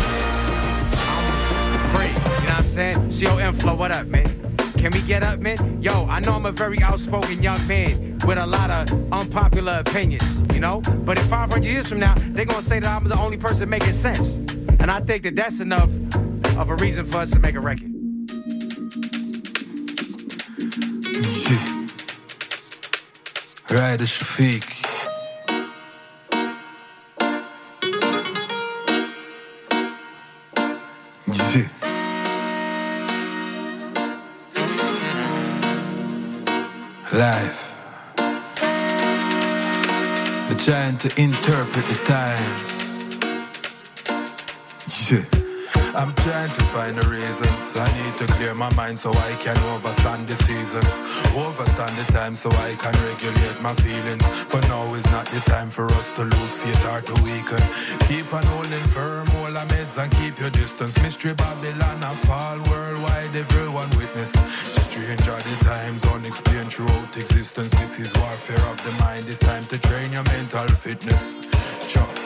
I'm 1.03 1.79
free. 1.91 2.07
You 2.07 2.47
know 2.47 2.55
what 2.55 2.59
I'm 2.59 2.63
saying? 2.63 3.11
CO 3.11 3.39
Inflow, 3.39 3.75
what 3.75 3.91
up, 3.91 4.07
man? 4.07 4.42
Can 4.83 4.91
we 4.91 5.01
get 5.03 5.23
up, 5.23 5.39
man? 5.39 5.81
Yo, 5.81 6.05
I 6.07 6.19
know 6.19 6.33
I'm 6.33 6.45
a 6.45 6.51
very 6.51 6.77
outspoken 6.81 7.41
young 7.41 7.65
man 7.69 8.19
with 8.27 8.37
a 8.37 8.45
lot 8.45 8.69
of 8.69 9.13
unpopular 9.13 9.77
opinions, 9.79 10.37
you 10.53 10.59
know? 10.59 10.81
But 11.05 11.17
in 11.17 11.23
500 11.23 11.63
years 11.63 11.87
from 11.87 11.99
now, 11.99 12.15
they're 12.17 12.43
gonna 12.43 12.61
say 12.61 12.81
that 12.81 12.89
I'm 12.89 13.07
the 13.07 13.17
only 13.17 13.37
person 13.37 13.69
making 13.69 13.93
sense. 13.93 14.33
And 14.81 14.91
I 14.91 14.99
think 14.99 15.23
that 15.23 15.37
that's 15.37 15.61
enough 15.61 15.89
of 16.57 16.69
a 16.69 16.75
reason 16.75 17.05
for 17.05 17.19
us 17.19 17.31
to 17.31 17.39
make 17.39 17.55
a 17.55 17.61
record. 17.61 17.93
Rider 23.71 24.03
Shafique. 24.03 24.81
Yeah. 31.55 31.82
Life. 37.13 37.79
We're 40.49 40.57
trying 40.57 40.97
to 40.97 41.21
interpret 41.21 41.85
the 41.85 42.01
times. 42.05 42.73
Yeah. 45.11 45.42
I'm 45.95 46.11
trying 46.15 46.49
to 46.49 46.63
find 46.73 46.97
the 46.97 47.07
reasons. 47.07 47.75
I 47.75 47.85
need 48.01 48.17
to 48.17 48.25
clear 48.33 48.55
my 48.55 48.73
mind 48.73 48.97
so 48.97 49.11
I 49.11 49.33
can 49.39 49.57
overstand 49.73 50.27
the 50.27 50.35
seasons. 50.43 50.93
Overstand 51.37 51.93
the 51.97 52.11
time 52.11 52.33
so 52.33 52.49
I 52.49 52.73
can 52.75 52.93
regulate 53.05 53.61
my 53.61 53.73
feelings. 53.75 54.25
For 54.49 54.59
now 54.61 54.91
is 54.95 55.05
not 55.11 55.27
the 55.27 55.39
time 55.41 55.69
for 55.69 55.85
us 55.93 56.09
to 56.15 56.23
lose 56.23 56.57
faith 56.57 56.85
or 56.89 57.01
to 57.01 57.13
weaken. 57.21 57.61
Keep 58.07 58.33
on 58.33 58.43
holding 58.43 58.85
firm, 58.89 59.27
all 59.37 59.55
our 59.55 59.65
meds 59.67 60.01
and 60.01 60.11
keep 60.13 60.39
your 60.39 60.49
distance. 60.49 60.99
Mystery 60.99 61.35
Babylon, 61.35 61.97
a 62.01 62.13
fall 62.25 62.57
worldwide, 62.71 63.35
everyone 63.35 63.89
witness. 63.97 64.31
Strange 64.73 65.27
are 65.27 65.41
the 65.41 65.57
times, 65.63 66.05
unexplained 66.05 66.73
throughout 66.73 67.15
existence. 67.17 67.69
This 67.71 67.99
is 67.99 68.11
warfare 68.15 68.65
of 68.71 68.77
the 68.83 68.91
mind. 69.03 69.27
It's 69.27 69.39
time 69.39 69.65
to 69.65 69.77
train 69.79 70.11
your 70.11 70.23
mental 70.23 70.67
fitness. 70.69 71.35
Chop. 71.87 72.22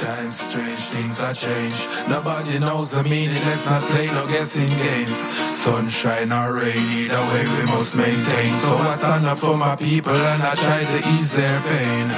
Times 0.00 0.40
strange, 0.40 0.80
things 0.96 1.20
are 1.20 1.34
changed. 1.34 1.86
Nobody 2.08 2.58
knows 2.58 2.90
the 2.90 3.02
meaning, 3.02 3.42
let's 3.44 3.66
not 3.66 3.82
play 3.82 4.06
no 4.06 4.26
guessing 4.28 4.68
games. 4.68 5.18
Sunshine 5.54 6.32
or 6.32 6.54
rain, 6.54 6.88
either 6.88 7.20
way 7.28 7.44
we 7.58 7.66
must 7.66 7.94
maintain. 7.94 8.54
So 8.54 8.78
I 8.78 8.88
stand 8.94 9.26
up 9.26 9.38
for 9.38 9.58
my 9.58 9.76
people 9.76 10.14
and 10.14 10.42
I 10.42 10.54
try 10.54 10.84
to 10.84 10.98
ease 11.12 11.34
their 11.36 11.60
pain. 11.68 12.08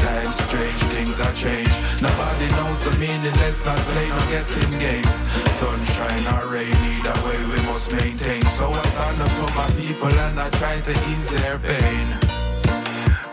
Times 0.00 0.36
strange, 0.40 0.80
things 0.88 1.20
are 1.20 1.34
changed. 1.34 1.76
Nobody 2.00 2.48
knows 2.56 2.82
the 2.82 2.96
meaning, 2.96 3.34
let's 3.44 3.62
not 3.62 3.76
play 3.76 4.08
no 4.08 4.18
guessing 4.32 4.72
games. 4.78 5.14
Sunshine 5.60 6.24
or 6.32 6.48
rain, 6.48 6.72
either 6.96 7.16
way 7.28 7.40
we 7.52 7.60
must 7.68 7.92
maintain. 7.92 8.40
So 8.56 8.70
I 8.70 8.86
stand 8.88 9.20
up 9.20 9.30
for 9.36 9.52
my 9.54 9.68
people 9.76 10.08
and 10.08 10.40
I 10.40 10.48
try 10.56 10.80
to 10.80 10.92
ease 11.12 11.28
their 11.28 11.58
pain. 11.58 12.37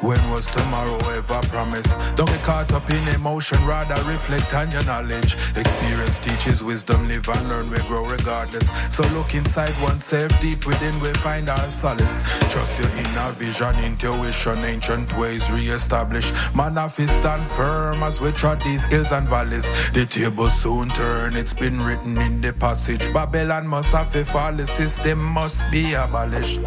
When 0.05 0.29
was 0.29 0.45
tomorrow 0.45 0.99
ever 1.17 1.41
promised? 1.47 1.89
Don't 2.15 2.27
get 2.27 2.43
caught 2.43 2.71
up 2.73 2.87
in 2.91 3.15
emotion, 3.15 3.57
rather 3.65 3.99
reflect 4.03 4.53
on 4.53 4.69
your 4.69 4.85
knowledge. 4.85 5.33
Experience 5.55 6.19
teaches 6.19 6.63
wisdom, 6.63 7.07
live 7.07 7.27
and 7.27 7.49
learn, 7.49 7.71
we 7.71 7.77
grow 7.87 8.05
regardless. 8.05 8.69
So 8.93 9.01
look 9.15 9.33
inside 9.33 9.73
oneself, 9.81 10.29
deep 10.39 10.67
within, 10.67 10.99
we 10.99 11.11
find 11.25 11.49
our 11.49 11.69
solace. 11.69 12.21
Trust 12.51 12.79
your 12.79 12.91
inner 12.91 13.31
vision, 13.31 13.75
intuition, 13.79 14.59
ancient 14.63 15.17
ways 15.17 15.49
re-establish. 15.49 16.31
Man 16.53 16.77
of 16.77 16.99
it 16.99 17.09
stand 17.09 17.49
firm 17.49 18.03
as 18.03 18.21
we 18.21 18.31
trod 18.31 18.61
these 18.61 18.85
hills 18.85 19.11
and 19.11 19.27
valleys. 19.27 19.65
The 19.93 20.05
table 20.05 20.51
soon 20.51 20.89
turn, 20.89 21.35
it's 21.35 21.53
been 21.53 21.81
written 21.81 22.15
in 22.19 22.41
the 22.41 22.53
passage. 22.53 23.11
Babylon 23.11 23.65
must 23.65 23.91
have 23.91 24.15
a 24.15 24.23
fall, 24.23 24.53
the 24.53 24.67
system 24.67 25.17
must 25.23 25.63
be 25.71 25.95
abolished. 25.95 26.59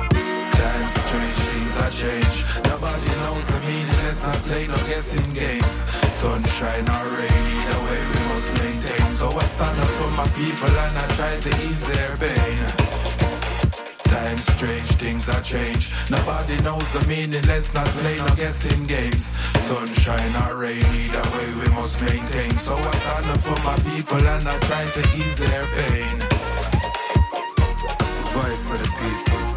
Times 0.58 0.92
strange, 1.06 1.38
things 1.54 1.74
are 1.78 1.90
changed. 1.90 2.42
Nobody 2.66 3.10
knows 3.22 3.46
the 3.46 3.60
meaning, 3.60 4.00
let's 4.04 4.22
not 4.22 4.36
play 4.48 4.66
no 4.66 4.76
guessing 4.90 5.32
games. 5.32 5.84
Sunshine 6.18 6.88
or 6.88 7.06
rain, 7.16 7.42
either 7.56 7.80
way 7.86 8.00
we 8.10 8.20
must 8.30 8.50
maintain. 8.58 9.10
So 9.10 9.26
I 9.30 9.44
stand 9.44 9.78
up 9.78 9.90
for 9.98 10.10
my 10.18 10.26
people 10.34 10.72
and 10.84 10.94
I 10.98 11.06
try 11.18 11.34
to 11.46 11.50
ease 11.66 11.86
their 11.86 12.16
pain. 12.16 12.58
Times 14.10 14.46
strange, 14.52 14.90
things 14.96 15.28
are 15.28 15.42
changed. 15.42 15.94
Nobody 16.10 16.56
knows 16.62 16.92
the 16.92 17.06
meaning, 17.06 17.44
let's 17.46 17.72
not 17.72 17.86
play 17.86 18.16
no 18.16 18.26
guessing 18.34 18.86
games. 18.86 19.26
Sunshine 19.68 20.34
or 20.42 20.56
rain, 20.56 20.82
either 21.02 21.24
way 21.36 21.48
we 21.60 21.68
must 21.78 22.00
maintain. 22.00 22.50
So 22.58 22.74
I 22.74 22.94
stand 23.04 23.26
up 23.26 23.40
for 23.46 23.58
my 23.62 23.76
people 23.90 24.22
and 24.34 24.48
I 24.48 24.58
try 24.66 24.84
to 24.96 25.02
ease 25.16 25.38
their 25.38 25.66
pain. 25.78 26.18
Voice 28.34 28.70
of 28.72 28.78
the 28.82 28.90
people. 28.98 29.47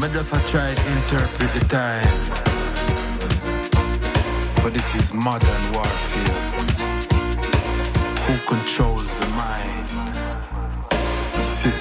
Me 0.00 0.06
just 0.10 0.32
a 0.32 0.38
try 0.46 0.72
to 0.72 0.92
interpret 0.92 1.50
the 1.58 1.64
times. 1.68 2.28
For 4.60 4.70
this 4.70 4.94
is 4.94 5.12
modern 5.12 5.72
warfare. 5.72 6.38
Who 8.24 8.34
controls 8.46 9.18
the 9.18 9.26
mind? 9.30 9.88
See, 11.42 11.72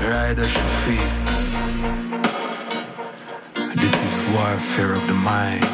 Rider 0.00 0.48
Shafique. 0.48 1.16
This 3.74 3.94
is 4.06 4.14
warfare 4.34 4.94
of 4.94 5.06
the 5.06 5.18
mind. 5.30 5.64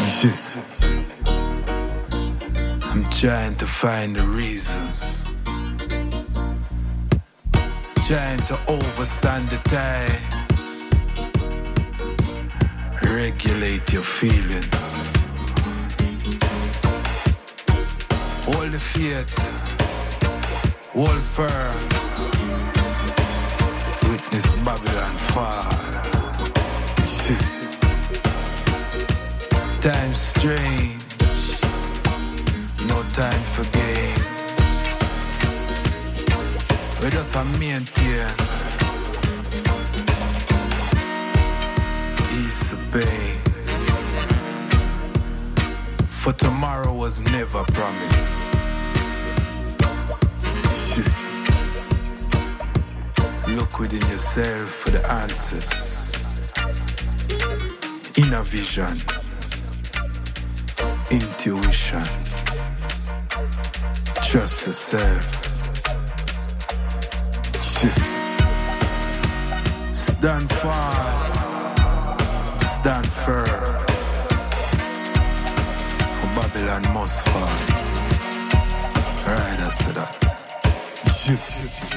See, 0.00 0.34
I'm 2.90 3.08
trying 3.10 3.56
to 3.56 3.66
find 3.66 4.14
the 4.14 4.22
reasons 4.22 5.33
trying 8.06 8.38
to 8.40 8.58
overstand 8.68 9.48
the 9.48 9.56
times. 9.64 10.90
Regulate 13.02 13.90
your 13.94 14.02
feelings. 14.02 15.16
Hold 18.44 18.72
the 18.72 18.78
faith. 18.78 19.32
Hold 20.92 21.22
firm. 21.22 21.80
Witness 24.10 24.52
Babylon 24.66 25.16
fall. 25.32 25.84
Times 29.80 30.18
strange. 30.18 31.02
no 32.86 33.02
time 33.14 33.42
for 33.54 33.64
game. 33.72 34.23
We 37.04 37.10
just 37.10 37.36
a 37.36 37.44
maintain. 37.58 38.30
East 42.32 42.74
Bay. 42.90 43.36
For 46.08 46.32
tomorrow 46.32 46.94
was 46.94 47.20
never 47.24 47.62
promised. 47.64 48.38
Look 53.48 53.78
within 53.78 54.00
yourself 54.08 54.70
for 54.70 54.90
the 54.90 55.06
answers. 55.06 56.14
Inner 58.16 58.42
vision, 58.44 58.96
intuition. 61.10 62.04
Trust 64.22 64.66
yourself. 64.66 65.43
Shit. 67.84 67.98
Stand 69.92 70.48
firm, 70.50 70.94
stand 72.60 73.06
firm. 73.06 73.74
For 76.16 76.28
Babylon 76.34 76.82
must 76.94 77.20
fall. 77.28 77.56
Right, 79.26 79.60
I 79.60 79.68
said 79.68 79.96
that. 79.96 80.12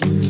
Mm-hmm. 0.00 0.29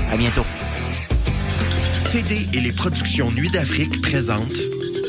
À 0.11 0.17
bientôt. 0.17 0.45
TD 2.11 2.47
et 2.53 2.59
les 2.59 2.73
productions 2.73 3.31
Nuit 3.31 3.49
d'Afrique 3.49 4.01
présentent 4.01 4.59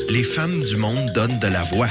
Les 0.09 0.23
femmes 0.23 0.63
du 0.63 0.77
monde 0.77 1.11
donnent 1.13 1.39
de 1.39 1.47
la 1.47 1.63
voix. 1.63 1.89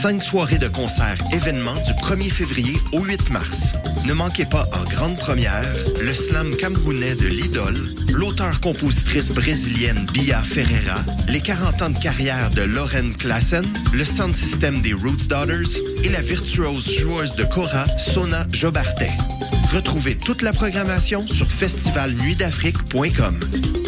Cinq 0.00 0.22
soirées 0.22 0.56
de 0.56 0.68
concerts 0.68 1.18
événements 1.32 1.74
du 1.74 1.92
1er 1.92 2.30
février 2.30 2.78
au 2.92 3.00
8 3.00 3.30
mars. 3.30 3.72
Ne 4.06 4.14
manquez 4.14 4.46
pas 4.46 4.66
en 4.72 4.84
grande 4.84 5.18
première 5.18 5.62
le 6.00 6.12
slam 6.12 6.56
camerounais 6.56 7.14
de 7.16 7.26
l'idole, 7.26 7.76
l'auteur-compositrice 8.10 9.30
brésilienne 9.30 10.06
Bia 10.14 10.38
Ferreira, 10.38 11.00
les 11.28 11.40
40 11.40 11.82
ans 11.82 11.90
de 11.90 11.98
carrière 11.98 12.48
de 12.50 12.62
Lauren 12.62 13.12
Klassen, 13.12 13.66
le 13.92 14.04
sound 14.06 14.34
system 14.34 14.80
des 14.80 14.94
Roots 14.94 15.26
Daughters 15.28 15.76
et 16.02 16.08
la 16.08 16.22
virtuose 16.22 16.90
joueuse 16.98 17.34
de 17.34 17.44
Cora, 17.44 17.86
Sona 17.98 18.46
Jobartet. 18.50 19.12
Retrouvez 19.72 20.16
toute 20.16 20.42
la 20.42 20.52
programmation 20.52 21.26
sur 21.26 21.46
festivalnuitdafrique.com. 21.46 23.87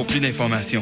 plus 0.03 0.19
d'informations. 0.19 0.81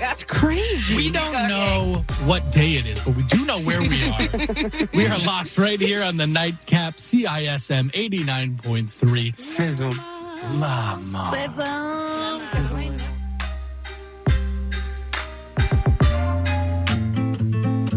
It's 0.00 0.24
crazy. 0.24 0.96
We 0.96 1.10
don't 1.10 1.48
know 1.48 2.04
what 2.24 2.50
day 2.52 2.74
it 2.74 2.86
is, 2.86 3.00
but 3.00 3.16
we 3.16 3.22
do 3.24 3.44
know 3.44 3.58
where 3.60 3.82
we 3.82 4.04
are. 4.04 4.88
we 4.94 5.06
are 5.06 5.18
locked 5.18 5.58
right 5.58 5.80
here 5.80 6.02
on 6.02 6.16
the 6.16 6.26
nightcap 6.26 6.96
CISM 6.96 7.90
89.3. 7.92 9.36
Sizzle. 9.36 9.94
Mama. 10.58 11.32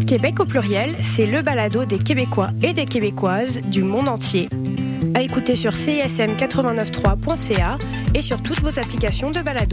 Québec 0.06 0.40
au 0.40 0.46
pluriel, 0.46 0.96
c'est 1.02 1.26
le 1.26 1.42
balado 1.42 1.84
des 1.84 1.98
Québécois 1.98 2.48
et 2.62 2.72
des 2.72 2.86
Québécoises 2.86 3.60
du 3.60 3.82
monde 3.82 4.08
entier. 4.08 4.48
À 5.14 5.20
écouter 5.20 5.54
sur 5.54 5.72
cism893.ca 5.72 7.76
et 8.14 8.22
sur 8.22 8.42
toutes 8.42 8.60
vos 8.60 8.78
applications 8.78 9.30
de 9.30 9.42
balado. 9.42 9.66